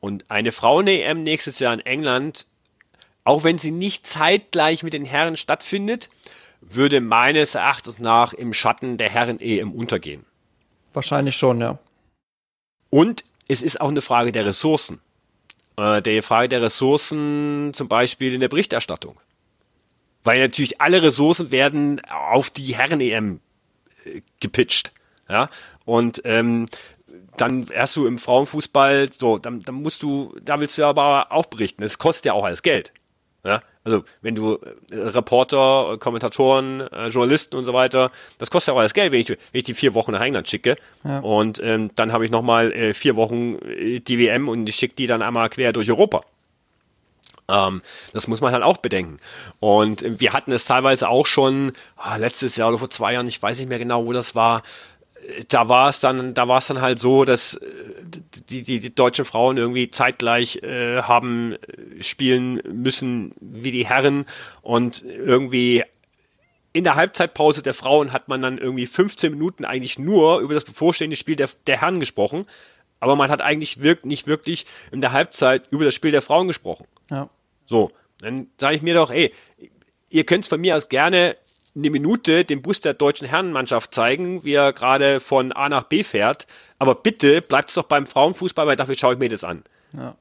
[0.00, 2.46] Und eine Frauen-EM nächstes Jahr in England,
[3.24, 6.08] auch wenn sie nicht zeitgleich mit den Herren stattfindet,
[6.62, 10.24] würde meines Erachtens nach im Schatten der Herren-EM untergehen.
[10.94, 11.78] Wahrscheinlich schon, ja.
[12.88, 15.00] Und es ist auch eine Frage der Ressourcen.
[15.76, 19.16] Äh, der Frage der Ressourcen zum Beispiel in der Berichterstattung.
[20.22, 23.40] Weil natürlich alle Ressourcen werden auf die Herren-EM
[24.04, 24.92] äh, gepitcht.
[25.28, 25.50] Ja?
[25.84, 26.68] Und ähm,
[27.36, 31.46] dann erst du im Frauenfußball, so, dann, dann musst du, da willst du aber auch
[31.46, 31.82] berichten.
[31.82, 32.92] Es kostet ja auch alles Geld.
[33.44, 34.54] Ja, also wenn du
[34.90, 39.20] äh, Reporter, Kommentatoren, äh, Journalisten und so weiter, das kostet ja auch alles Geld, wenn
[39.20, 40.76] ich, wenn ich die vier Wochen nach England schicke.
[41.06, 41.18] Ja.
[41.20, 44.94] Und ähm, dann habe ich nochmal äh, vier Wochen äh, die WM und ich schicke
[44.94, 46.22] die dann einmal quer durch Europa.
[47.48, 49.18] Ähm, das muss man halt auch bedenken.
[49.60, 53.42] Und wir hatten es teilweise auch schon ah, letztes Jahr oder vor zwei Jahren, ich
[53.42, 54.62] weiß nicht mehr genau, wo das war.
[55.48, 57.66] Da war es dann, da war es dann halt so, dass äh,
[58.48, 64.26] die, die, die deutschen Frauen irgendwie zeitgleich äh, haben äh, spielen müssen wie die Herren
[64.62, 65.84] und irgendwie
[66.74, 70.64] in der Halbzeitpause der Frauen hat man dann irgendwie 15 Minuten eigentlich nur über das
[70.64, 72.46] bevorstehende Spiel der, der Herren gesprochen,
[72.98, 76.48] aber man hat eigentlich wirk nicht wirklich in der Halbzeit über das Spiel der Frauen
[76.48, 76.86] gesprochen.
[77.10, 77.30] Ja.
[77.64, 79.32] So, dann sage ich mir doch, ey,
[80.10, 81.36] ihr könnt von mir aus gerne
[81.76, 86.04] eine Minute den Bus der deutschen Herrenmannschaft zeigen, wie er gerade von A nach B
[86.04, 86.46] fährt.
[86.78, 89.64] Aber bitte bleibt es doch beim Frauenfußball, weil dafür schaue ich mir das an.
[89.92, 90.14] Ja.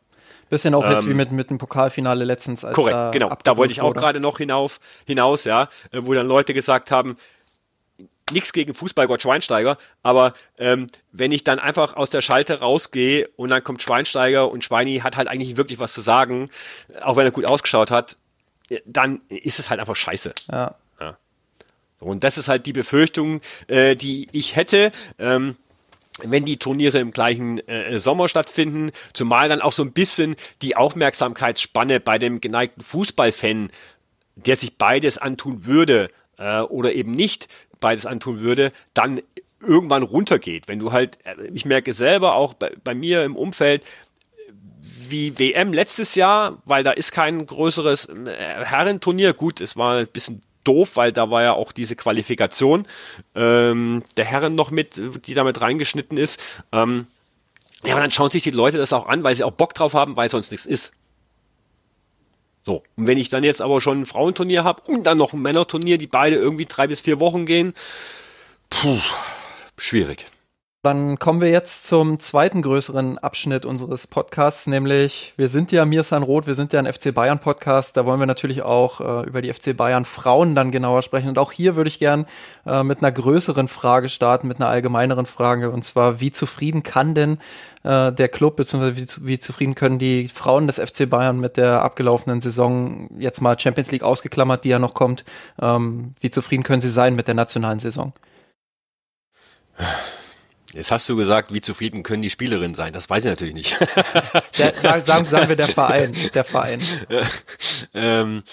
[0.50, 2.64] Bisschen auch jetzt ähm, wie mit, mit dem Pokalfinale letztens.
[2.64, 3.36] Als korrekt, da genau.
[3.44, 7.18] Da wollte ich auch gerade noch hinauf, hinaus, ja, äh, wo dann Leute gesagt haben,
[8.32, 13.50] nichts gegen Fußballgott Schweinsteiger, aber ähm, wenn ich dann einfach aus der Schalte rausgehe und
[13.50, 16.50] dann kommt Schweinsteiger und Schweini hat halt eigentlich wirklich was zu sagen,
[17.02, 18.18] auch wenn er gut ausgeschaut hat,
[18.70, 20.34] äh, dann ist es halt einfach scheiße.
[20.52, 20.76] Ja.
[22.04, 24.92] Und das ist halt die Befürchtung, äh, die ich hätte.
[25.20, 25.56] Ähm,
[26.22, 30.76] wenn die Turniere im gleichen äh, Sommer stattfinden, zumal dann auch so ein bisschen die
[30.76, 33.72] Aufmerksamkeitsspanne bei dem geneigten Fußballfan,
[34.36, 37.48] der sich beides antun würde äh, oder eben nicht,
[37.80, 39.22] beides antun würde, dann
[39.60, 40.68] irgendwann runtergeht.
[40.68, 41.18] Wenn du halt,
[41.52, 43.84] ich merke selber auch bei, bei mir im Umfeld,
[45.10, 49.34] wie WM letztes Jahr, weil da ist kein größeres äh, Herrenturnier.
[49.34, 52.88] Gut, es war ein bisschen doof, weil da war ja auch diese Qualifikation
[53.36, 56.40] ähm, der Herren noch mit, die damit reingeschnitten ist.
[56.72, 57.08] Ähm,
[57.84, 59.94] ja, aber dann schauen sich die Leute das auch an, weil sie auch Bock drauf
[59.94, 60.94] haben, weil sonst nichts ist.
[62.62, 65.42] So, und wenn ich dann jetzt aber schon ein Frauenturnier habe und dann noch ein
[65.42, 67.74] Männerturnier, die beide irgendwie drei bis vier Wochen gehen,
[68.70, 69.00] puh,
[69.78, 70.26] schwierig.
[70.86, 76.24] Dann kommen wir jetzt zum zweiten größeren Abschnitt unseres Podcasts, nämlich wir sind ja Mirsan
[76.24, 79.42] Roth, wir sind ja ein FC Bayern Podcast, da wollen wir natürlich auch äh, über
[79.42, 81.30] die FC Bayern Frauen dann genauer sprechen.
[81.30, 82.26] Und auch hier würde ich gern
[82.66, 85.72] äh, mit einer größeren Frage starten, mit einer allgemeineren Frage.
[85.72, 87.38] Und zwar, wie zufrieden kann denn
[87.84, 91.82] äh, der Club, beziehungsweise wie, wie zufrieden können die Frauen des FC Bayern mit der
[91.82, 95.24] abgelaufenen Saison, jetzt mal Champions League ausgeklammert, die ja noch kommt,
[95.62, 98.12] ähm, wie zufrieden können sie sein mit der nationalen Saison?
[100.74, 102.94] Jetzt hast du gesagt, wie zufrieden können die Spielerinnen sein?
[102.94, 103.78] Das weiß ich natürlich nicht.
[104.58, 106.82] Der, sagen, sagen wir der Verein, der Verein.
[107.94, 108.44] ähm,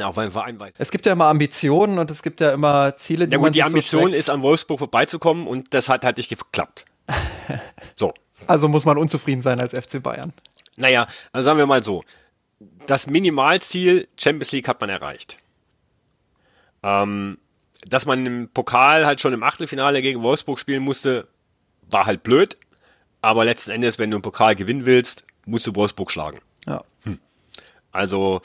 [0.00, 0.74] auch beim Verein weiß.
[0.78, 3.62] Es gibt ja immer Ambitionen und es gibt ja immer Ziele, die ja, man die
[3.62, 6.84] Ambition so ist, an Wolfsburg vorbeizukommen und das hat halt nicht geklappt.
[7.96, 8.14] So.
[8.46, 10.32] Also muss man unzufrieden sein als FC Bayern.
[10.76, 12.04] Naja, also sagen wir mal so.
[12.86, 15.38] Das Minimalziel Champions League hat man erreicht.
[16.82, 17.38] Ähm,
[17.86, 21.26] dass man im Pokal halt schon im Achtelfinale gegen Wolfsburg spielen musste,
[21.90, 22.56] war halt blöd.
[23.22, 26.40] Aber letzten Endes, wenn du im Pokal gewinnen willst, musst du Wolfsburg schlagen.
[26.66, 26.84] Ja.
[27.04, 27.18] Hm.
[27.92, 28.40] Also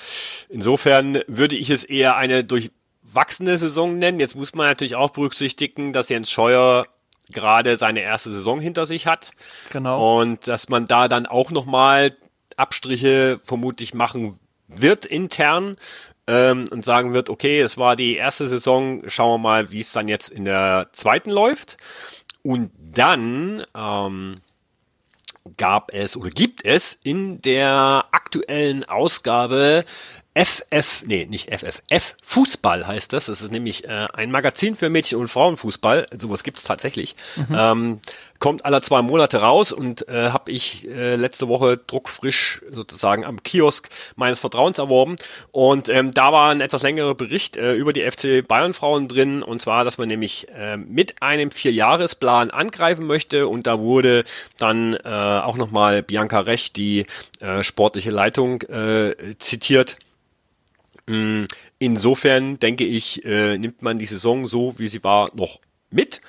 [0.50, 4.20] insofern würde ich es eher eine durchwachsene Saison nennen.
[4.20, 6.88] Jetzt muss man natürlich auch berücksichtigen, dass Jens Scheuer
[7.32, 9.32] gerade seine erste Saison hinter sich hat.
[9.72, 10.20] Genau.
[10.22, 12.16] Und dass man da dann auch nochmal
[12.58, 15.78] Abstriche vermutlich machen wird intern
[16.28, 19.92] ähm, und sagen wird, okay, es war die erste Saison, schauen wir mal, wie es
[19.92, 21.78] dann jetzt in der zweiten läuft.
[22.44, 24.36] Und dann ähm,
[25.58, 29.86] gab es oder gibt es in der aktuellen Ausgabe
[30.38, 33.28] FF, nee, nicht FF, F Fußball heißt das.
[33.28, 36.08] Das ist nämlich äh, ein Magazin für Mädchen- und Frauenfußball.
[36.20, 37.16] Sowas gibt's tatsächlich.
[37.38, 37.56] Mhm.
[37.58, 38.00] Ähm,
[38.40, 43.44] kommt alle zwei Monate raus und äh, habe ich äh, letzte Woche druckfrisch sozusagen am
[43.44, 43.88] Kiosk
[44.18, 45.16] meines Vertrauens erworben.
[45.54, 49.42] Und ähm, da war ein etwas längerer Bericht äh, über die FC Bayern Frauen drin.
[49.42, 53.48] Und zwar, dass man nämlich äh, mit einem Vierjahresplan angreifen möchte.
[53.48, 54.26] Und da wurde
[54.58, 57.06] dann äh, auch nochmal Bianca Recht, die
[57.40, 59.96] äh, sportliche Leitung, äh, zitiert
[61.80, 65.60] insofern denke ich, äh, nimmt man die Saison so, wie sie war, noch
[65.92, 66.22] mit,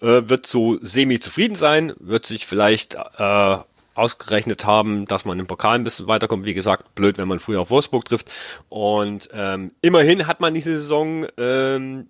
[0.00, 3.56] äh, wird so semi zufrieden sein, wird sich vielleicht äh,
[3.94, 6.46] ausgerechnet haben, dass man im Pokal ein bisschen weiterkommt.
[6.46, 8.30] Wie gesagt, blöd, wenn man früher auf Wolfsburg trifft.
[8.68, 12.08] Und ähm, immerhin hat man diese Saison ähm,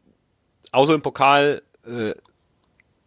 [0.70, 2.12] außer im Pokal äh,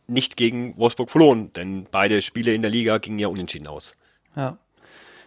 [0.08, 3.96] nicht gegen Wolfsburg verloren, denn beide Spiele in der Liga gingen ja unentschieden aus.
[4.36, 4.58] Ja.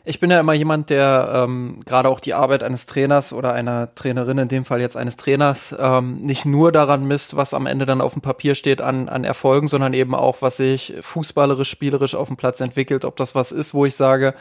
[0.07, 3.95] Ich bin ja immer jemand, der ähm, gerade auch die Arbeit eines Trainers oder einer
[3.95, 7.87] Trainerin, in dem Fall jetzt eines Trainers, ähm, nicht nur daran misst, was am Ende
[7.87, 12.15] dann auf dem Papier steht an, an Erfolgen, sondern eben auch, was sich fußballerisch, spielerisch
[12.15, 14.35] auf dem Platz entwickelt, ob das was ist, wo ich sage,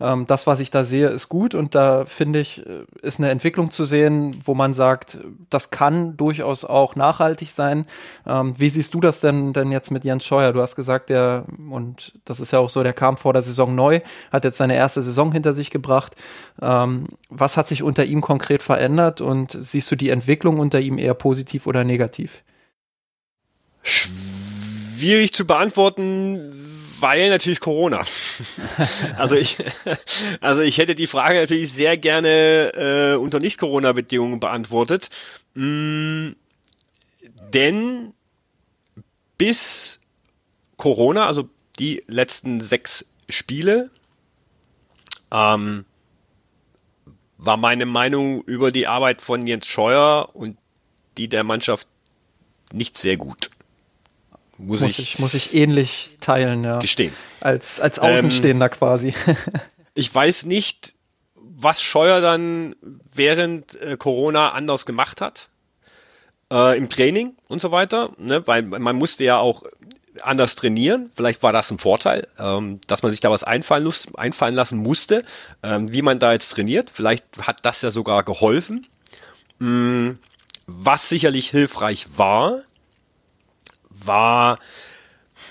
[0.00, 3.30] ähm, das, was ich da sehe, ist gut und da finde ich, äh, ist eine
[3.30, 5.18] Entwicklung zu sehen, wo man sagt,
[5.50, 7.86] das kann durchaus auch nachhaltig sein.
[8.26, 10.52] Ähm, wie siehst du das denn, denn jetzt mit Jens Scheuer?
[10.52, 13.74] Du hast gesagt, der, und das ist ja auch so, der kam vor der Saison
[13.74, 14.00] neu,
[14.32, 16.16] hat jetzt seine erste Saison hinter sich gebracht.
[16.62, 20.98] Ähm, was hat sich unter ihm konkret verändert und siehst du die Entwicklung unter ihm
[20.98, 22.42] eher positiv oder negativ?
[23.82, 28.04] Schwierig zu beantworten, weil natürlich Corona.
[29.16, 29.56] also ich,
[30.40, 35.10] also ich hätte die Frage natürlich sehr gerne äh, unter Nicht-Corona-Bedingungen beantwortet.
[35.54, 36.30] Mm,
[37.52, 38.12] denn
[39.38, 40.00] bis
[40.76, 41.48] Corona, also
[41.78, 43.90] die letzten sechs Spiele,
[45.30, 45.84] ähm,
[47.38, 50.58] war meine Meinung über die Arbeit von Jens Scheuer und
[51.16, 51.88] die der Mannschaft
[52.72, 53.50] nicht sehr gut
[54.60, 56.78] muss, muss ich, ich, muss ich ähnlich teilen, ja.
[56.78, 57.12] Gestehen.
[57.40, 59.14] Als, als Außenstehender ähm, quasi.
[59.94, 60.94] ich weiß nicht,
[61.34, 62.76] was Scheuer dann
[63.14, 65.48] während äh, Corona anders gemacht hat.
[66.52, 68.10] Äh, Im Training und so weiter.
[68.18, 68.46] Ne?
[68.46, 69.64] Weil man musste ja auch
[70.22, 71.10] anders trainieren.
[71.14, 74.78] Vielleicht war das ein Vorteil, ähm, dass man sich da was einfallen, lust, einfallen lassen
[74.78, 75.24] musste,
[75.62, 76.90] ähm, wie man da jetzt trainiert.
[76.90, 78.86] Vielleicht hat das ja sogar geholfen.
[79.58, 80.18] Mhm.
[80.66, 82.62] Was sicherlich hilfreich war,
[84.06, 84.58] war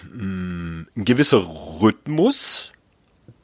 [0.03, 1.45] mh, hm, ein gewisser
[1.81, 2.71] Rhythmus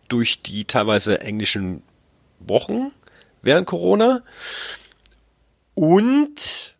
[0.07, 1.81] durch die teilweise englischen
[2.39, 2.91] Wochen
[3.41, 4.21] während Corona
[5.73, 6.75] und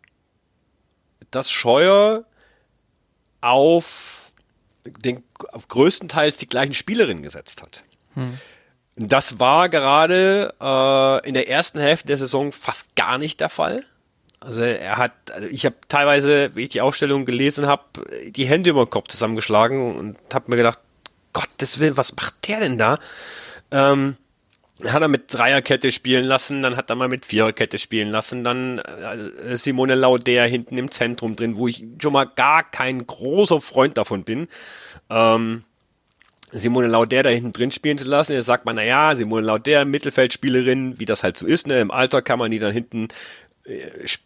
[1.30, 2.24] das Scheuer
[3.40, 4.32] auf
[4.84, 7.82] den auf größtenteils die gleichen Spielerinnen gesetzt hat.
[8.14, 8.38] Hm.
[8.96, 13.84] Das war gerade äh, in der ersten Hälfte der Saison fast gar nicht der Fall.
[14.40, 17.84] Also er hat, also ich habe teilweise, wie ich die Ausstellung gelesen habe,
[18.28, 20.78] die Hände über den Kopf zusammengeschlagen und habe mir gedacht,
[21.32, 22.98] Gottes Willen, was macht der denn da?
[23.70, 24.16] Ähm,
[24.84, 28.78] hat er mit Dreierkette spielen lassen, dann hat er mal mit Viererkette spielen lassen, dann
[28.78, 33.96] äh, Simone Lauder hinten im Zentrum drin, wo ich schon mal gar kein großer Freund
[33.96, 34.48] davon bin.
[35.08, 35.64] Ähm,
[36.52, 38.32] Simone Lauder da hinten drin spielen zu lassen.
[38.32, 41.80] Jetzt sagt man, naja, Simone Lauder, Mittelfeldspielerin, wie das halt so ist, ne?
[41.80, 43.08] Im Alter kann man die dann hinten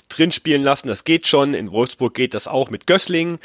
[0.08, 1.54] drin spielen lassen, das geht schon.
[1.54, 3.38] In Wolfsburg geht das auch mit Gößling.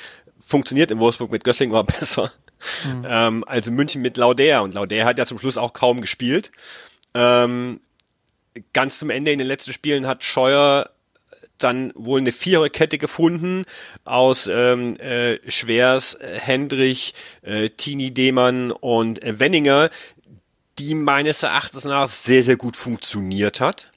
[0.46, 2.32] Funktioniert in Wolfsburg mit Gößling war besser.
[2.86, 3.06] Mhm.
[3.08, 4.64] Ähm, also München mit Lauder.
[4.64, 6.52] Und Lauder hat ja zum Schluss auch kaum gespielt.
[7.14, 7.80] Ähm,
[8.74, 10.90] ganz zum Ende in den letzten Spielen hat Scheuer
[11.58, 13.64] dann wohl eine Viererkette gefunden
[14.04, 17.14] aus ähm, äh, Schwers, äh, Hendrich,
[17.44, 19.90] äh, Tini Demann und äh, Wenninger,
[20.80, 23.92] die meines Erachtens nach sehr, sehr gut funktioniert hat.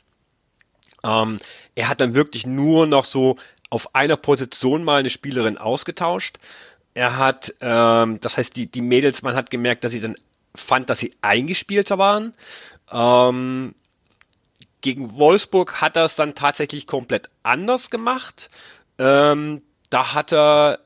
[1.05, 1.39] Ähm,
[1.75, 3.37] er hat dann wirklich nur noch so
[3.71, 6.39] auf einer Position mal eine Spielerin ausgetauscht.
[6.95, 10.17] Er hat, ähm, das heißt, die, die Mädels, man hat gemerkt, dass sie dann
[10.55, 12.35] fand, dass sie eingespielter waren.
[12.91, 13.75] Ähm,
[14.81, 18.51] gegen Wolfsburg hat er es dann tatsächlich komplett anders gemacht.
[18.99, 20.81] Ähm, da hat er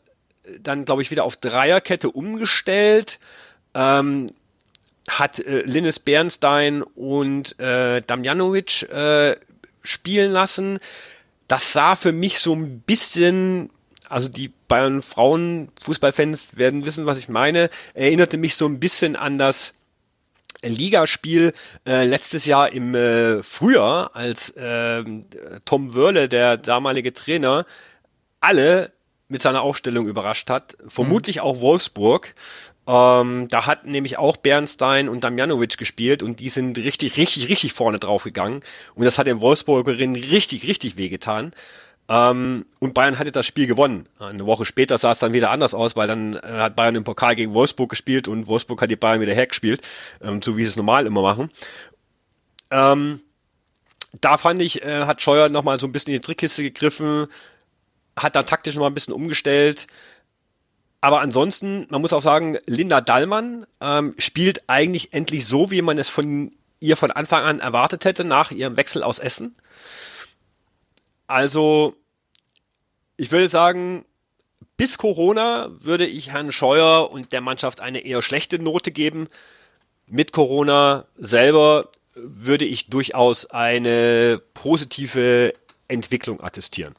[0.61, 3.19] dann, glaube ich, wieder auf Dreierkette umgestellt.
[3.75, 4.31] Ähm,
[5.09, 9.37] hat äh, Linus Bernstein und äh, Damjanovic äh,
[9.83, 10.79] spielen lassen.
[11.49, 13.71] Das sah für mich so ein bisschen,
[14.09, 19.17] also die Bayern Frauen Fußballfans werden wissen, was ich meine, erinnerte mich so ein bisschen
[19.17, 19.75] an das
[20.63, 21.53] Ligaspiel
[21.87, 25.05] äh, letztes Jahr im äh, Frühjahr, als äh,
[25.65, 27.67] Tom Wörle, der damalige Trainer,
[28.41, 28.93] alle
[29.29, 30.77] mit seiner Aufstellung überrascht hat.
[30.87, 31.43] Vermutlich mhm.
[31.43, 32.35] auch Wolfsburg.
[32.87, 37.73] Ähm, da hat nämlich auch Bernstein und Damjanovic gespielt und die sind richtig, richtig, richtig
[37.73, 38.61] vorne drauf gegangen.
[38.95, 41.53] Und das hat den Wolfsburgerinnen richtig, richtig wehgetan.
[42.09, 44.09] Ähm, und Bayern hatte das Spiel gewonnen.
[44.19, 47.05] Eine Woche später sah es dann wieder anders aus, weil dann äh, hat Bayern im
[47.05, 49.83] Pokal gegen Wolfsburg gespielt und Wolfsburg hat die Bayern wieder hergespielt,
[50.21, 51.51] ähm, so wie sie es normal immer machen.
[52.71, 53.21] Ähm,
[54.21, 57.29] da fand ich, äh, hat Scheuer nochmal so ein bisschen in die Trickkiste gegriffen,
[58.17, 59.87] hat dann taktisch nochmal ein bisschen umgestellt.
[61.03, 65.99] Aber ansonsten, man muss auch sagen, Linda Dallmann ähm, spielt eigentlich endlich so, wie man
[65.99, 69.57] es von ihr von Anfang an erwartet hätte, nach ihrem Wechsel aus Essen.
[71.27, 71.97] Also,
[73.17, 74.05] ich würde sagen,
[74.77, 79.29] bis Corona würde ich Herrn Scheuer und der Mannschaft eine eher schlechte Note geben.
[80.09, 85.53] Mit Corona selber würde ich durchaus eine positive
[85.89, 86.95] Entwicklung attestieren.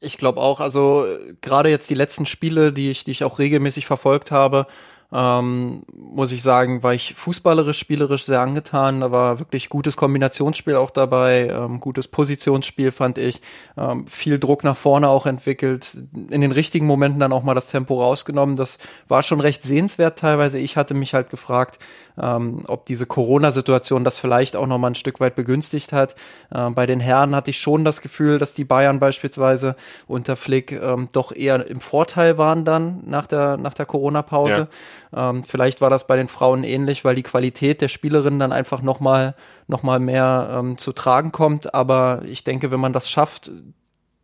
[0.00, 1.04] Ich glaube auch, also
[1.42, 4.66] gerade jetzt die letzten Spiele, die ich, die ich auch regelmäßig verfolgt habe,
[5.12, 9.00] ähm, muss ich sagen, war ich fußballerisch, spielerisch sehr angetan.
[9.00, 13.40] Da war wirklich gutes Kombinationsspiel auch dabei, ähm, gutes Positionsspiel fand ich,
[13.76, 15.98] ähm, viel Druck nach vorne auch entwickelt,
[16.30, 18.56] in den richtigen Momenten dann auch mal das Tempo rausgenommen.
[18.56, 18.78] Das
[19.08, 20.58] war schon recht sehenswert teilweise.
[20.58, 21.78] Ich hatte mich halt gefragt,
[22.20, 26.14] ähm, ob diese Corona-Situation das vielleicht auch noch mal ein Stück weit begünstigt hat.
[26.50, 29.74] Äh, bei den Herren hatte ich schon das Gefühl, dass die Bayern beispielsweise
[30.06, 34.50] unter Flick ähm, doch eher im Vorteil waren dann nach der, nach der Corona-Pause.
[34.50, 34.68] Ja.
[35.14, 38.82] Ähm, vielleicht war das bei den Frauen ähnlich, weil die Qualität der Spielerinnen dann einfach
[38.82, 39.34] nochmal
[39.66, 41.74] noch mal mehr ähm, zu tragen kommt.
[41.74, 43.50] Aber ich denke, wenn man das schafft,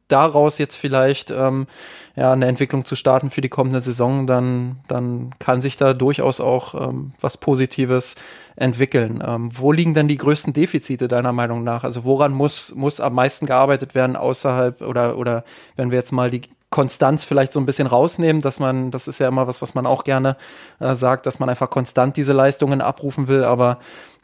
[0.08, 1.66] daraus jetzt vielleicht ähm,
[2.14, 6.40] ja eine Entwicklung zu starten für die kommende Saison, dann dann kann sich da durchaus
[6.40, 8.14] auch ähm, was Positives
[8.54, 9.22] entwickeln.
[9.26, 11.84] Ähm, wo liegen denn die größten Defizite deiner Meinung nach?
[11.84, 15.44] Also woran muss muss am meisten gearbeitet werden außerhalb oder oder
[15.74, 19.18] wenn wir jetzt mal die Konstanz vielleicht so ein bisschen rausnehmen, dass man, das ist
[19.18, 20.36] ja immer was, was man auch gerne
[20.80, 23.78] äh, sagt, dass man einfach konstant diese Leistungen abrufen will, aber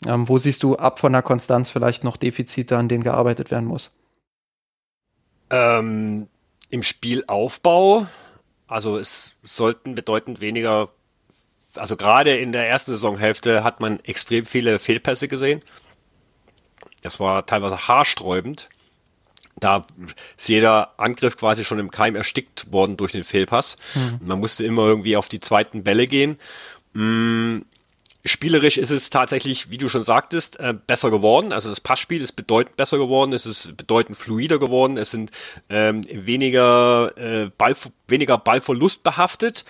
[0.06, 3.66] ähm, wo siehst du ab von der Konstanz vielleicht noch Defizite, an denen gearbeitet werden
[3.66, 3.93] muss?
[5.51, 6.28] Ähm,
[6.70, 8.06] Im Spielaufbau,
[8.66, 10.89] also es sollten bedeutend weniger,
[11.77, 15.62] also gerade in der ersten Saisonhälfte hat man extrem viele Fehlpässe gesehen.
[17.02, 18.69] Das war teilweise haarsträubend
[19.62, 19.86] da
[20.36, 23.76] ist jeder Angriff quasi schon im Keim erstickt worden durch den Fehlpass.
[23.94, 24.26] Mhm.
[24.26, 26.39] Man musste immer irgendwie auf die zweiten Bälle gehen.
[26.94, 27.64] Mhm.
[28.24, 31.52] Spielerisch ist es tatsächlich, wie du schon sagtest, äh, besser geworden.
[31.52, 35.32] Also das Passspiel ist bedeutend besser geworden, es ist bedeutend fluider geworden, es sind
[35.68, 37.74] ähm, weniger, äh, Ball,
[38.06, 39.64] weniger Ballverlust behaftet,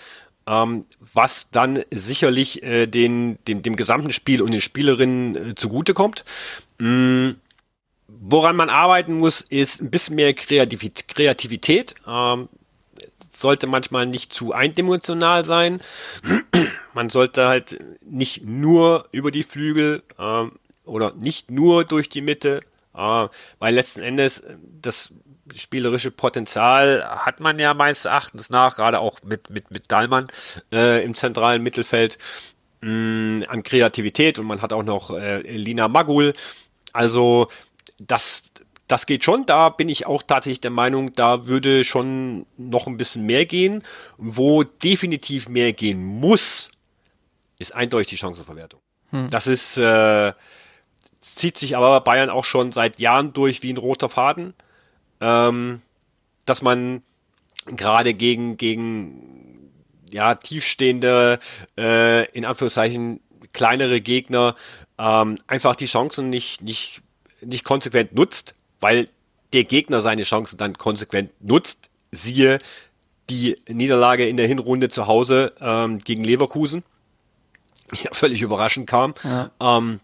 [0.47, 6.25] ähm, was dann sicherlich äh, den, dem, dem gesamten Spiel und den Spielerinnen äh, zugutekommt.
[6.79, 7.37] Mhm.
[8.25, 11.97] Woran man arbeiten muss, ist ein bisschen mehr Kreativität.
[12.07, 12.49] Ähm,
[13.31, 15.81] sollte manchmal nicht zu eindimensional sein.
[16.95, 20.53] man sollte halt nicht nur über die Flügel ähm,
[20.85, 22.61] oder nicht nur durch die Mitte,
[22.95, 23.29] äh,
[23.59, 24.45] weil letzten Endes
[24.81, 25.13] das
[25.57, 30.29] spielerische Potenzial hat man ja meines Erachtens nach, gerade auch mit, mit, mit Dallmann
[30.73, 32.19] äh, im zentralen Mittelfeld
[32.83, 36.35] mh, mm, an Kreativität und man hat auch noch äh, Lina Magul.
[36.93, 37.49] Also
[37.99, 38.53] das,
[38.89, 39.47] das geht schon.
[39.47, 43.83] Da bin ich auch tatsächlich der Meinung, da würde schon noch ein bisschen mehr gehen.
[44.19, 46.71] Wo definitiv mehr gehen muss,
[47.59, 48.81] ist eindeutig die Chancenverwertung.
[49.11, 49.29] Hm.
[49.31, 50.33] Das ist, äh,
[51.21, 54.55] zieht sich aber Bayern auch schon seit Jahren durch wie ein roter Faden,
[55.21, 55.83] ähm,
[56.45, 57.03] dass man
[57.67, 59.71] gerade gegen, gegen
[60.11, 61.39] ja, tiefstehende,
[61.79, 63.21] äh, in Anführungszeichen
[63.53, 64.57] kleinere Gegner
[64.99, 67.03] ähm, einfach die Chancen nicht, nicht
[67.45, 69.09] nicht konsequent nutzt, weil
[69.53, 71.91] der Gegner seine Chancen dann konsequent nutzt.
[72.11, 72.59] Siehe
[73.31, 76.83] die Niederlage in der Hinrunde zu Hause ähm, gegen Leverkusen,
[77.95, 79.15] die ja völlig überraschend kam.
[79.25, 79.51] Ja.
[79.61, 80.01] Ähm,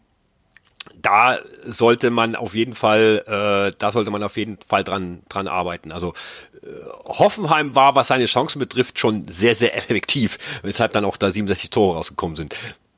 [1.02, 5.48] da sollte man auf jeden Fall, äh, da sollte man auf jeden Fall dran, dran
[5.48, 5.92] arbeiten.
[5.92, 6.14] Also
[6.62, 6.66] äh,
[7.06, 11.70] Hoffenheim war, was seine Chancen betrifft, schon sehr, sehr effektiv, weshalb dann auch da 67
[11.70, 12.54] Tore rausgekommen sind.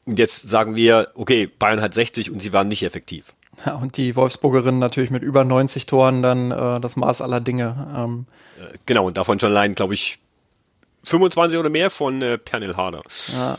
[0.06, 3.34] Und jetzt sagen wir, okay, Bayern hat 60 und sie waren nicht effektiv.
[3.66, 7.88] Ja, und die Wolfsburgerinnen natürlich mit über 90 Toren dann äh, das Maß aller Dinge.
[7.96, 8.26] Ähm.
[8.58, 10.18] Äh, genau, und davon schon allein, glaube ich,
[11.04, 13.02] 25 oder mehr von äh, Pernil Harder.
[13.32, 13.58] Ja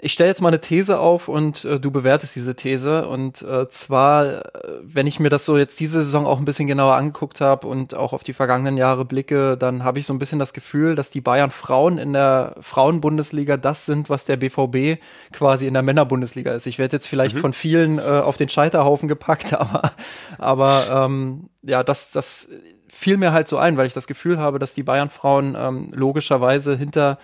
[0.00, 3.08] ich stelle jetzt mal eine These auf und äh, du bewertest diese These.
[3.08, 4.42] Und äh, zwar, äh,
[4.82, 7.96] wenn ich mir das so jetzt diese Saison auch ein bisschen genauer angeguckt habe und
[7.96, 11.10] auch auf die vergangenen Jahre blicke, dann habe ich so ein bisschen das Gefühl, dass
[11.10, 15.02] die Bayern Frauen in der Frauenbundesliga das sind, was der BVB
[15.32, 16.68] quasi in der Männerbundesliga ist.
[16.68, 17.40] Ich werde jetzt vielleicht mhm.
[17.40, 19.90] von vielen äh, auf den Scheiterhaufen gepackt, aber,
[20.38, 22.48] aber ähm, ja, das, das
[22.86, 25.90] fiel mir halt so ein, weil ich das Gefühl habe, dass die Bayern Frauen ähm,
[25.92, 27.18] logischerweise hinter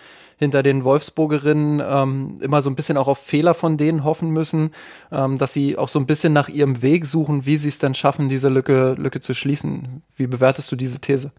[0.44, 4.70] hinter den Wolfsburgerinnen ähm, immer so ein bisschen auch auf Fehler von denen hoffen müssen,
[5.10, 7.94] ähm, dass sie auch so ein bisschen nach ihrem Weg suchen, wie sie es dann
[7.94, 10.02] schaffen, diese Lücke, Lücke zu schließen.
[10.16, 11.32] Wie bewertest du diese These?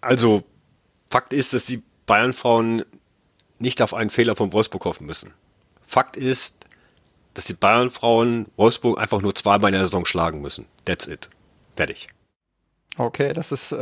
[0.00, 0.44] Also,
[1.10, 2.84] Fakt ist, dass die Bayern-Frauen
[3.58, 5.32] nicht auf einen Fehler von Wolfsburg hoffen müssen.
[5.86, 6.54] Fakt ist,
[7.34, 10.66] dass die Bayern-Frauen Wolfsburg einfach nur zweimal in der Saison schlagen müssen.
[10.84, 11.28] That's it.
[11.76, 12.08] Fertig.
[12.98, 13.78] Okay, das ist, äh,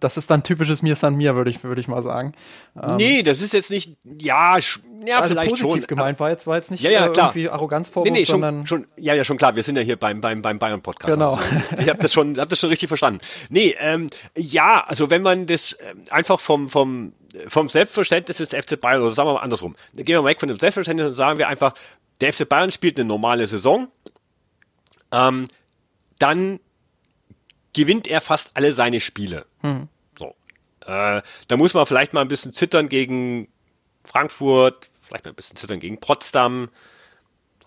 [0.00, 2.32] das ist dann typisches Mir San Mir, würde ich, würde ich mal sagen.
[2.80, 4.56] Ähm, nee, das ist jetzt nicht, ja,
[5.04, 5.86] ja also vielleicht positiv schon.
[5.86, 7.28] gemeint, war jetzt, war jetzt nicht ja, ja, äh, klar.
[7.28, 8.66] irgendwie Arroganzvorwurf, nee, nee, schon, sondern.
[8.66, 11.12] Schon, ja, ja, schon klar, wir sind ja hier beim, beim, beim Bayern-Podcast.
[11.12, 11.34] Genau.
[11.34, 13.20] Also, ich habe das schon, hab das schon richtig verstanden.
[13.50, 17.12] Nee, ähm, ja, also wenn man das ähm, einfach vom, vom,
[17.48, 20.48] vom Selbstverständnis des FC Bayern, oder sagen wir mal andersrum, gehen wir mal weg von
[20.48, 21.74] dem Selbstverständnis und sagen wir einfach,
[22.22, 23.88] der FC Bayern spielt eine normale Saison,
[25.12, 25.44] ähm,
[26.18, 26.60] dann
[27.76, 29.44] gewinnt er fast alle seine Spiele.
[29.60, 29.88] Hm.
[30.18, 30.34] So.
[30.86, 33.48] Äh, da muss man vielleicht mal ein bisschen zittern gegen
[34.02, 36.70] Frankfurt, vielleicht mal ein bisschen zittern gegen Potsdam,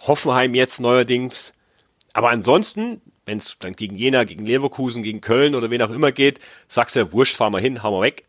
[0.08, 1.54] Hoffenheim jetzt neuerdings.
[2.14, 6.12] Aber ansonsten, wenn es dann gegen Jena, gegen Leverkusen, gegen Köln oder wen auch immer
[6.12, 8.26] geht, sagst du, wurscht, fahr mal hin, hau mal weg.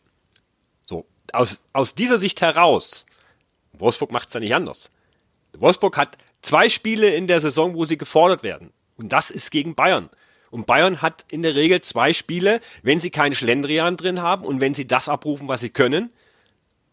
[0.85, 3.07] So, aus, aus dieser Sicht heraus,
[3.73, 4.91] Wolfsburg macht es ja nicht anders.
[5.57, 8.71] Wolfsburg hat zwei Spiele in der Saison, wo sie gefordert werden.
[8.97, 10.11] Und das ist gegen Bayern.
[10.51, 14.61] Und Bayern hat in der Regel zwei Spiele, wenn sie keinen Schlendrian drin haben und
[14.61, 16.11] wenn sie das abrufen, was sie können,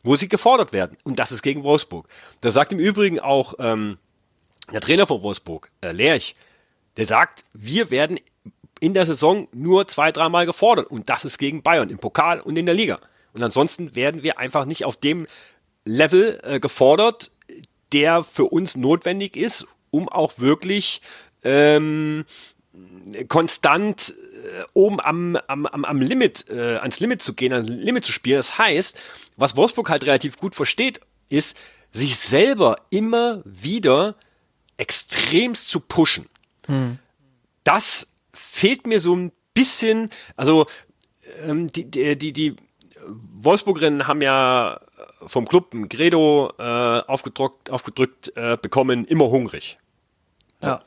[0.04, 0.98] wo sie gefordert werden.
[1.04, 2.08] Und das ist gegen Wolfsburg.
[2.42, 3.98] Da sagt im Übrigen auch ähm,
[4.72, 6.36] der Trainer von Wolfsburg, äh, Lerch,
[6.98, 8.20] der sagt, wir werden
[8.80, 10.88] in der Saison nur zwei, dreimal gefordert.
[10.90, 13.00] Und das ist gegen Bayern im Pokal und in der Liga.
[13.34, 15.28] Und ansonsten werden wir einfach nicht auf dem
[15.86, 17.32] Level äh, gefordert,
[17.92, 21.02] der für uns notwendig ist, um auch wirklich
[21.44, 22.26] ähm,
[23.28, 28.06] konstant äh, oben am, am, am, am Limit, äh, ans Limit zu gehen, ans Limit
[28.06, 28.38] zu spielen.
[28.38, 28.98] Das heißt,
[29.36, 31.58] was Wolfsburg halt relativ gut versteht, ist,
[31.92, 34.16] sich selber immer wieder
[34.78, 36.30] extremst zu pushen.
[36.68, 37.00] Hm.
[37.64, 40.68] Das fehlt mir so ein bisschen, also
[41.46, 42.56] ähm, die, die, die, die
[43.08, 44.80] Wolfsburgerinnen haben ja
[45.26, 49.80] vom Club ein Credo äh, aufgedruckt, aufgedrückt äh, bekommen, immer hungrig.
[50.62, 50.70] So.
[50.70, 50.84] Ja.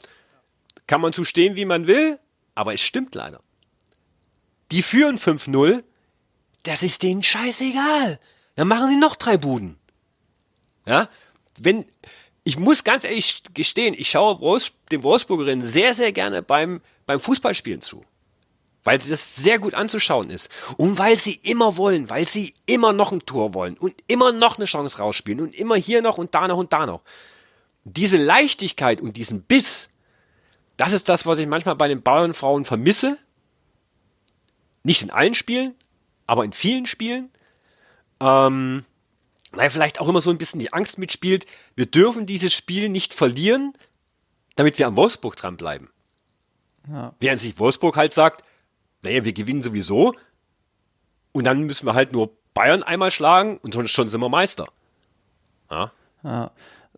[0.91, 2.19] Kann man zustehen, wie man will,
[2.57, 3.41] aber es stimmt leider.
[4.73, 5.85] Die führen 5-0,
[6.65, 8.19] das ist denen scheißegal.
[8.57, 9.79] Dann machen sie noch drei Buden.
[10.87, 11.09] Ja,
[11.61, 11.85] wenn,
[12.43, 14.59] ich muss ganz ehrlich gestehen, ich schaue
[14.91, 18.05] den Wolfsburgerinnen sehr, sehr gerne beim, beim Fußballspielen zu.
[18.83, 20.51] Weil das sehr gut anzuschauen ist.
[20.77, 24.57] Und weil sie immer wollen, weil sie immer noch ein Tor wollen und immer noch
[24.57, 27.03] eine Chance rausspielen und immer hier noch und da noch und da noch.
[27.85, 29.90] Diese Leichtigkeit und diesen Biss,
[30.81, 33.19] das ist das, was ich manchmal bei den Bauernfrauen vermisse.
[34.83, 35.75] Nicht in allen Spielen,
[36.27, 37.29] aber in vielen Spielen.
[38.19, 38.87] Ähm,
[39.53, 41.45] weil vielleicht auch immer so ein bisschen die Angst mitspielt,
[41.77, 43.75] wir dürfen dieses Spiel nicht verlieren,
[44.57, 45.91] damit wir am Wolfsburg dranbleiben.
[46.89, 47.13] Ja.
[47.21, 48.43] Während sich Wolfsburg halt sagt,
[49.03, 50.15] naja, wir gewinnen sowieso
[51.33, 54.69] und dann müssen wir halt nur Bayern einmal schlagen und schon sind wir Meister.
[55.71, 55.93] Ja.
[56.25, 56.51] ja.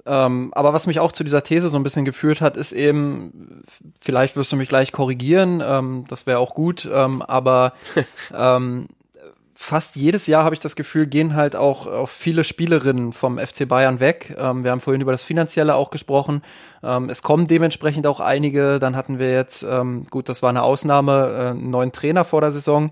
[0.05, 3.63] Ähm, aber was mich auch zu dieser These so ein bisschen geführt hat, ist eben,
[4.01, 7.73] vielleicht wirst du mich gleich korrigieren, ähm, das wäre auch gut, ähm, aber
[8.35, 8.89] ähm,
[9.55, 13.69] fast jedes Jahr habe ich das Gefühl, gehen halt auch, auch viele Spielerinnen vom FC
[13.69, 14.37] Bayern weg.
[14.37, 16.43] Ähm, wir haben vorhin über das Finanzielle auch gesprochen.
[16.83, 18.81] Ähm, es kommen dementsprechend auch einige.
[18.81, 22.41] Dann hatten wir jetzt, ähm, gut, das war eine Ausnahme, äh, einen neuen Trainer vor
[22.41, 22.91] der Saison.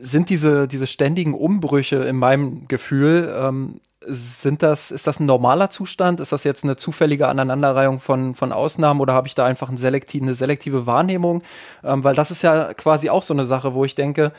[0.00, 5.70] Sind diese, diese ständigen Umbrüche in meinem Gefühl, ähm, sind das, ist das ein normaler
[5.70, 6.20] Zustand?
[6.20, 9.76] Ist das jetzt eine zufällige Aneinanderreihung von, von Ausnahmen oder habe ich da einfach ein
[9.76, 11.42] selektiv, eine selektive Wahrnehmung?
[11.84, 14.32] Ähm, weil das ist ja quasi auch so eine Sache, wo ich denke,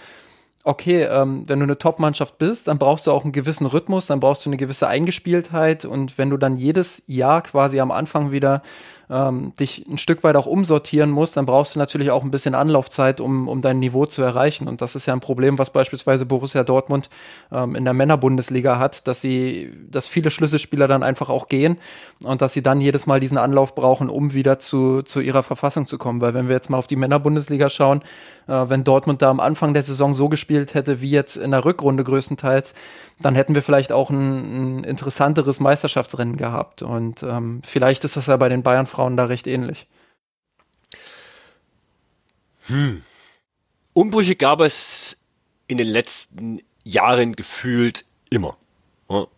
[0.64, 4.20] okay, ähm, wenn du eine Top-Mannschaft bist, dann brauchst du auch einen gewissen Rhythmus, dann
[4.20, 8.62] brauchst du eine gewisse Eingespieltheit und wenn du dann jedes Jahr quasi am Anfang wieder
[9.10, 12.56] ähm, dich ein Stück weit auch umsortieren musst, dann brauchst du natürlich auch ein bisschen
[12.56, 14.68] Anlaufzeit, um, um dein Niveau zu erreichen.
[14.68, 17.10] Und das ist ja ein Problem, was beispielsweise Borussia Dortmund
[17.52, 21.78] ähm, in der Männerbundesliga hat, dass sie, dass viele Schlüsselspieler dann einfach auch gehen
[22.24, 25.86] und dass sie dann jedes Mal diesen Anlauf brauchen, um wieder zu, zu ihrer Verfassung
[25.86, 26.22] zu kommen.
[26.22, 28.02] Weil wenn wir jetzt mal auf die Männerbundesliga schauen,
[28.48, 31.66] äh, wenn Dortmund da am Anfang der Saison so gespielt hätte, wie jetzt in der
[31.66, 32.74] Rückrunde größtenteils,
[33.20, 36.82] dann hätten wir vielleicht auch ein, ein interessanteres Meisterschaftsrennen gehabt.
[36.82, 39.88] Und ähm, vielleicht ist das ja bei den Bayern-Frauen da recht ähnlich.
[42.68, 43.04] Hm.
[43.94, 45.18] Umbrüche gab es
[45.68, 48.58] in den letzten Jahren gefühlt immer.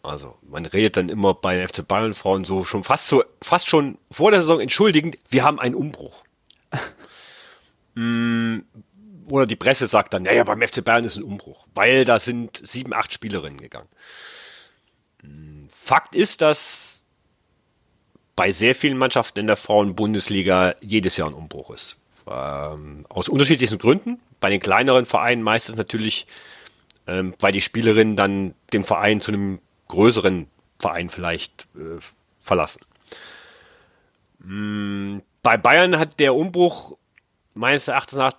[0.03, 3.67] Also man redet dann immer bei den FC Bayern Frauen so schon fast so fast
[3.67, 6.23] schon vor der Saison entschuldigend, wir haben einen Umbruch.
[7.95, 8.59] mm,
[9.27, 12.61] oder die Presse sagt dann, naja, beim FC Bayern ist ein Umbruch, weil da sind
[12.65, 13.89] sieben, acht Spielerinnen gegangen.
[15.69, 17.03] Fakt ist, dass
[18.35, 21.97] bei sehr vielen Mannschaften in der Frauenbundesliga jedes Jahr ein Umbruch ist.
[22.27, 24.19] Ähm, aus unterschiedlichsten Gründen.
[24.39, 26.27] Bei den kleineren Vereinen meistens natürlich,
[27.07, 30.47] ähm, weil die Spielerinnen dann den Verein zu einem größeren
[30.79, 31.99] Verein vielleicht äh,
[32.39, 32.81] verlassen.
[34.39, 36.97] Mm, bei Bayern hat der Umbruch
[37.53, 38.33] meines Erachtens nach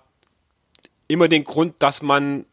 [1.07, 2.45] immer den Grund, dass man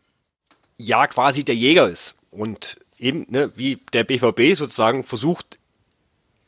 [0.78, 5.58] ja quasi der Jäger ist und eben, ne, wie der BVB sozusagen versucht,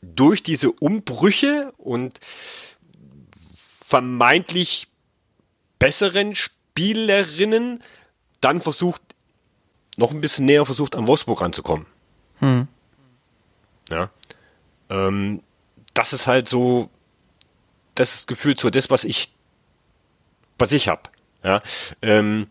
[0.01, 2.19] durch diese Umbrüche und
[3.85, 4.87] vermeintlich
[5.79, 7.83] besseren Spielerinnen
[8.41, 9.01] dann versucht,
[9.97, 11.87] noch ein bisschen näher versucht, an Wolfsburg ranzukommen.
[12.39, 12.67] Hm.
[13.89, 14.09] Ja.
[14.89, 15.41] Ähm,
[15.93, 16.89] das ist halt so,
[17.95, 19.33] das ist gefühlt so das, was ich,
[20.59, 21.09] was ich habe.
[21.43, 21.61] Ja,
[22.01, 22.47] ähm,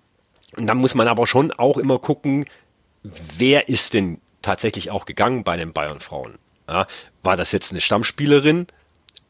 [0.56, 2.46] und dann muss man aber schon auch immer gucken,
[3.02, 6.38] wer ist denn tatsächlich auch gegangen bei den Bayern-Frauen.
[6.68, 6.86] Ja,
[7.22, 8.66] war das jetzt eine Stammspielerin?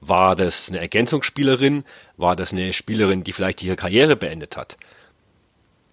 [0.00, 1.84] War das eine Ergänzungsspielerin?
[2.16, 4.76] War das eine Spielerin, die vielleicht ihre Karriere beendet hat?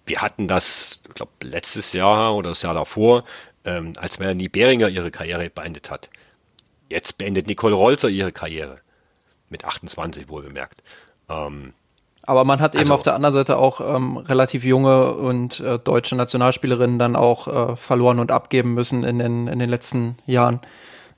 [0.06, 3.24] Wir hatten das, ich glaube, letztes Jahr oder das Jahr davor,
[3.64, 6.10] ähm, als Melanie Behringer ihre Karriere beendet hat.
[6.90, 8.80] Jetzt beendet Nicole Rolzer ihre Karriere.
[9.48, 10.82] Mit 28 wohl bemerkt.
[11.28, 11.72] Ähm,
[12.26, 15.78] aber man hat eben also, auf der anderen Seite auch ähm, relativ junge und äh,
[15.78, 20.60] deutsche Nationalspielerinnen dann auch äh, verloren und abgeben müssen in den, in den letzten Jahren.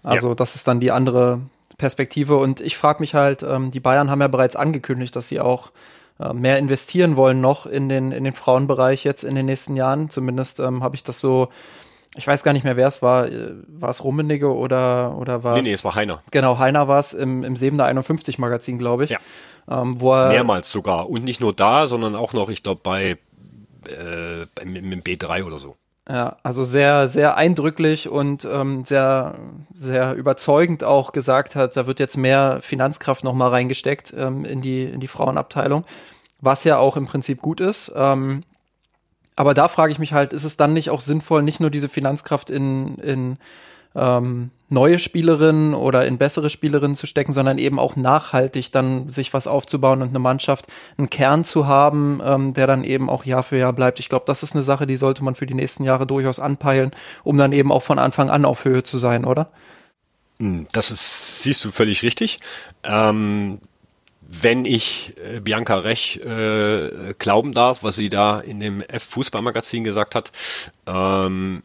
[0.03, 0.35] Also ja.
[0.35, 1.41] das ist dann die andere
[1.79, 2.37] Perspektive.
[2.37, 5.71] Und ich frage mich halt, ähm, die Bayern haben ja bereits angekündigt, dass sie auch
[6.19, 10.11] äh, mehr investieren wollen noch in den, in den Frauenbereich jetzt in den nächsten Jahren.
[10.11, 11.49] Zumindest ähm, habe ich das so
[12.19, 13.29] ich weiß gar nicht mehr, wer es war.
[13.29, 15.63] Äh, war es Rummenigge oder, oder war es?
[15.63, 16.23] Nee, nee, es war Heiner.
[16.31, 19.11] Genau, Heiner war es im, im Sebener 51 Magazin, glaube ich.
[19.11, 19.19] Ja.
[19.69, 21.11] Ähm, wo er, Mehrmals sogar.
[21.11, 23.17] Und nicht nur da, sondern auch noch, ich glaube, bei
[23.89, 25.77] äh, im, im B3 oder so.
[26.09, 29.35] Ja, also sehr, sehr eindrücklich und ähm, sehr,
[29.75, 34.85] sehr überzeugend auch gesagt hat, da wird jetzt mehr Finanzkraft nochmal reingesteckt ähm, in, die,
[34.85, 35.85] in die Frauenabteilung,
[36.41, 37.93] was ja auch im Prinzip gut ist.
[37.97, 38.45] Ähm,
[39.35, 41.89] aber da frage ich mich halt, ist es dann nicht auch sinnvoll, nicht nur diese
[41.89, 43.39] Finanzkraft in, in
[43.97, 49.33] ähm, neue Spielerinnen oder in bessere Spielerinnen zu stecken, sondern eben auch nachhaltig dann sich
[49.33, 50.67] was aufzubauen und eine Mannschaft,
[50.99, 54.01] einen Kern zu haben, ähm, der dann eben auch Jahr für Jahr bleibt.
[54.01, 56.91] Ich glaube, das ist eine Sache, die sollte man für die nächsten Jahre durchaus anpeilen,
[57.23, 59.51] um dann eben auch von Anfang an auf Höhe zu sein, oder?
[60.41, 62.39] Hm, das ist, siehst du völlig richtig.
[62.83, 63.61] Ähm,
[64.29, 70.17] wenn ich äh, Bianca Rech äh, glauben darf, was sie da in dem F-Fußballmagazin gesagt
[70.17, 70.33] hat,
[70.87, 71.63] ähm,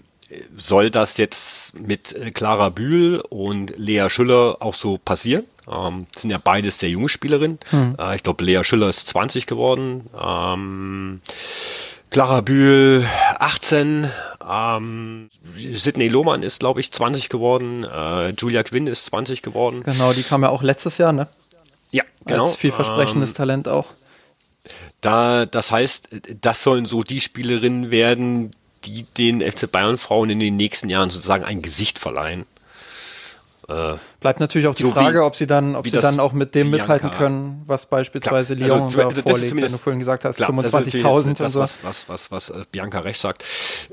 [0.56, 5.46] soll das jetzt mit äh, Clara Bühl und Lea Schüller auch so passieren?
[5.72, 7.60] Ähm, sind ja beides sehr junge Spielerinnen.
[7.70, 7.96] Hm.
[8.00, 10.10] Äh, ich glaube, Lea Schüller ist 20 geworden.
[10.20, 11.22] Ähm,
[12.12, 13.06] Clara Bühl
[13.40, 14.10] 18,
[14.50, 19.82] ähm, Sidney Lohmann ist, glaube ich, 20 geworden, äh, Julia Quinn ist 20 geworden.
[19.84, 21.28] Genau, die kam ja auch letztes Jahr, ne?
[21.92, 22.44] Ja, genau.
[22.44, 23.88] Als vielversprechendes ähm, Talent auch.
[25.00, 26.10] Da, das heißt,
[26.42, 28.52] das sollen so die Spielerinnen werden,
[28.84, 32.46] die den FC Bayern Frauen in den nächsten Jahren sozusagen ein Gesicht verleihen.
[33.72, 36.34] Äh, Bleibt natürlich auch die so Frage, wie, ob sie dann, ob sie dann auch
[36.34, 36.94] mit dem Bianca.
[36.94, 38.68] mithalten können, was beispielsweise klar.
[38.68, 41.60] Lyon also, da vorlegt, wenn du vorhin gesagt hast, 25.000 und so.
[41.62, 43.46] Was, was, was, was äh, Bianca recht sagt.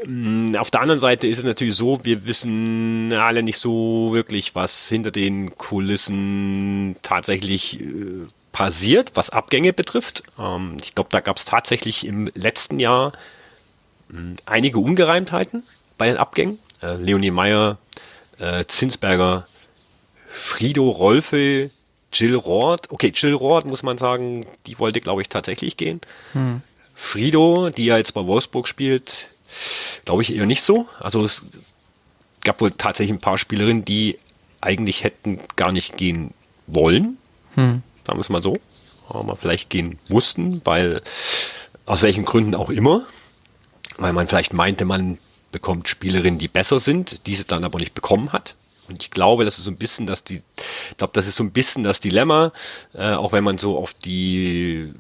[0.07, 4.55] Mm, auf der anderen Seite ist es natürlich so, wir wissen alle nicht so wirklich,
[4.55, 10.25] was hinter den Kulissen tatsächlich äh, passiert, was Abgänge betrifft.
[10.39, 13.13] Ähm, ich glaube, da gab es tatsächlich im letzten Jahr
[14.47, 15.63] einige Ungereimtheiten
[15.97, 16.59] bei den Abgängen.
[16.83, 17.79] Äh, Leonie Meyer,
[18.39, 19.47] äh, Zinsberger,
[20.29, 21.71] Frido Rolfe,
[22.13, 22.91] Jill Roth.
[22.91, 26.01] Okay, Jill Roth muss man sagen, die wollte, glaube ich, tatsächlich gehen.
[26.33, 26.63] Hm.
[26.95, 29.31] Frido, die ja jetzt bei Wolfsburg spielt,
[30.05, 30.87] glaube ich eher nicht so.
[31.01, 31.47] Also es
[32.45, 34.19] gab wohl tatsächlich ein paar Spielerinnen, die
[34.61, 36.33] eigentlich hätten gar nicht gehen
[36.67, 37.19] wollen.
[37.55, 37.83] Hm.
[38.07, 38.59] Sagen wir es mal so.
[39.09, 41.03] Aber vielleicht gehen mussten, weil
[41.87, 43.07] aus welchen Gründen auch immer.
[43.99, 45.19] Weil man vielleicht meinte, man
[45.53, 48.55] bekommt Spielerinnen, die besser sind, diese dann aber nicht bekommen hat.
[48.89, 50.43] Und ich glaube, das ist so ein bisschen das die,
[50.91, 52.53] ich glaube, das ist so ein bisschen das Dilemma,
[52.95, 54.93] äh, auch wenn man so auf die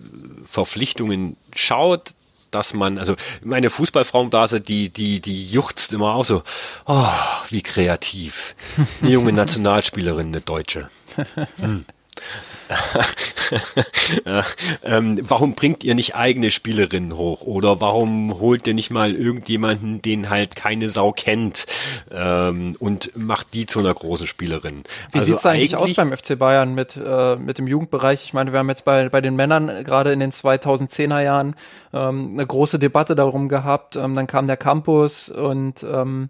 [0.46, 2.14] Verpflichtungen schaut,
[2.50, 6.42] dass man, also meine Fußballfrauenblase, die, die, die juchzt immer auch so,
[6.86, 7.06] oh,
[7.50, 8.54] wie kreativ.
[9.02, 10.88] Eine junge Nationalspielerin, eine Deutsche.
[11.56, 11.84] Hm.
[14.84, 17.42] ähm, warum bringt ihr nicht eigene Spielerinnen hoch?
[17.42, 21.66] Oder warum holt ihr nicht mal irgendjemanden, den halt keine Sau kennt
[22.10, 24.82] ähm, und macht die zu einer großen Spielerin?
[25.12, 28.24] Wie also sieht's eigentlich, aus beim FC Bayern mit, äh, mit dem Jugendbereich?
[28.24, 31.54] Ich meine, wir haben jetzt bei, bei den Männern gerade in den 2010er Jahren
[31.92, 33.96] ähm, eine große Debatte darum gehabt.
[33.96, 36.28] Ähm, dann kam der Campus und ähm,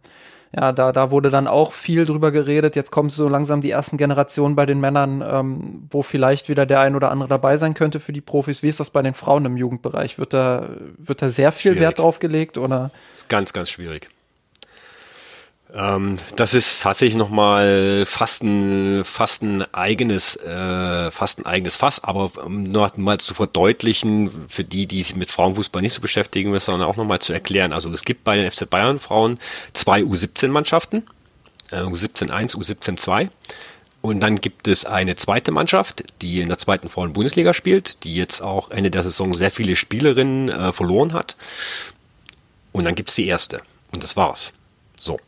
[0.54, 2.74] ja, da, da wurde dann auch viel drüber geredet.
[2.74, 6.80] Jetzt kommen so langsam die ersten Generationen bei den Männern, ähm, wo vielleicht wieder der
[6.80, 8.62] ein oder andere dabei sein könnte für die Profis.
[8.62, 10.18] Wie ist das bei den Frauen im Jugendbereich?
[10.18, 11.80] Wird da, wird da sehr viel schwierig.
[11.80, 12.90] Wert drauf gelegt oder?
[13.12, 14.08] Das ist ganz, ganz schwierig.
[15.74, 22.02] Ähm, das ist tatsächlich nochmal fast ein, fast ein eigenes, äh, fast ein eigenes Fass,
[22.02, 26.50] aber um noch mal zu verdeutlichen, für die, die sich mit Frauenfußball nicht so beschäftigen
[26.50, 27.72] müssen, sondern auch nochmal zu erklären.
[27.72, 29.38] Also es gibt bei den FC Bayern Frauen
[29.74, 31.04] zwei U17-Mannschaften,
[31.70, 33.28] äh, U17-1, U17-2.
[34.00, 38.40] Und dann gibt es eine zweite Mannschaft, die in der zweiten Frauen-Bundesliga spielt, die jetzt
[38.40, 41.36] auch Ende der Saison sehr viele Spielerinnen äh, verloren hat.
[42.72, 43.60] Und dann gibt es die erste.
[43.92, 44.52] Und das war's.
[44.98, 45.18] So.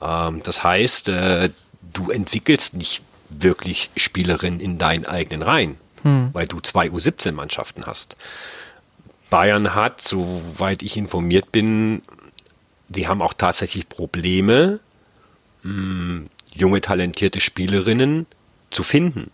[0.00, 1.50] Ähm, das heißt, äh,
[1.92, 6.30] du entwickelst nicht wirklich Spielerinnen in deinen eigenen Reihen, hm.
[6.32, 8.16] weil du zwei U17-Mannschaften hast.
[9.30, 12.02] Bayern hat, soweit ich informiert bin,
[12.88, 14.80] die haben auch tatsächlich Probleme,
[15.62, 18.26] mh, junge, talentierte Spielerinnen
[18.70, 19.30] zu finden.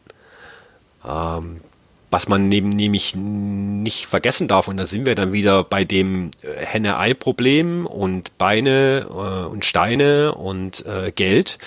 [1.05, 1.61] Ähm,
[2.11, 6.31] was man neben, nämlich nicht vergessen darf, und da sind wir dann wieder bei dem
[6.43, 11.59] äh, Henne-Ei-Problem und Beine äh, und Steine und äh, Geld.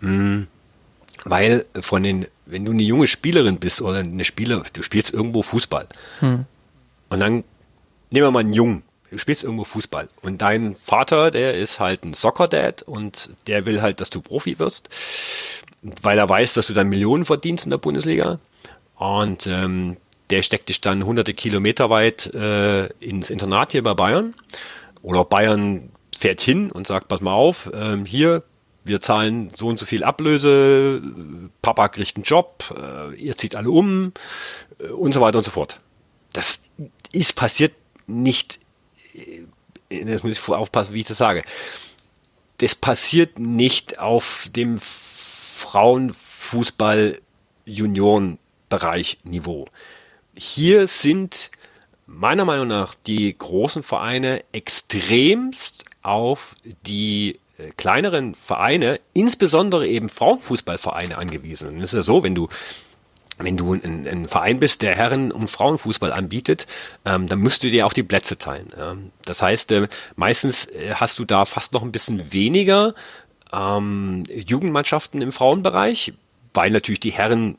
[0.00, 0.46] Mh,
[1.24, 5.42] weil von den, wenn du eine junge Spielerin bist oder eine Spieler, du spielst irgendwo
[5.42, 5.86] Fußball.
[6.20, 6.44] Hm.
[7.08, 7.44] Und dann
[8.10, 10.08] nehmen wir mal einen Jungen, du spielst irgendwo Fußball.
[10.22, 14.58] Und dein Vater, der ist halt ein Soccer-Dad und der will halt, dass du Profi
[14.58, 14.88] wirst,
[16.02, 18.38] weil er weiß, dass du dann Millionen verdienst in der Bundesliga.
[18.96, 19.96] Und ähm,
[20.30, 24.34] der steckt dich dann hunderte Kilometer weit äh, ins Internat hier bei Bayern.
[25.02, 28.44] Oder Bayern fährt hin und sagt, pass mal auf, ähm, hier,
[28.84, 31.02] wir zahlen so und so viel Ablöse,
[31.60, 34.12] Papa kriegt einen Job, äh, ihr zieht alle um
[34.78, 35.80] äh, und so weiter und so fort.
[36.32, 36.62] Das
[37.12, 37.72] ist passiert
[38.06, 38.60] nicht,
[39.14, 39.42] äh,
[40.04, 41.42] das muss ich aufpassen, wie ich das sage.
[42.58, 47.18] Das passiert nicht auf dem Frauenfußball
[47.66, 48.38] Junioren
[48.74, 49.66] Bereich Niveau.
[50.36, 51.52] Hier sind
[52.06, 61.18] meiner Meinung nach die großen Vereine extremst auf die äh, kleineren Vereine, insbesondere eben Frauenfußballvereine
[61.18, 61.68] angewiesen.
[61.68, 62.48] Und es ist ja so, wenn du
[63.38, 66.66] wenn du ein, ein, Verein bist, der Herren- und Frauenfußball anbietet,
[67.04, 68.68] ähm, dann musst du dir auch die Plätze teilen.
[68.78, 72.94] Ähm, das heißt, äh, meistens äh, hast du da fast noch ein bisschen weniger
[73.52, 76.12] ähm, Jugendmannschaften im Frauenbereich,
[76.54, 77.58] weil natürlich die Herren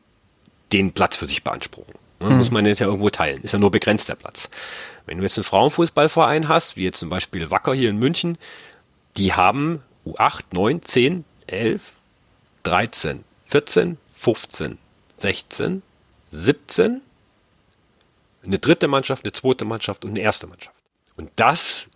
[0.71, 1.93] den Platz für sich beanspruchen.
[2.21, 2.29] Ne?
[2.29, 2.37] Hm.
[2.37, 3.41] Muss man jetzt ja irgendwo teilen.
[3.43, 4.49] Ist ja nur begrenzt der Platz.
[5.05, 8.37] Wenn du jetzt einen Frauenfußballverein hast, wie jetzt zum Beispiel Wacker hier in München,
[9.17, 11.81] die haben U8, 9, 10, 11,
[12.63, 14.77] 13, 14, 15,
[15.17, 15.81] 16,
[16.31, 17.01] 17,
[18.43, 20.75] eine dritte Mannschaft, eine zweite Mannschaft und eine erste Mannschaft.
[21.17, 21.87] Und das,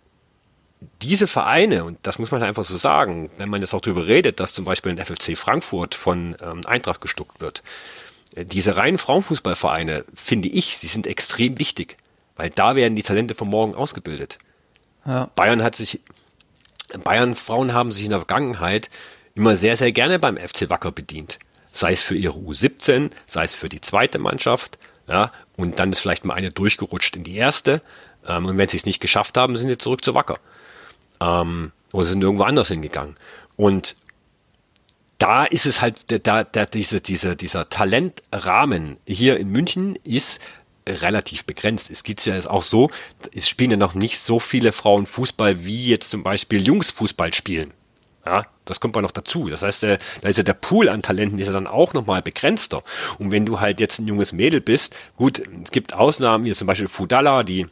[1.02, 4.40] diese Vereine, und das muss man einfach so sagen, wenn man jetzt auch darüber redet,
[4.40, 7.62] dass zum Beispiel ein FFC Frankfurt von ähm, Eintracht gestuckt wird,
[8.36, 11.96] diese reinen Frauenfußballvereine, finde ich, sie sind extrem wichtig,
[12.36, 14.38] weil da werden die Talente von morgen ausgebildet.
[15.04, 15.30] Ja.
[15.34, 16.00] Bayern hat sich,
[17.04, 18.90] Bayern Frauen haben sich in der Vergangenheit
[19.34, 21.38] immer sehr, sehr gerne beim FC Wacker bedient.
[21.72, 24.78] Sei es für ihre U17, sei es für die zweite Mannschaft,
[25.08, 27.82] ja, und dann ist vielleicht mal eine durchgerutscht in die erste.
[28.26, 30.38] Ähm, und wenn sie es nicht geschafft haben, sind sie zurück zu Wacker.
[31.20, 33.16] Ähm, oder sind irgendwo anders hingegangen.
[33.56, 33.96] Und
[35.20, 40.40] da ist es halt, da, da diese, diese, dieser Talentrahmen hier in München ist
[40.88, 41.90] relativ begrenzt.
[41.90, 42.90] Es gibt ja jetzt auch so,
[43.34, 47.34] es spielen ja noch nicht so viele Frauen Fußball, wie jetzt zum Beispiel Jungs Fußball
[47.34, 47.72] spielen.
[48.24, 49.48] Ja, das kommt mal noch dazu.
[49.48, 52.22] Das heißt, der, da ist ja der Pool an Talenten ist ja dann auch nochmal
[52.22, 52.82] begrenzter.
[53.18, 56.66] Und wenn du halt jetzt ein junges Mädel bist, gut, es gibt Ausnahmen, wie zum
[56.66, 57.66] Beispiel Fudala, die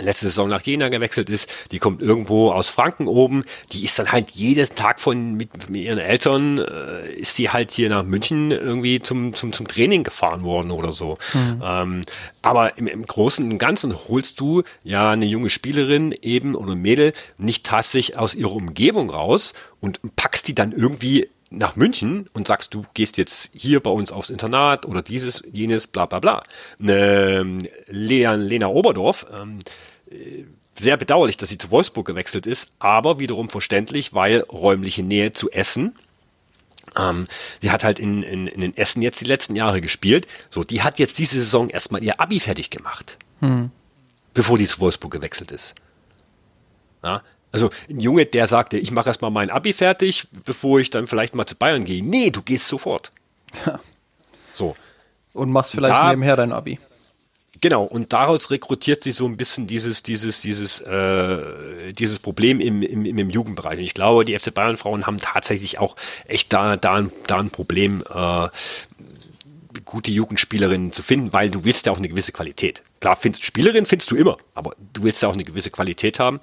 [0.00, 4.12] letzte Saison nach Jena gewechselt ist, die kommt irgendwo aus Franken oben, die ist dann
[4.12, 8.50] halt jeden Tag von mit, mit ihren Eltern äh, ist die halt hier nach München
[8.50, 11.18] irgendwie zum zum zum Training gefahren worden oder so.
[11.34, 11.62] Mhm.
[11.64, 12.00] Ähm,
[12.42, 17.12] aber im, im Großen und Ganzen holst du ja eine junge Spielerin eben oder Mädel
[17.36, 22.74] nicht tatsächlich aus ihrer Umgebung raus und packst die dann irgendwie nach München und sagst,
[22.74, 26.42] du gehst jetzt hier bei uns aufs Internat oder dieses, jenes, bla bla bla.
[26.78, 29.58] Ne, Lena, Lena Oberdorf, ähm,
[30.78, 35.50] sehr bedauerlich, dass sie zu Wolfsburg gewechselt ist, aber wiederum verständlich, weil räumliche Nähe zu
[35.50, 35.96] Essen.
[36.96, 37.26] Ähm,
[37.62, 40.26] die hat halt in, in, in Essen jetzt die letzten Jahre gespielt.
[40.50, 43.70] So, die hat jetzt diese Saison erstmal ihr Abi fertig gemacht, hm.
[44.34, 45.74] bevor die zu Wolfsburg gewechselt ist.
[47.02, 47.22] Ja,
[47.52, 51.34] also ein Junge, der sagte, ich mache erstmal mein Abi fertig, bevor ich dann vielleicht
[51.34, 52.02] mal zu Bayern gehe.
[52.02, 53.10] Nee, du gehst sofort.
[53.66, 53.80] Ja.
[54.52, 54.76] So.
[55.32, 56.78] Und machst vielleicht da, nebenher dein Abi.
[57.60, 62.82] Genau, und daraus rekrutiert sich so ein bisschen dieses, dieses, dieses, äh, dieses Problem im,
[62.82, 63.78] im, im Jugendbereich.
[63.78, 65.96] Und ich glaube, die FC Bayern Frauen haben tatsächlich auch
[66.26, 68.48] echt da, da, da ein Problem, äh,
[69.84, 72.82] gute Jugendspielerinnen zu finden, weil du willst ja auch eine gewisse Qualität.
[73.00, 76.40] Klar, findest Spielerin findest du immer, aber du willst ja auch eine gewisse Qualität haben.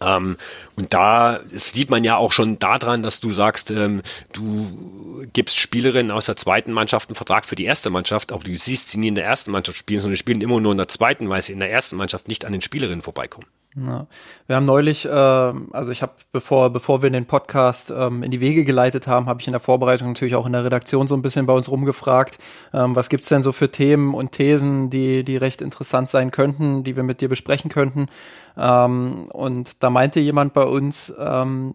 [0.00, 0.36] Ähm,
[0.76, 4.02] und da sieht man ja auch schon daran, dass du sagst, ähm,
[4.32, 8.54] du gibst Spielerinnen aus der zweiten Mannschaft einen Vertrag für die erste Mannschaft, aber du
[8.54, 11.28] siehst sie nie in der ersten Mannschaft spielen, sondern spielen immer nur in der zweiten,
[11.28, 13.46] weil sie in der ersten Mannschaft nicht an den Spielerinnen vorbeikommen.
[13.76, 14.06] Ja.
[14.46, 18.40] Wir haben neulich, äh, also ich habe, bevor, bevor wir den Podcast ähm, in die
[18.40, 21.20] Wege geleitet haben, habe ich in der Vorbereitung natürlich auch in der Redaktion so ein
[21.20, 22.38] bisschen bei uns rumgefragt,
[22.72, 26.84] ähm, was gibt's denn so für Themen und Thesen, die, die recht interessant sein könnten,
[26.84, 28.06] die wir mit dir besprechen könnten.
[28.56, 31.74] Ähm, und da meinte jemand bei uns, ähm,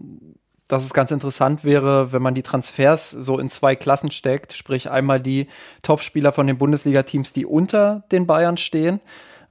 [0.67, 4.89] dass es ganz interessant wäre, wenn man die Transfers so in zwei Klassen steckt, sprich
[4.89, 5.47] einmal die
[5.83, 9.01] Topspieler von den Bundesliga-Teams, die unter den Bayern stehen,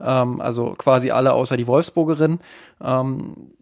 [0.01, 2.41] ähm, also quasi alle außer die Wolfsburgerin,
[2.83, 3.53] ähm,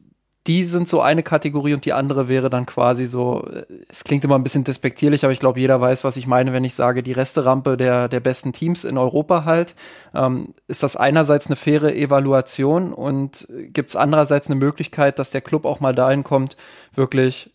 [0.49, 3.47] die sind so eine Kategorie und die andere wäre dann quasi so,
[3.87, 6.65] es klingt immer ein bisschen despektierlich, aber ich glaube, jeder weiß, was ich meine, wenn
[6.65, 9.75] ich sage, die Resterampe der, der besten Teams in Europa halt.
[10.15, 15.43] Ähm, ist das einerseits eine faire Evaluation und gibt es andererseits eine Möglichkeit, dass der
[15.43, 16.57] Club auch mal dahin kommt,
[16.95, 17.51] wirklich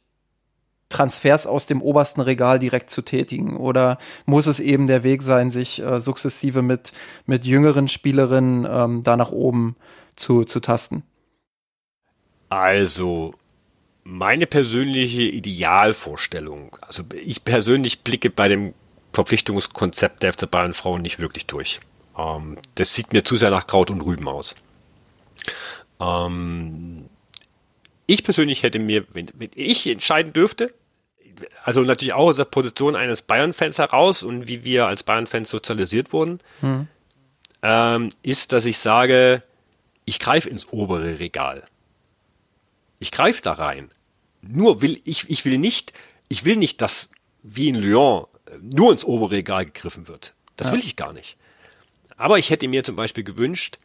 [0.93, 3.57] Transfers aus dem obersten Regal direkt zu tätigen?
[3.57, 6.93] Oder muss es eben der Weg sein, sich äh, sukzessive mit,
[7.25, 9.75] mit jüngeren Spielerinnen ähm, da nach oben
[10.15, 11.03] zu, zu tasten?
[12.49, 13.33] Also,
[14.03, 18.73] meine persönliche Idealvorstellung, also ich persönlich blicke bei dem
[19.13, 21.79] Verpflichtungskonzept der FC Bayern Frauen nicht wirklich durch.
[22.17, 24.55] Ähm, das sieht mir zu sehr nach Kraut und Rüben aus.
[25.99, 27.05] Ähm,
[28.05, 30.73] ich persönlich hätte mir, wenn, wenn ich entscheiden dürfte,
[31.63, 36.13] also natürlich auch aus der Position eines Bayern-Fans heraus und wie wir als Bayern-Fans sozialisiert
[36.13, 36.87] wurden, hm.
[37.61, 39.43] ähm, ist, dass ich sage,
[40.05, 41.63] ich greife ins obere Regal.
[42.99, 43.89] Ich greife da rein.
[44.41, 45.93] Nur will ich, ich will nicht,
[46.29, 47.09] ich will nicht, dass
[47.41, 48.25] wie in Lyon
[48.61, 50.33] nur ins obere Regal gegriffen wird.
[50.57, 50.73] Das ja.
[50.73, 51.37] will ich gar nicht.
[52.17, 53.79] Aber ich hätte mir zum Beispiel gewünscht,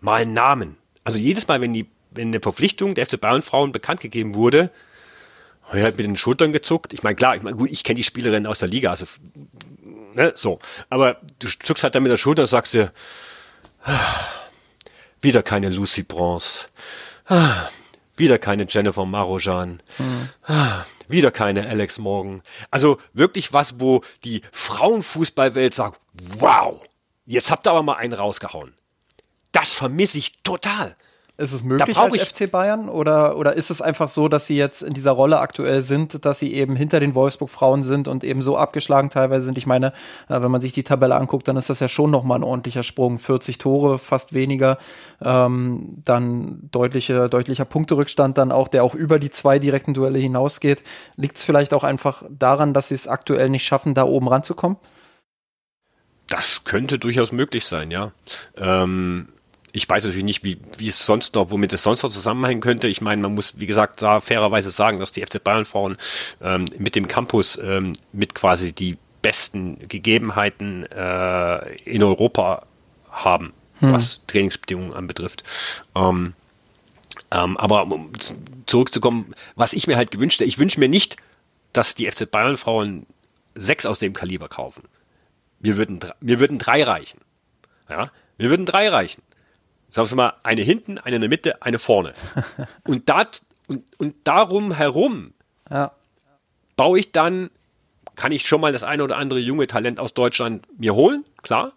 [0.00, 0.76] mal einen Namen.
[1.04, 4.70] Also jedes Mal, wenn die, wenn eine Verpflichtung der FC Bayern Frauen bekannt gegeben wurde,
[5.72, 6.92] habe ich halt mit den Schultern gezuckt.
[6.92, 9.06] Ich meine, klar, ich meine, gut, ich kenne die Spielerinnen aus der Liga, also
[10.12, 10.58] ne, so.
[10.90, 12.92] Aber du zuckst halt dann mit der Schulter und sagst dir,
[13.82, 13.96] ah,
[15.22, 16.66] wieder keine Lucy Bronze.
[17.24, 17.70] Ah,
[18.18, 19.82] wieder keine Jennifer Marojan.
[19.96, 20.28] Mhm.
[21.08, 22.42] Wieder keine Alex Morgan.
[22.70, 25.98] Also wirklich was, wo die Frauenfußballwelt sagt,
[26.38, 26.82] wow,
[27.24, 28.74] jetzt habt ihr aber mal einen rausgehauen.
[29.52, 30.96] Das vermisse ich total.
[31.42, 34.80] Ist es möglich als FC Bayern oder, oder ist es einfach so, dass sie jetzt
[34.80, 38.56] in dieser Rolle aktuell sind, dass sie eben hinter den Wolfsburg-Frauen sind und eben so
[38.56, 39.58] abgeschlagen teilweise sind?
[39.58, 39.88] Ich meine,
[40.28, 42.84] äh, wenn man sich die Tabelle anguckt, dann ist das ja schon nochmal ein ordentlicher
[42.84, 43.18] Sprung.
[43.18, 44.78] 40 Tore, fast weniger.
[45.20, 50.84] Ähm, dann deutliche, deutlicher Punkterückstand dann auch, der auch über die zwei direkten Duelle hinausgeht.
[51.16, 54.76] Liegt es vielleicht auch einfach daran, dass sie es aktuell nicht schaffen, da oben ranzukommen?
[56.28, 58.12] Das könnte durchaus möglich sein, ja.
[58.56, 59.26] Ähm
[59.72, 62.88] ich weiß natürlich nicht, wie, wie es sonst noch, womit es sonst noch zusammenhängen könnte.
[62.88, 65.96] Ich meine, man muss, wie gesagt, da fairerweise sagen, dass die FC Bayern Frauen
[66.42, 72.66] ähm, mit dem Campus ähm, mit quasi die besten Gegebenheiten äh, in Europa
[73.10, 73.92] haben, hm.
[73.92, 75.42] was Trainingsbedingungen anbetrifft.
[75.94, 76.34] Ähm,
[77.30, 78.12] ähm, aber um
[78.66, 81.16] zurückzukommen, was ich mir halt gewünschte, ich wünsche mir nicht,
[81.72, 83.06] dass die FC Bayern Frauen
[83.54, 84.82] sechs aus dem Kaliber kaufen.
[85.60, 87.20] Mir würden, mir würden drei reichen.
[87.88, 89.22] Ja, mir würden drei reichen
[89.92, 92.14] sagen wir mal, eine hinten, eine in der Mitte, eine vorne.
[92.88, 95.32] und, dat, und, und darum herum
[95.70, 95.92] ja.
[96.76, 97.50] baue ich dann,
[98.16, 101.72] kann ich schon mal das eine oder andere junge Talent aus Deutschland mir holen, klar.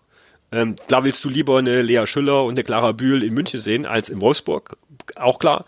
[0.51, 3.85] Ähm, klar willst du lieber eine Lea Schüller und eine Clara Bühl in München sehen
[3.85, 4.77] als in Wolfsburg,
[5.15, 5.65] auch klar.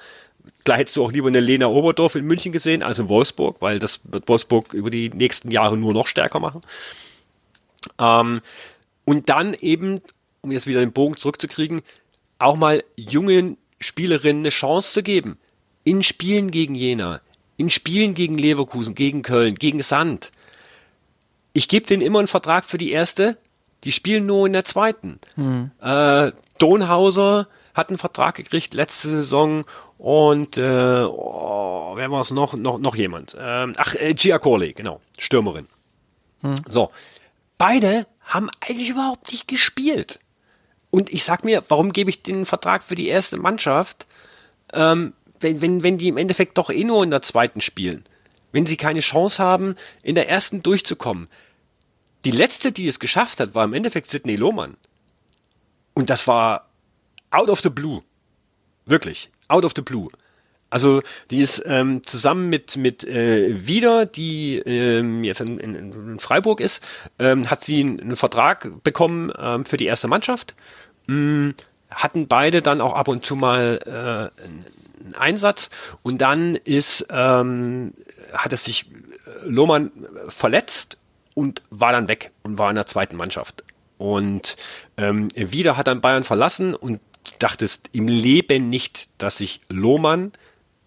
[0.64, 3.80] Klar hättest du auch lieber eine Lena Oberdorf in München gesehen als in Wolfsburg, weil
[3.80, 6.62] das wird Wolfsburg über die nächsten Jahre nur noch stärker machen.
[8.00, 8.42] Ähm,
[9.06, 10.02] und dann eben,
[10.42, 11.82] um jetzt wieder den Bogen zurückzukriegen,
[12.40, 15.38] auch mal jungen Spielerinnen eine Chance zu geben.
[15.84, 17.22] In Spielen gegen Jena,
[17.56, 20.32] in Spielen gegen Leverkusen, gegen Köln, gegen Sand.
[21.54, 23.38] Ich gebe denen immer einen Vertrag für die erste,
[23.84, 25.20] die spielen nur in der zweiten.
[25.36, 25.72] Hm.
[25.82, 29.64] Äh, Donhauser hat einen Vertrag gekriegt letzte Saison
[29.98, 32.54] und äh, oh, wer war es noch?
[32.54, 32.80] noch?
[32.80, 33.36] Noch jemand.
[33.40, 35.68] Ähm, ach, äh, Gia Corley, genau, Stürmerin.
[36.42, 36.56] Hm.
[36.68, 36.92] So,
[37.58, 40.20] beide haben eigentlich überhaupt nicht gespielt.
[40.90, 44.08] Und ich sag mir, warum gebe ich den Vertrag für die erste Mannschaft,
[44.74, 48.04] ähm, wenn, wenn, wenn die im Endeffekt doch eh nur in der zweiten spielen?
[48.52, 51.28] Wenn sie keine Chance haben, in der ersten durchzukommen.
[52.26, 54.78] Die letzte, die es geschafft hat, war im Endeffekt Sidney Lohmann.
[55.94, 56.70] Und das war
[57.32, 58.04] out of the blue.
[58.86, 60.10] Wirklich, out of the blue.
[60.70, 66.20] Also die ist ähm, zusammen mit mit äh, Wieder, die ähm, jetzt in, in, in
[66.20, 66.82] Freiburg ist,
[67.20, 70.56] ähm, hat sie einen, einen Vertrag bekommen ähm, für die erste Mannschaft.
[71.08, 71.56] Ähm,
[71.90, 75.70] hatten beide dann auch ab und zu mal äh, einen Einsatz
[76.04, 77.94] und dann ist ähm,
[78.34, 79.92] hat es sich äh, Lohmann
[80.28, 80.98] verletzt
[81.34, 83.64] und war dann weg und war in der zweiten Mannschaft.
[83.98, 84.58] Und
[84.98, 87.00] ähm, Wieder hat dann Bayern verlassen und
[87.40, 90.32] dachtest im Leben nicht, dass sich Lohmann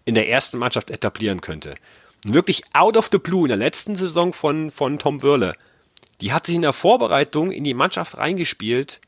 [0.05, 1.75] in der ersten Mannschaft etablieren könnte.
[2.25, 5.53] Und wirklich out of the blue in der letzten Saison von, von Tom Würle.
[6.21, 9.01] Die hat sich in der Vorbereitung in die Mannschaft reingespielt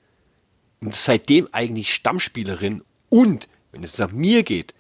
[0.82, 4.74] und seitdem eigentlich Stammspielerin und, wenn es nach mir geht,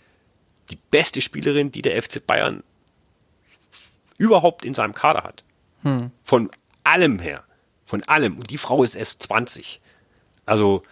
[0.70, 2.64] die beste Spielerin, die der FC Bayern
[4.18, 5.44] überhaupt in seinem Kader hat.
[5.84, 6.12] Hm.
[6.24, 6.50] Von
[6.84, 7.44] allem her.
[7.86, 8.38] Von allem.
[8.38, 9.82] Und die Frau ist erst 20.
[10.46, 10.84] Also,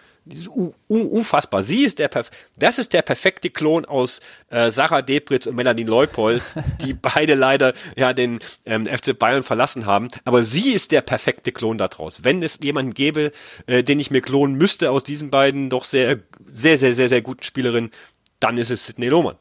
[0.87, 1.63] unfassbar.
[1.63, 2.09] Sie ist der
[2.55, 7.73] das ist der perfekte Klon aus äh, Sarah Debritz und Melanie Leupolz, die beide leider
[7.95, 10.09] ja den ähm, FC Bayern verlassen haben.
[10.25, 12.23] Aber sie ist der perfekte Klon daraus.
[12.23, 13.31] Wenn es jemanden gäbe,
[13.67, 17.21] äh, den ich mir klonen müsste aus diesen beiden doch sehr, sehr, sehr, sehr, sehr
[17.21, 17.91] guten Spielerinnen,
[18.39, 19.37] dann ist es Sidney Lohmann.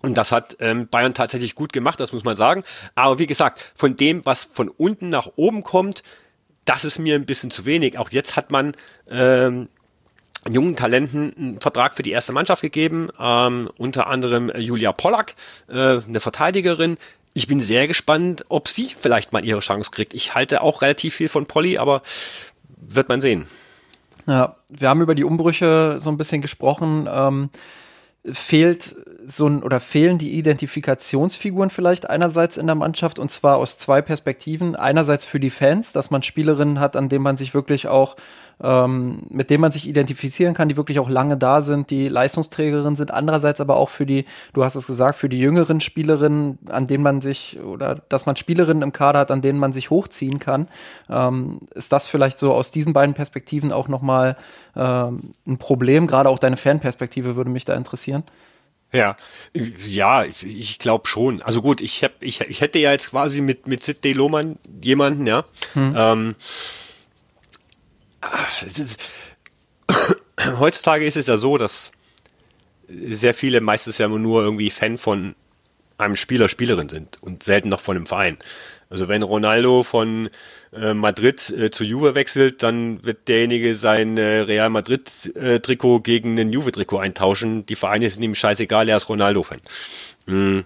[0.00, 2.62] Und das hat ähm, Bayern tatsächlich gut gemacht, das muss man sagen.
[2.94, 6.04] Aber wie gesagt, von dem, was von unten nach oben kommt,
[6.68, 7.98] das ist mir ein bisschen zu wenig.
[7.98, 8.72] Auch jetzt hat man
[9.10, 9.68] ähm,
[10.48, 15.34] jungen Talenten einen Vertrag für die erste Mannschaft gegeben, ähm, unter anderem Julia Pollack,
[15.68, 16.98] äh, eine Verteidigerin.
[17.32, 20.12] Ich bin sehr gespannt, ob sie vielleicht mal ihre Chance kriegt.
[20.12, 22.02] Ich halte auch relativ viel von Polly, aber
[22.76, 23.46] wird man sehen.
[24.26, 27.08] Ja, wir haben über die Umbrüche so ein bisschen gesprochen.
[27.10, 27.50] Ähm,
[28.30, 28.96] fehlt
[29.30, 34.02] so ein oder fehlen die Identifikationsfiguren vielleicht einerseits in der Mannschaft und zwar aus zwei
[34.02, 34.74] Perspektiven.
[34.74, 38.16] Einerseits für die Fans, dass man Spielerinnen hat, an denen man sich wirklich auch
[38.62, 42.96] ähm, mit denen man sich identifizieren kann, die wirklich auch lange da sind, die Leistungsträgerin
[42.96, 43.12] sind.
[43.12, 47.02] Andererseits aber auch für die, du hast es gesagt, für die jüngeren Spielerinnen, an denen
[47.02, 50.68] man sich oder dass man Spielerinnen im Kader hat, an denen man sich hochziehen kann.
[51.08, 54.36] Ähm, ist das vielleicht so aus diesen beiden Perspektiven auch nochmal
[54.76, 56.06] ähm, ein Problem?
[56.06, 58.24] Gerade auch deine Fanperspektive würde mich da interessieren.
[58.90, 59.16] Ja,
[59.86, 61.42] ja, ich, ich glaube schon.
[61.42, 65.26] Also gut, ich hab, ich, ich hätte ja jetzt quasi mit mit Sidney Lohmann jemanden,
[65.26, 65.44] ja.
[65.74, 65.94] Hm.
[65.96, 66.36] Ähm,
[68.62, 68.98] ist,
[70.58, 71.92] heutzutage ist es ja so, dass
[72.88, 75.34] sehr viele meistens ja nur irgendwie Fan von
[75.98, 78.38] einem Spieler, Spielerin sind und selten noch von einem Verein.
[78.88, 80.30] Also wenn Ronaldo von
[80.72, 86.38] äh, Madrid äh, zu Juve wechselt, dann wird derjenige sein äh, Real Madrid äh, gegen
[86.38, 87.66] ein Juve Trikot eintauschen.
[87.66, 89.60] Die Vereine sind ihm scheißegal, er ist Ronaldo-Fan.
[90.26, 90.64] Mhm.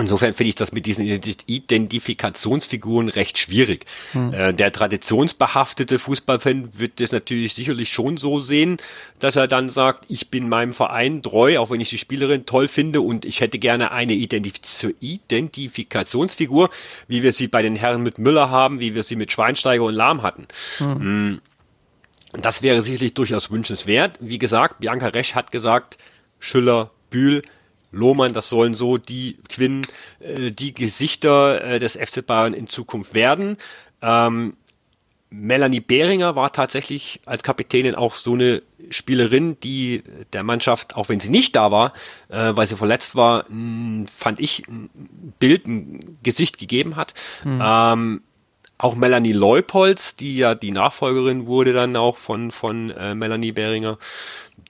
[0.00, 3.86] Insofern finde ich das mit diesen Identifikationsfiguren recht schwierig.
[4.12, 4.32] Hm.
[4.32, 8.78] Äh, der traditionsbehaftete Fußballfan wird das natürlich sicherlich schon so sehen,
[9.18, 12.68] dass er dann sagt, ich bin meinem Verein treu, auch wenn ich die Spielerin toll
[12.68, 14.50] finde und ich hätte gerne eine Identif
[15.00, 16.70] Identifikationsfigur,
[17.08, 19.94] wie wir sie bei den Herren mit Müller haben, wie wir sie mit Schweinsteiger und
[19.94, 20.46] Lahm hatten.
[20.78, 21.40] Hm.
[22.32, 24.12] Das wäre sicherlich durchaus wünschenswert.
[24.20, 25.98] Wie gesagt, Bianca Resch hat gesagt,
[26.38, 27.42] Schüller, Bühl,
[27.92, 29.82] Lohmann, das sollen so die Quinn,
[30.20, 33.56] äh, die Gesichter äh, des FC Bayern in Zukunft werden.
[34.02, 34.54] Ähm,
[35.30, 40.02] Melanie Behringer war tatsächlich als Kapitänin auch so eine Spielerin, die
[40.32, 41.92] der Mannschaft, auch wenn sie nicht da war,
[42.28, 44.90] äh, weil sie verletzt war, mh, fand ich ein
[45.38, 47.14] Bild, ein Gesicht gegeben hat.
[47.44, 47.62] Mhm.
[47.64, 48.22] Ähm,
[48.76, 53.98] auch Melanie Leupolz, die ja die Nachfolgerin wurde dann auch von, von äh, Melanie Behringer,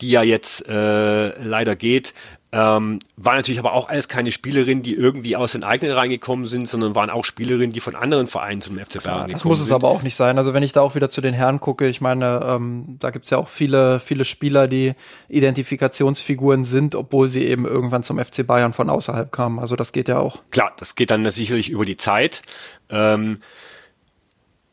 [0.00, 2.12] die ja jetzt äh, leider geht,
[2.52, 6.68] ähm, war natürlich aber auch alles keine Spielerinnen, die irgendwie aus den eigenen reingekommen sind,
[6.68, 9.58] sondern waren auch Spielerinnen, die von anderen Vereinen zum FC Bayern Klar, gekommen Das muss
[9.60, 9.66] sind.
[9.66, 10.36] es aber auch nicht sein.
[10.36, 13.30] Also wenn ich da auch wieder zu den Herren gucke, ich meine, ähm, da gibt's
[13.30, 14.94] ja auch viele, viele Spieler, die
[15.28, 19.60] Identifikationsfiguren sind, obwohl sie eben irgendwann zum FC Bayern von außerhalb kamen.
[19.60, 20.42] Also das geht ja auch.
[20.50, 22.42] Klar, das geht dann sicherlich über die Zeit.
[22.88, 23.38] Ähm,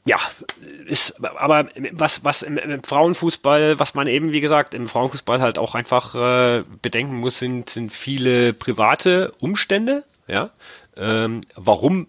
[0.08, 0.18] ja,
[0.86, 5.58] ist, aber was, was im, im, Frauenfußball, was man eben, wie gesagt, im Frauenfußball halt
[5.58, 10.52] auch einfach äh, bedenken muss, sind, sind viele private Umstände, ja.
[10.96, 12.08] Ähm, warum,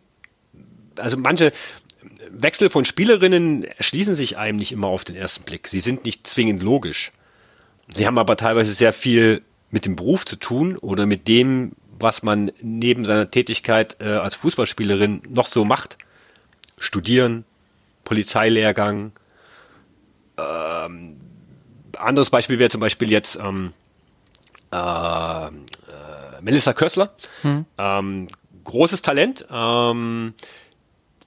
[0.96, 1.50] also manche
[2.30, 5.66] Wechsel von Spielerinnen erschließen sich einem nicht immer auf den ersten Blick.
[5.66, 7.10] Sie sind nicht zwingend logisch.
[7.92, 12.22] Sie haben aber teilweise sehr viel mit dem Beruf zu tun oder mit dem, was
[12.22, 15.98] man neben seiner Tätigkeit äh, als Fußballspielerin noch so macht.
[16.78, 17.44] Studieren,
[18.08, 19.12] Polizeilehrgang.
[20.38, 21.20] Ähm,
[21.98, 23.74] anderes Beispiel wäre zum Beispiel jetzt ähm,
[24.72, 25.50] äh, äh,
[26.40, 27.14] Melissa Kössler.
[27.42, 27.66] Hm.
[27.76, 28.28] Ähm,
[28.64, 30.32] großes Talent ähm,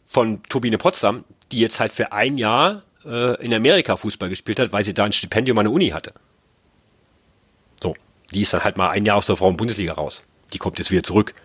[0.07, 4.73] von Turbine Potsdam, die jetzt halt für ein Jahr äh, in Amerika Fußball gespielt hat,
[4.73, 6.13] weil sie da ein Stipendium an der Uni hatte.
[7.79, 7.95] So,
[8.31, 10.23] die ist dann halt mal ein Jahr aus der Frauen-Bundesliga raus.
[10.51, 11.35] Die kommt jetzt wieder zurück.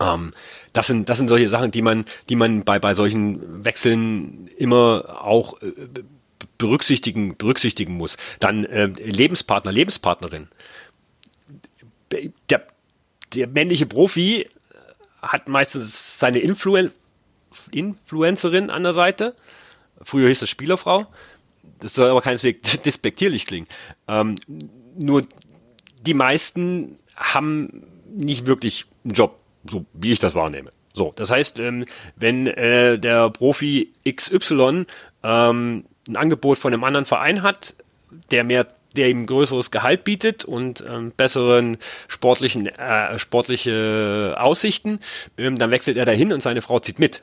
[0.00, 0.32] Ähm,
[0.72, 5.22] das sind, das sind solche Sachen, die man, die man bei, bei solchen Wechseln immer
[5.22, 5.72] auch äh,
[6.58, 8.16] berücksichtigen, berücksichtigen muss.
[8.40, 10.48] Dann äh, Lebenspartner, Lebenspartnerin.
[12.48, 12.66] Der,
[13.34, 14.48] der männliche Profi
[15.22, 16.90] hat meistens seine Influen
[17.72, 19.34] Influencerin an der Seite.
[20.02, 21.06] Früher hieß es Spielerfrau.
[21.80, 23.66] Das soll aber keineswegs despektierlich klingen.
[24.06, 24.36] Ähm,
[24.98, 25.22] nur
[26.02, 30.70] die meisten haben nicht wirklich einen Job so wie ich das wahrnehme.
[30.92, 34.86] So, das heißt, ähm, wenn äh, der Profi XY
[35.22, 37.74] ähm, ein Angebot von einem anderen Verein hat,
[38.30, 38.66] der mehr
[38.96, 41.76] der ihm größeres Gehalt bietet und ähm, besseren
[42.08, 45.00] sportlichen äh, sportliche Aussichten,
[45.38, 47.22] ähm, dann wechselt er dahin und seine Frau zieht mit.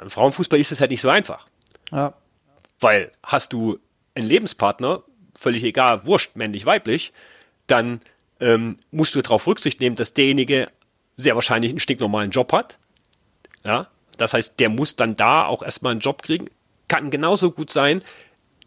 [0.00, 1.46] Im Frauenfußball ist es halt nicht so einfach.
[1.92, 2.14] Ja.
[2.80, 3.78] Weil hast du
[4.14, 5.02] einen Lebenspartner,
[5.38, 7.12] völlig egal, wurscht, männlich, weiblich,
[7.66, 8.00] dann
[8.40, 10.68] ähm, musst du darauf Rücksicht nehmen, dass derjenige
[11.18, 12.78] sehr wahrscheinlich einen stinknormalen Job hat.
[13.64, 16.48] Ja, das heißt, der muss dann da auch erstmal einen Job kriegen.
[16.86, 18.02] Kann genauso gut sein,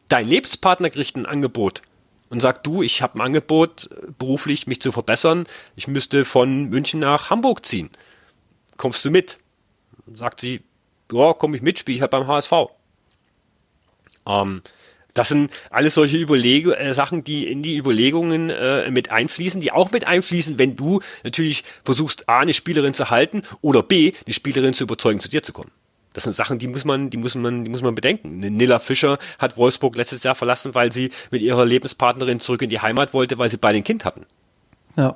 [0.10, 1.82] dein Lebenspartner kriegt ein Angebot
[2.30, 7.00] und sagt, du, ich habe ein Angebot, beruflich mich zu verbessern, ich müsste von München
[7.00, 7.90] nach Hamburg ziehen.
[8.78, 9.40] Kommst du mit?
[10.14, 10.62] Sagt sie,
[11.12, 12.52] ja, komme ich mit, spiele ich halt beim HSV.
[14.28, 14.62] Ähm,
[15.14, 19.72] das sind alles solche Überleg äh, Sachen, die in die Überlegungen äh, mit einfließen, die
[19.72, 24.34] auch mit einfließen, wenn du natürlich versuchst, A, eine Spielerin zu halten oder B, die
[24.34, 25.72] Spielerin zu überzeugen, zu dir zu kommen.
[26.14, 28.40] Das sind Sachen, die muss man, die muss man, die muss man bedenken.
[28.40, 32.82] Nilla Fischer hat Wolfsburg letztes Jahr verlassen, weil sie mit ihrer Lebenspartnerin zurück in die
[32.82, 34.26] Heimat wollte, weil sie beide ein Kind hatten.
[34.98, 35.16] Ja.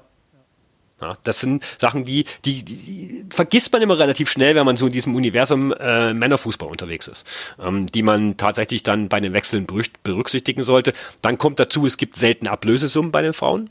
[1.06, 4.88] Ja, das sind Sachen, die, die, die vergisst man immer relativ schnell, wenn man so
[4.88, 7.28] in diesem Universum äh, Männerfußball unterwegs ist,
[7.64, 9.68] ähm, die man tatsächlich dann bei den Wechseln
[10.02, 10.94] berücksichtigen sollte.
[11.22, 13.70] Dann kommt dazu, es gibt selten Ablösesummen bei den Frauen.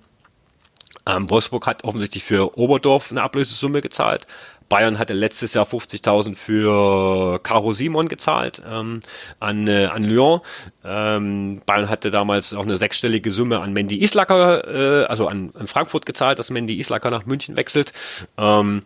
[1.06, 4.28] Ähm, Wolfsburg hat offensichtlich für Oberdorf eine Ablösesumme gezahlt.
[4.68, 9.00] Bayern hatte letztes Jahr 50.000 für Caro Simon gezahlt ähm,
[9.40, 10.40] an, äh, an Lyon.
[10.84, 15.66] Ähm, Bayern hatte damals auch eine sechsstellige Summe an Mandy Islacker, äh, also an, an
[15.66, 17.92] Frankfurt gezahlt, dass Mandy Islacker nach München wechselt.
[18.38, 18.82] Ähm,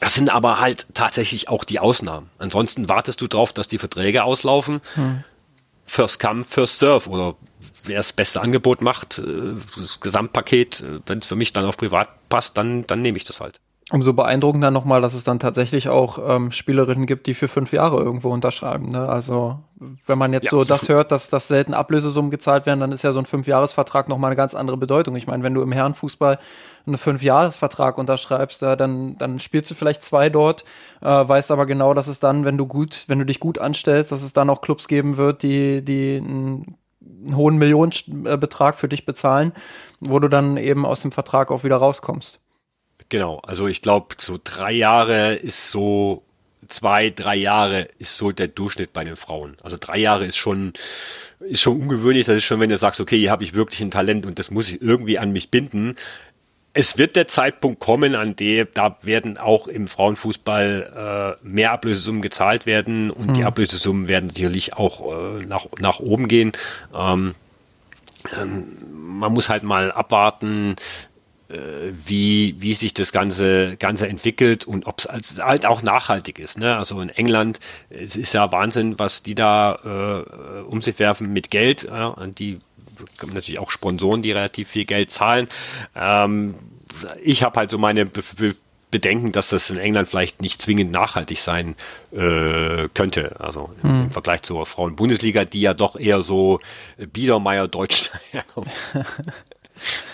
[0.00, 2.28] das sind aber halt tatsächlich auch die Ausnahmen.
[2.38, 4.80] Ansonsten wartest du drauf, dass die Verträge auslaufen.
[4.94, 5.22] Hm.
[5.86, 7.36] First come, first serve oder
[7.84, 11.76] wer das beste Angebot macht, äh, das Gesamtpaket, äh, wenn es für mich dann auf
[11.76, 13.60] privat passt, dann, dann nehme ich das halt.
[13.92, 17.98] Umso beeindruckender nochmal, dass es dann tatsächlich auch ähm, Spielerinnen gibt, die für fünf Jahre
[17.98, 18.88] irgendwo unterschreiben.
[18.88, 19.06] Ne?
[19.06, 19.58] Also
[20.06, 23.02] wenn man jetzt ja, so das hört, dass, dass selten Ablösesummen gezahlt werden, dann ist
[23.02, 25.14] ja so ein Fünfjahresvertrag nochmal eine ganz andere Bedeutung.
[25.16, 26.38] Ich meine, wenn du im Herrenfußball
[26.86, 30.64] einen Fünfjahresvertrag unterschreibst, ja, dann, dann spielst du vielleicht zwei dort,
[31.02, 34.10] äh, weißt aber genau, dass es dann, wenn du gut, wenn du dich gut anstellst,
[34.10, 36.78] dass es dann auch Clubs geben wird, die, die einen,
[37.26, 39.52] einen hohen Millionenbetrag für dich bezahlen,
[40.00, 42.41] wo du dann eben aus dem Vertrag auch wieder rauskommst.
[43.12, 46.22] Genau, also ich glaube, so drei Jahre ist so,
[46.68, 49.58] zwei, drei Jahre ist so der Durchschnitt bei den Frauen.
[49.62, 50.72] Also drei Jahre ist schon,
[51.40, 52.24] ist schon ungewöhnlich.
[52.24, 54.50] Das ist schon, wenn du sagst, okay, hier habe ich wirklich ein Talent und das
[54.50, 55.96] muss ich irgendwie an mich binden.
[56.72, 62.22] Es wird der Zeitpunkt kommen, an dem da werden auch im Frauenfußball äh, mehr Ablösesummen
[62.22, 63.34] gezahlt werden und hm.
[63.34, 66.52] die Ablösesummen werden sicherlich auch äh, nach, nach oben gehen.
[66.96, 67.34] Ähm,
[68.40, 68.64] ähm,
[69.18, 70.76] man muss halt mal abwarten,
[72.06, 76.58] wie, wie sich das Ganze, Ganze entwickelt und ob es halt auch nachhaltig ist.
[76.58, 76.76] Ne?
[76.76, 77.60] Also in England,
[77.90, 81.84] es ist ja Wahnsinn, was die da äh, um sich werfen mit Geld.
[81.84, 82.06] Ja?
[82.08, 82.60] Und die
[83.26, 85.48] natürlich auch Sponsoren, die relativ viel Geld zahlen.
[85.94, 86.54] Ähm,
[87.22, 88.54] ich habe halt so meine Be Be
[88.90, 91.76] Bedenken, dass das in England vielleicht nicht zwingend nachhaltig sein
[92.12, 93.40] äh, könnte.
[93.40, 94.02] Also hm.
[94.02, 96.60] im Vergleich zur Frauen-Bundesliga, die ja doch eher so
[96.98, 98.68] Biedermeier-Deutsch daherkommt.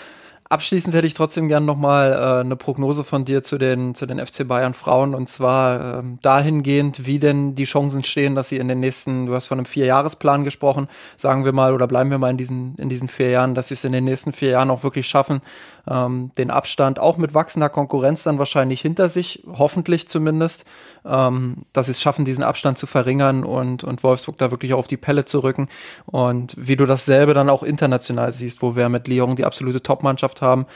[0.51, 4.17] Abschließend hätte ich trotzdem gern nochmal äh, eine Prognose von dir zu den, zu den
[4.17, 5.13] FC Bayern Frauen.
[5.13, 9.35] Und zwar ähm, dahingehend, wie denn die Chancen stehen, dass sie in den nächsten, du
[9.35, 12.89] hast von einem Vierjahresplan gesprochen, sagen wir mal oder bleiben wir mal in diesen, in
[12.89, 15.41] diesen vier Jahren, dass sie es in den nächsten vier Jahren auch wirklich schaffen,
[15.89, 20.65] ähm, den Abstand auch mit wachsender Konkurrenz dann wahrscheinlich hinter sich, hoffentlich zumindest,
[21.05, 24.87] ähm, dass sie es schaffen, diesen Abstand zu verringern und, und Wolfsburg da wirklich auf
[24.87, 25.67] die Pelle zu rücken.
[26.05, 30.41] Und wie du dasselbe dann auch international siehst, wo wir mit Lyon die absolute Topmannschaft
[30.41, 30.67] haben.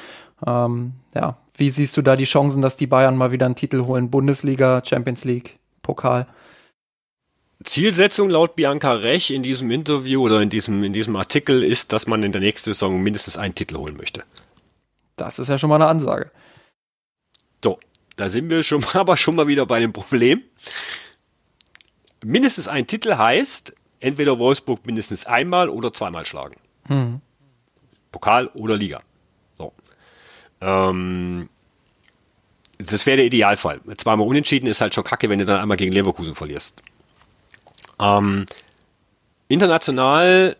[0.45, 3.85] Ähm, ja, wie siehst du da die Chancen, dass die Bayern mal wieder einen Titel
[3.85, 4.09] holen?
[4.09, 6.27] Bundesliga, Champions League, Pokal?
[7.63, 12.07] Zielsetzung laut Bianca Rech in diesem Interview oder in diesem, in diesem Artikel ist, dass
[12.07, 14.23] man in der nächsten Saison mindestens einen Titel holen möchte.
[15.15, 16.31] Das ist ja schon mal eine Ansage.
[17.63, 17.79] So,
[18.15, 20.41] da sind wir schon mal, aber schon mal wieder bei dem Problem.
[22.23, 26.55] Mindestens ein Titel heißt, entweder Wolfsburg mindestens einmal oder zweimal schlagen.
[26.87, 27.21] Hm.
[28.11, 29.01] Pokal oder Liga.
[29.57, 29.73] So.
[30.61, 31.49] Ähm,
[32.77, 33.81] das wäre der Idealfall.
[33.97, 36.81] Zweimal unentschieden ist halt schon kacke, wenn du dann einmal gegen Leverkusen verlierst.
[37.99, 38.45] Ähm,
[39.47, 40.57] international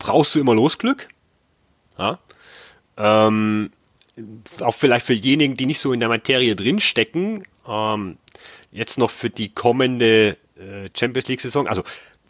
[0.00, 1.08] brauchst du immer Losglück.
[1.96, 2.18] Ja?
[2.96, 3.70] Ähm,
[4.60, 8.16] auch vielleicht für diejenigen, die nicht so in der Materie drinstecken, ähm,
[8.72, 11.84] jetzt noch für die kommende äh, Champions League-Saison, also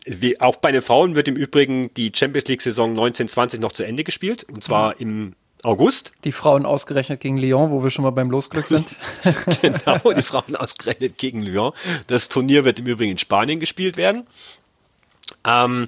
[0.06, 4.04] wie, auch bei den Frauen wird im Übrigen die Champions League-Saison 1920 noch zu Ende
[4.04, 5.00] gespielt, und zwar mhm.
[5.00, 6.12] im August.
[6.24, 8.94] Die Frauen ausgerechnet gegen Lyon, wo wir schon mal beim Losglück sind.
[9.62, 11.72] genau, die Frauen ausgerechnet gegen Lyon.
[12.06, 14.26] Das Turnier wird im Übrigen in Spanien gespielt werden.
[15.46, 15.86] Ähm,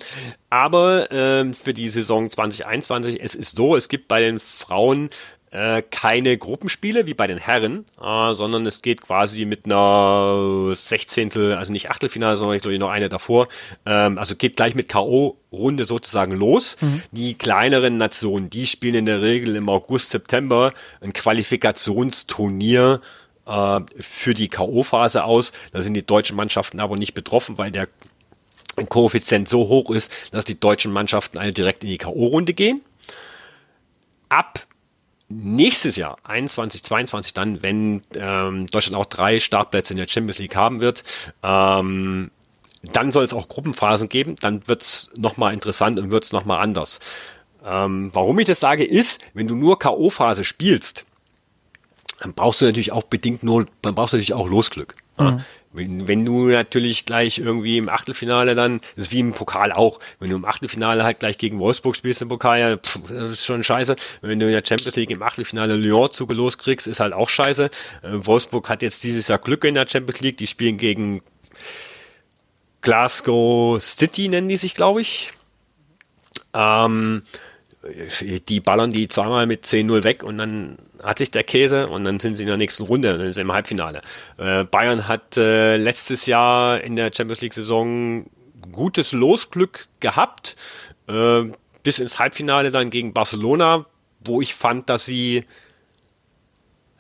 [0.50, 5.10] aber ähm, für die Saison 2021, es ist so, es gibt bei den Frauen
[5.52, 11.56] äh, keine Gruppenspiele wie bei den Herren, äh, sondern es geht quasi mit einer Sechzehntel,
[11.56, 13.48] also nicht Achtelfinale, sondern ich glaube noch eine davor.
[13.84, 16.78] Ähm, also geht gleich mit K.O.-Runde sozusagen los.
[16.80, 17.02] Mhm.
[17.10, 20.72] Die kleineren Nationen, die spielen in der Regel im August, September
[21.02, 23.02] ein Qualifikationsturnier
[23.46, 25.52] äh, für die K.O.-Phase aus.
[25.72, 27.88] Da sind die deutschen Mannschaften aber nicht betroffen, weil der
[28.89, 32.81] Koeffizient so hoch ist, dass die deutschen Mannschaften alle direkt in die K.O.-Runde gehen.
[34.28, 34.66] Ab
[35.28, 40.57] nächstes Jahr, 21, 22 dann, wenn ähm, Deutschland auch drei Startplätze in der Champions League
[40.57, 41.05] haben wird,
[41.43, 42.31] ähm,
[42.82, 46.61] dann soll es auch Gruppenphasen geben, dann wird es nochmal interessant und wird es nochmal
[46.61, 46.99] anders.
[47.65, 51.07] Ähm, warum ich das sage, ist, wenn du nur K.O.-Phase spielst,
[52.20, 54.94] dann brauchst du natürlich auch bedingt nur, dann brauchst du natürlich auch Losglück.
[55.19, 55.44] Mhm.
[55.74, 60.01] Wenn, wenn du natürlich gleich irgendwie im Achtelfinale dann, das ist wie im Pokal auch,
[60.19, 63.47] wenn du im Achtelfinale halt gleich gegen Wolfsburg spielst im Pokal, ja, pff, das ist
[63.47, 63.97] schon scheiße.
[64.20, 67.70] Wenn du in der Champions League im Achtelfinale Lyon zugelost kriegst, ist halt auch scheiße.
[68.03, 71.23] Äh, Wolfsburg hat jetzt dieses Jahr Glück in der Champions League, die spielen gegen
[72.82, 75.32] Glasgow City, nennen die sich, glaube ich.
[76.53, 77.23] Ähm,
[78.48, 82.20] die ballern die zweimal mit 10-0 weg und dann hat sich der Käse und dann
[82.20, 84.02] sind sie in der nächsten Runde, dann ist im Halbfinale.
[84.38, 88.26] Äh, Bayern hat äh, letztes Jahr in der Champions League Saison
[88.70, 90.56] gutes Losglück gehabt,
[91.09, 91.42] äh,
[91.82, 93.86] bis ins Halbfinale dann gegen Barcelona,
[94.24, 95.44] wo ich fand, dass sie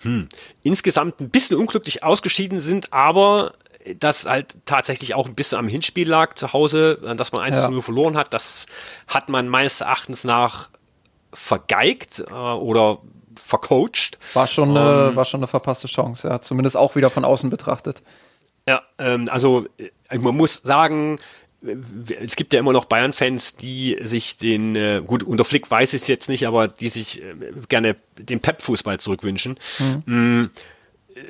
[0.00, 0.28] hm,
[0.64, 3.52] insgesamt ein bisschen unglücklich ausgeschieden sind, aber
[3.98, 7.70] das halt tatsächlich auch ein bisschen am Hinspiel lag zu Hause, dass man 1 zu
[7.70, 8.32] 0 verloren hat.
[8.34, 8.66] Das
[9.06, 10.68] hat man meines Erachtens nach
[11.32, 12.98] vergeigt äh, oder
[13.42, 14.18] vercoacht.
[14.34, 16.40] War schon, eine, ähm, war schon eine verpasste Chance, ja.
[16.40, 18.02] Zumindest auch wieder von außen betrachtet.
[18.66, 21.18] Ja, ähm, also äh, man muss sagen,
[22.20, 26.02] es gibt ja immer noch Bayern-Fans, die sich den, äh, gut, unter Flick weiß ich
[26.02, 27.34] es jetzt nicht, aber die sich äh,
[27.68, 29.56] gerne den Pep-Fußball zurückwünschen.
[29.78, 30.14] Mhm.
[30.14, 30.50] Mm,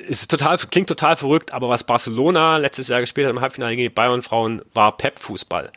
[0.07, 3.93] ist total, klingt total verrückt, aber was Barcelona letztes Jahr gespielt hat im Halbfinale gegen
[3.93, 5.71] Bayern Frauen, war Pep-Fußball.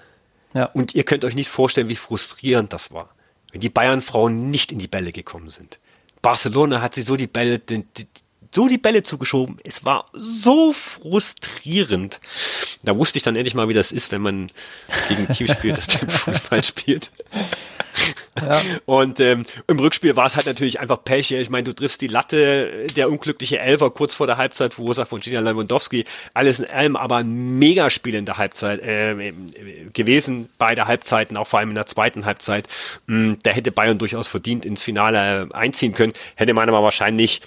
[0.55, 0.66] Ja.
[0.66, 3.11] Und ihr könnt euch nicht vorstellen, wie frustrierend das war,
[3.53, 5.78] wenn die Bayern-Frauen nicht in die Bälle gekommen sind.
[6.23, 8.07] Barcelona hat sie so die Bälle, die, die,
[8.55, 9.59] so die Bälle zugeschoben.
[9.65, 12.20] Es war so frustrierend.
[12.83, 14.47] Da wusste ich dann endlich mal, wie das ist, wenn man
[15.09, 17.11] gegen ein Team spielt, das beim Fußball spielt.
[18.87, 21.33] Und ähm, im Rückspiel war es halt natürlich einfach Pech.
[21.33, 25.21] Ich meine, du triffst die Latte, der unglückliche Elfer kurz vor der Halbzeit verursacht von
[25.21, 26.05] Gina Lewandowski.
[26.35, 29.33] Alles in allem aber ein Megaspiel in der Halbzeit äh,
[29.93, 32.67] gewesen, beide Halbzeiten, auch vor allem in der zweiten Halbzeit.
[33.07, 36.13] Hm, da hätte Bayern durchaus verdient ins Finale einziehen können.
[36.35, 37.41] Hätte man aber wahrscheinlich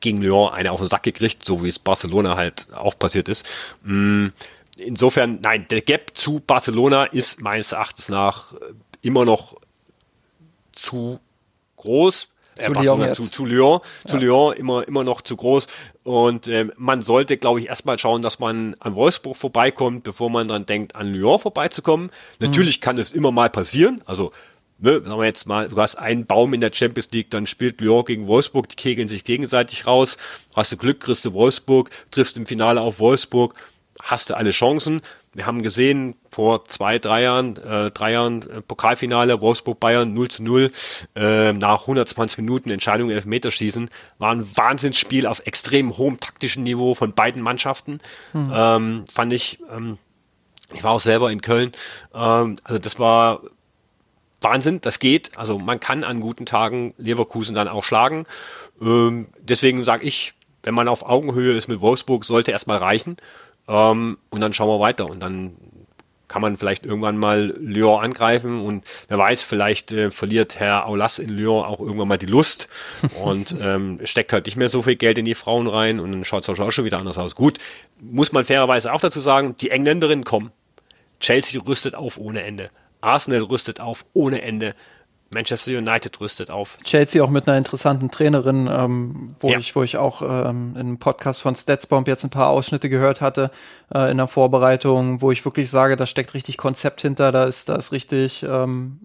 [0.00, 3.46] gegen Lyon eine auf den Sack gekriegt, so wie es Barcelona halt auch passiert ist.
[3.84, 4.32] Hm,
[4.76, 8.56] insofern, nein, der Gap zu Barcelona ist meines Erachtens nach äh,
[9.04, 9.54] immer noch
[10.72, 11.20] zu
[11.76, 12.28] groß.
[12.58, 14.22] Zu, äh, Lyon zu, zu Lyon, zu ja.
[14.22, 15.66] Lyon immer, immer noch zu groß.
[16.04, 20.46] Und äh, man sollte, glaube ich, erstmal schauen, dass man an Wolfsburg vorbeikommt, bevor man
[20.46, 22.06] dann denkt, an Lyon vorbeizukommen.
[22.06, 22.46] Mhm.
[22.46, 24.02] Natürlich kann es immer mal passieren.
[24.06, 24.30] Also,
[24.78, 27.80] ne, sagen wir jetzt mal, du hast einen Baum in der Champions League, dann spielt
[27.80, 30.16] Lyon gegen Wolfsburg, die kegeln sich gegenseitig raus.
[30.54, 33.54] Hast du Glück, kriegst du Wolfsburg, triffst im Finale auf Wolfsburg,
[34.00, 35.02] hast du alle Chancen.
[35.34, 40.42] Wir haben gesehen, vor zwei, drei Jahren, äh, drei Jahren äh, Pokalfinale, Wolfsburg-Bayern 0 zu
[40.42, 40.70] 0,
[41.14, 47.12] äh, nach 120 Minuten Entscheidung Elfmeterschießen, war ein Wahnsinnsspiel auf extrem hohem taktischen Niveau von
[47.12, 47.98] beiden Mannschaften.
[48.32, 48.52] Mhm.
[48.54, 49.98] Ähm, fand ich, ähm,
[50.72, 51.72] ich war auch selber in Köln,
[52.14, 53.40] ähm, also das war
[54.40, 55.36] Wahnsinn, das geht.
[55.36, 58.26] Also man kann an guten Tagen Leverkusen dann auch schlagen.
[58.80, 63.16] Ähm, deswegen sage ich, wenn man auf Augenhöhe ist mit Wolfsburg, sollte erstmal reichen.
[63.68, 65.06] Ähm, und dann schauen wir weiter.
[65.06, 65.56] Und dann
[66.28, 71.20] kann man vielleicht irgendwann mal Lyon angreifen und wer weiß, vielleicht äh, verliert Herr Aulas
[71.20, 72.68] in Lyon auch irgendwann mal die Lust
[73.22, 76.24] und ähm, steckt halt nicht mehr so viel Geld in die Frauen rein und dann
[76.24, 77.36] schaut es auch schon wieder anders aus.
[77.36, 77.58] Gut,
[78.00, 80.50] muss man fairerweise auch dazu sagen, die Engländerinnen kommen.
[81.20, 82.70] Chelsea rüstet auf ohne Ende.
[83.00, 84.74] Arsenal rüstet auf ohne Ende.
[85.34, 86.78] Manchester United rüstet auf.
[86.82, 89.58] Chelsea auch mit einer interessanten Trainerin, ähm, wo ja.
[89.58, 93.20] ich, wo ich auch ähm, in einem Podcast von Statsbomb jetzt ein paar Ausschnitte gehört
[93.20, 93.50] hatte
[93.94, 97.68] äh, in der Vorbereitung, wo ich wirklich sage, da steckt richtig Konzept hinter, da ist,
[97.68, 99.00] da ist richtig, ähm,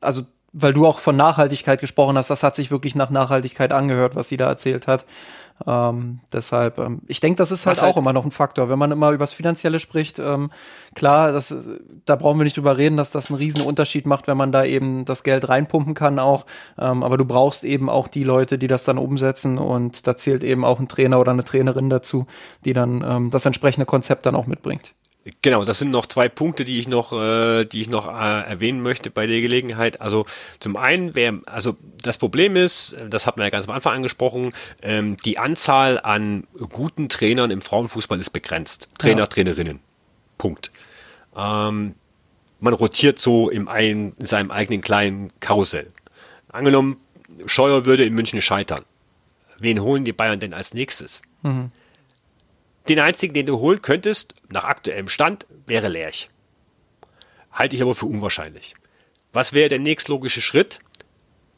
[0.00, 0.22] also
[0.52, 4.28] weil du auch von Nachhaltigkeit gesprochen hast, das hat sich wirklich nach Nachhaltigkeit angehört, was
[4.28, 5.06] sie da erzählt hat.
[5.66, 8.68] Ähm, deshalb, ähm, ich denke, das ist halt Was auch halt immer noch ein Faktor.
[8.68, 10.50] Wenn man immer übers Finanzielle spricht, ähm,
[10.94, 11.54] klar, das,
[12.04, 14.64] da brauchen wir nicht drüber reden, dass das einen riesen Unterschied macht, wenn man da
[14.64, 16.46] eben das Geld reinpumpen kann auch.
[16.78, 20.42] Ähm, aber du brauchst eben auch die Leute, die das dann umsetzen und da zählt
[20.42, 22.26] eben auch ein Trainer oder eine Trainerin dazu,
[22.64, 24.94] die dann ähm, das entsprechende Konzept dann auch mitbringt.
[25.40, 28.82] Genau, das sind noch zwei Punkte, die ich noch, äh, die ich noch äh, erwähnen
[28.82, 30.00] möchte bei der Gelegenheit.
[30.00, 30.26] Also
[30.58, 34.52] zum einen wäre, also das Problem ist, das hat man ja ganz am Anfang angesprochen,
[34.82, 38.88] ähm, die Anzahl an guten Trainern im Frauenfußball ist begrenzt.
[38.98, 39.26] Trainer, ja.
[39.26, 39.78] Trainerinnen.
[40.38, 40.72] Punkt.
[41.36, 41.94] Ähm,
[42.58, 45.92] man rotiert so im ein, in seinem eigenen kleinen Karussell.
[46.48, 46.96] Angenommen,
[47.46, 48.84] Scheuer würde in München scheitern.
[49.58, 51.22] Wen holen die Bayern denn als nächstes?
[51.42, 51.70] Mhm.
[52.88, 56.30] Den einzigen, den du holen könntest, nach aktuellem Stand, wäre Lerch.
[57.52, 58.74] Halte ich aber für unwahrscheinlich.
[59.32, 60.80] Was wäre der nächstlogische Schritt?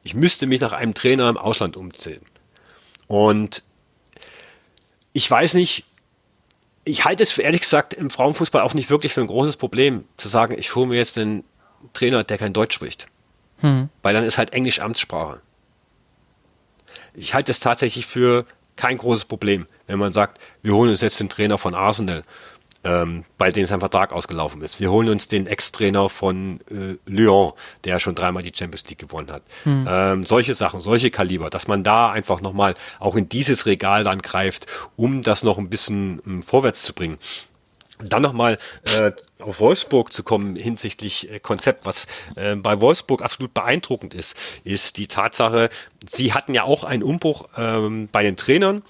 [0.03, 2.23] Ich müsste mich nach einem Trainer im Ausland umziehen.
[3.07, 3.65] Und
[5.13, 5.85] ich weiß nicht,
[6.85, 10.05] ich halte es für ehrlich gesagt im Frauenfußball auch nicht wirklich für ein großes Problem,
[10.17, 11.45] zu sagen, ich hole mir jetzt einen
[11.95, 13.07] Trainer, der kein Deutsch spricht.
[13.61, 13.89] Hm.
[14.03, 15.41] Weil dann ist halt Englisch Amtssprache.
[17.15, 18.45] Ich halte es tatsächlich für
[18.77, 22.25] kein großes Problem, wenn man sagt, wir holen uns jetzt den Trainer von Arsenal,
[22.85, 24.79] ähm, bei dem sein Vertrag ausgelaufen ist.
[24.79, 27.53] Wir holen uns den Ex-Trainer von äh, Lyon,
[27.85, 29.43] der schon dreimal die Champions League gewonnen hat.
[29.65, 29.87] Hm.
[29.89, 34.21] Ähm, solche Sachen, solche Kaliber, dass man da einfach nochmal auch in dieses Regal dann
[34.21, 37.19] greift, um das noch ein bisschen ähm, vorwärts zu bringen.
[38.09, 38.59] Dann nochmal
[38.99, 42.07] äh, auf Wolfsburg zu kommen hinsichtlich äh, Konzept, was
[42.37, 45.71] äh, bei Wolfsburg absolut beeindruckend ist, ist die Tatsache,
[46.09, 48.83] sie hatten ja auch einen Umbruch ähm, bei den Trainern.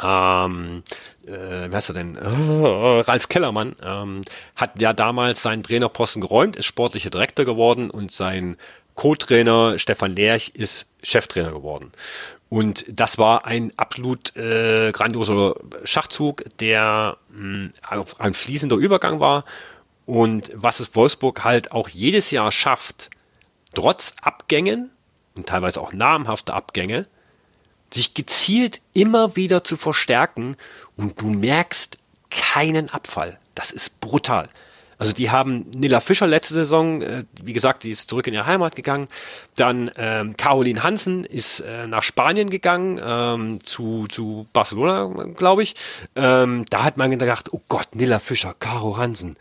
[0.00, 0.82] Ähm,
[1.28, 2.18] äh, wer heißt er denn?
[2.18, 4.22] Oh, Ralf Kellermann ähm,
[4.56, 8.56] hat ja damals seinen Trainerposten geräumt, ist sportlicher Direktor geworden und sein
[8.94, 11.92] Co-Trainer Stefan Lerch ist Cheftrainer geworden.
[12.48, 19.44] Und das war ein absolut äh, grandioser Schachzug, der mh, hm, ein fließender Übergang war.
[20.06, 23.10] Und was es Wolfsburg halt auch jedes Jahr schafft,
[23.74, 24.90] trotz Abgängen
[25.36, 27.06] und teilweise auch namhafte Abgänge,
[27.92, 30.56] sich gezielt immer wieder zu verstärken
[30.96, 31.98] und du merkst
[32.30, 33.38] keinen Abfall.
[33.54, 34.48] Das ist brutal.
[34.98, 38.46] Also die haben Nilla Fischer letzte Saison, äh, wie gesagt, die ist zurück in ihre
[38.46, 39.08] Heimat gegangen.
[39.54, 45.06] Dann ähm, Caroline Hansen ist äh, nach Spanien gegangen, ähm, zu, zu Barcelona,
[45.36, 45.76] glaube ich.
[46.16, 49.36] Ähm, da hat man gedacht, oh Gott, Nilla Fischer, Caro Hansen,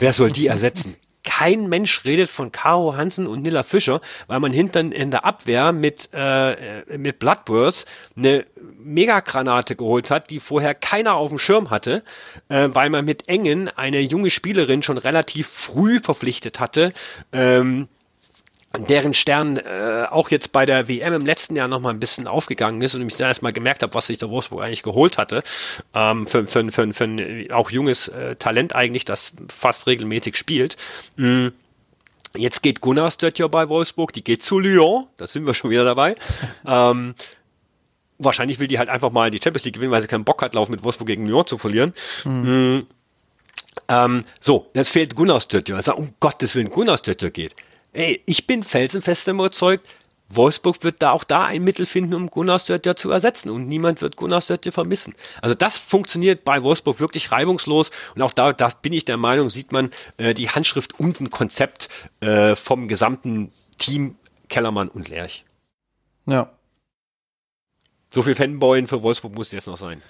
[0.00, 0.96] wer soll die ersetzen?
[1.30, 5.70] Kein Mensch redet von Caro Hansen und Nilla Fischer, weil man hinten in der Abwehr
[5.70, 7.86] mit, äh, mit Bloodworth
[8.16, 8.46] eine
[8.82, 12.02] Megagranate geholt hat, die vorher keiner auf dem Schirm hatte,
[12.48, 16.92] äh, weil man mit Engen eine junge Spielerin schon relativ früh verpflichtet hatte,
[17.32, 17.86] ähm,
[18.78, 22.28] deren Stern äh, auch jetzt bei der WM im letzten Jahr noch mal ein bisschen
[22.28, 25.42] aufgegangen ist und ich dann erstmal gemerkt habe, was sich der Wolfsburg eigentlich geholt hatte.
[25.92, 30.76] Ähm, für, für, für, für ein auch junges äh, Talent eigentlich, das fast regelmäßig spielt.
[31.16, 31.52] Mhm.
[32.36, 35.84] Jetzt geht Gunnar Stöttjer bei Wolfsburg, die geht zu Lyon, da sind wir schon wieder
[35.84, 36.14] dabei.
[36.66, 37.16] ähm,
[38.18, 40.54] wahrscheinlich will die halt einfach mal die Champions League gewinnen, weil sie keinen Bock hat,
[40.54, 41.92] laufen mit Wolfsburg gegen Lyon zu verlieren.
[42.24, 42.32] Mhm.
[42.32, 42.86] Mhm.
[43.88, 45.74] Ähm, so, jetzt fehlt Gunnar Stöttjer.
[45.74, 47.56] Also um Gottes Willen Gunnar Stöttjer geht.
[47.92, 49.86] Ey, ich bin felsenfest überzeugt,
[50.30, 54.00] Wolfsburg wird da auch da ein Mittel finden, um Gunnar Stöttger zu ersetzen und niemand
[54.00, 55.14] wird Gunnar Stöttger vermissen.
[55.42, 59.50] Also das funktioniert bei Wolfsburg wirklich reibungslos und auch da, da bin ich der Meinung,
[59.50, 61.88] sieht man äh, die Handschrift und ein Konzept
[62.20, 64.16] äh, vom gesamten Team
[64.48, 65.44] Kellermann und Lerch.
[66.26, 66.50] Ja.
[68.12, 70.02] So viel Fanboyen für Wolfsburg muss jetzt noch sein.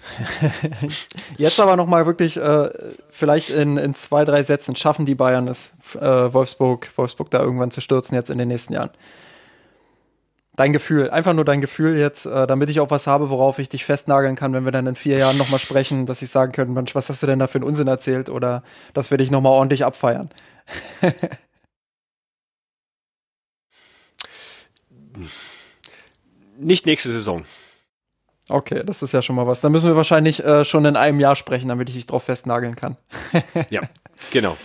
[1.36, 2.70] jetzt aber nochmal wirklich, äh,
[3.10, 7.70] vielleicht in, in zwei, drei Sätzen schaffen die Bayern es, äh, Wolfsburg, Wolfsburg da irgendwann
[7.70, 8.88] zu stürzen jetzt in den nächsten Jahren.
[10.56, 13.68] Dein Gefühl, einfach nur dein Gefühl jetzt, äh, damit ich auch was habe, worauf ich
[13.68, 16.72] dich festnageln kann, wenn wir dann in vier Jahren nochmal sprechen, dass ich sagen könnte,
[16.72, 18.62] Mensch, was hast du denn da für einen Unsinn erzählt oder
[18.94, 20.30] dass wir dich nochmal ordentlich abfeiern.
[26.58, 27.44] Nicht nächste Saison.
[28.50, 29.60] Okay, das ist ja schon mal was.
[29.60, 32.76] Dann müssen wir wahrscheinlich äh, schon in einem Jahr sprechen, damit ich dich drauf festnageln
[32.76, 32.96] kann.
[33.70, 33.82] ja,
[34.30, 34.56] genau.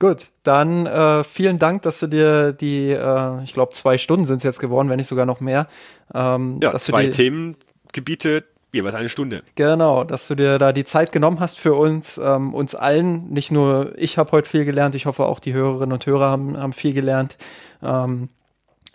[0.00, 4.38] Gut, dann äh, vielen Dank, dass du dir die, äh, ich glaube, zwei Stunden sind
[4.38, 5.68] es jetzt geworden, wenn nicht sogar noch mehr.
[6.12, 9.42] Ähm, ja, zwei Themengebiete, jeweils eine Stunde.
[9.54, 13.30] Genau, dass du dir da die Zeit genommen hast für uns, ähm, uns allen.
[13.30, 16.58] Nicht nur ich habe heute viel gelernt, ich hoffe auch die Hörerinnen und Hörer haben,
[16.58, 17.36] haben viel gelernt.
[17.80, 18.30] Ähm,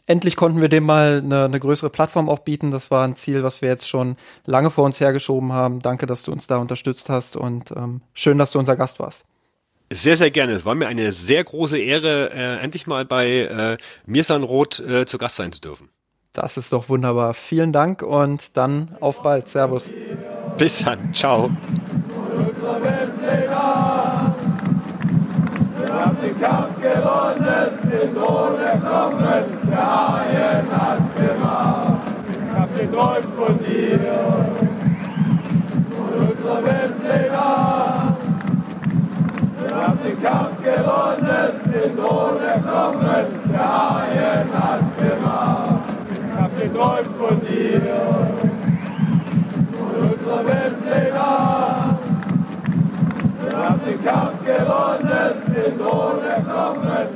[0.09, 2.71] endlich konnten wir dem mal eine, eine, größere Plattform auch bieten.
[2.71, 5.79] Das war ein Ziel, was wir jetzt schon lange vor uns hergeschoben haben.
[5.79, 9.25] Danke, dass du uns da unterstützt hast und ähm, schön, dass du unser Gast warst.
[9.91, 10.53] Sehr, sehr gerne.
[10.53, 15.05] Es war mir eine sehr große Ehre, äh, endlich mal bei äh, Mirsan Roth äh,
[15.05, 15.89] zu Gast sein zu dürfen.
[16.33, 17.33] Das ist doch wunderbar.
[17.33, 19.47] Vielen Dank und dann auf bald.
[19.47, 19.93] Servus.
[20.57, 21.13] Bis dann.
[21.13, 21.51] Ciao.
[25.77, 32.01] Wir haben den Kampf gewonnen, den Thron erklommen, Haien hat's gemacht.
[32.45, 33.99] Ich hab geträumt von dir,
[35.95, 37.59] von unserer Weltpläne.
[40.63, 45.79] gewonnen, den Tod kommen, der Haien hat's gemacht.
[46.11, 47.81] Ich hab geträumt von dir,
[49.77, 51.99] von unserer Weltpläne.
[53.41, 57.09] Wir haben den Kampf gewonnen, den Tod kommen,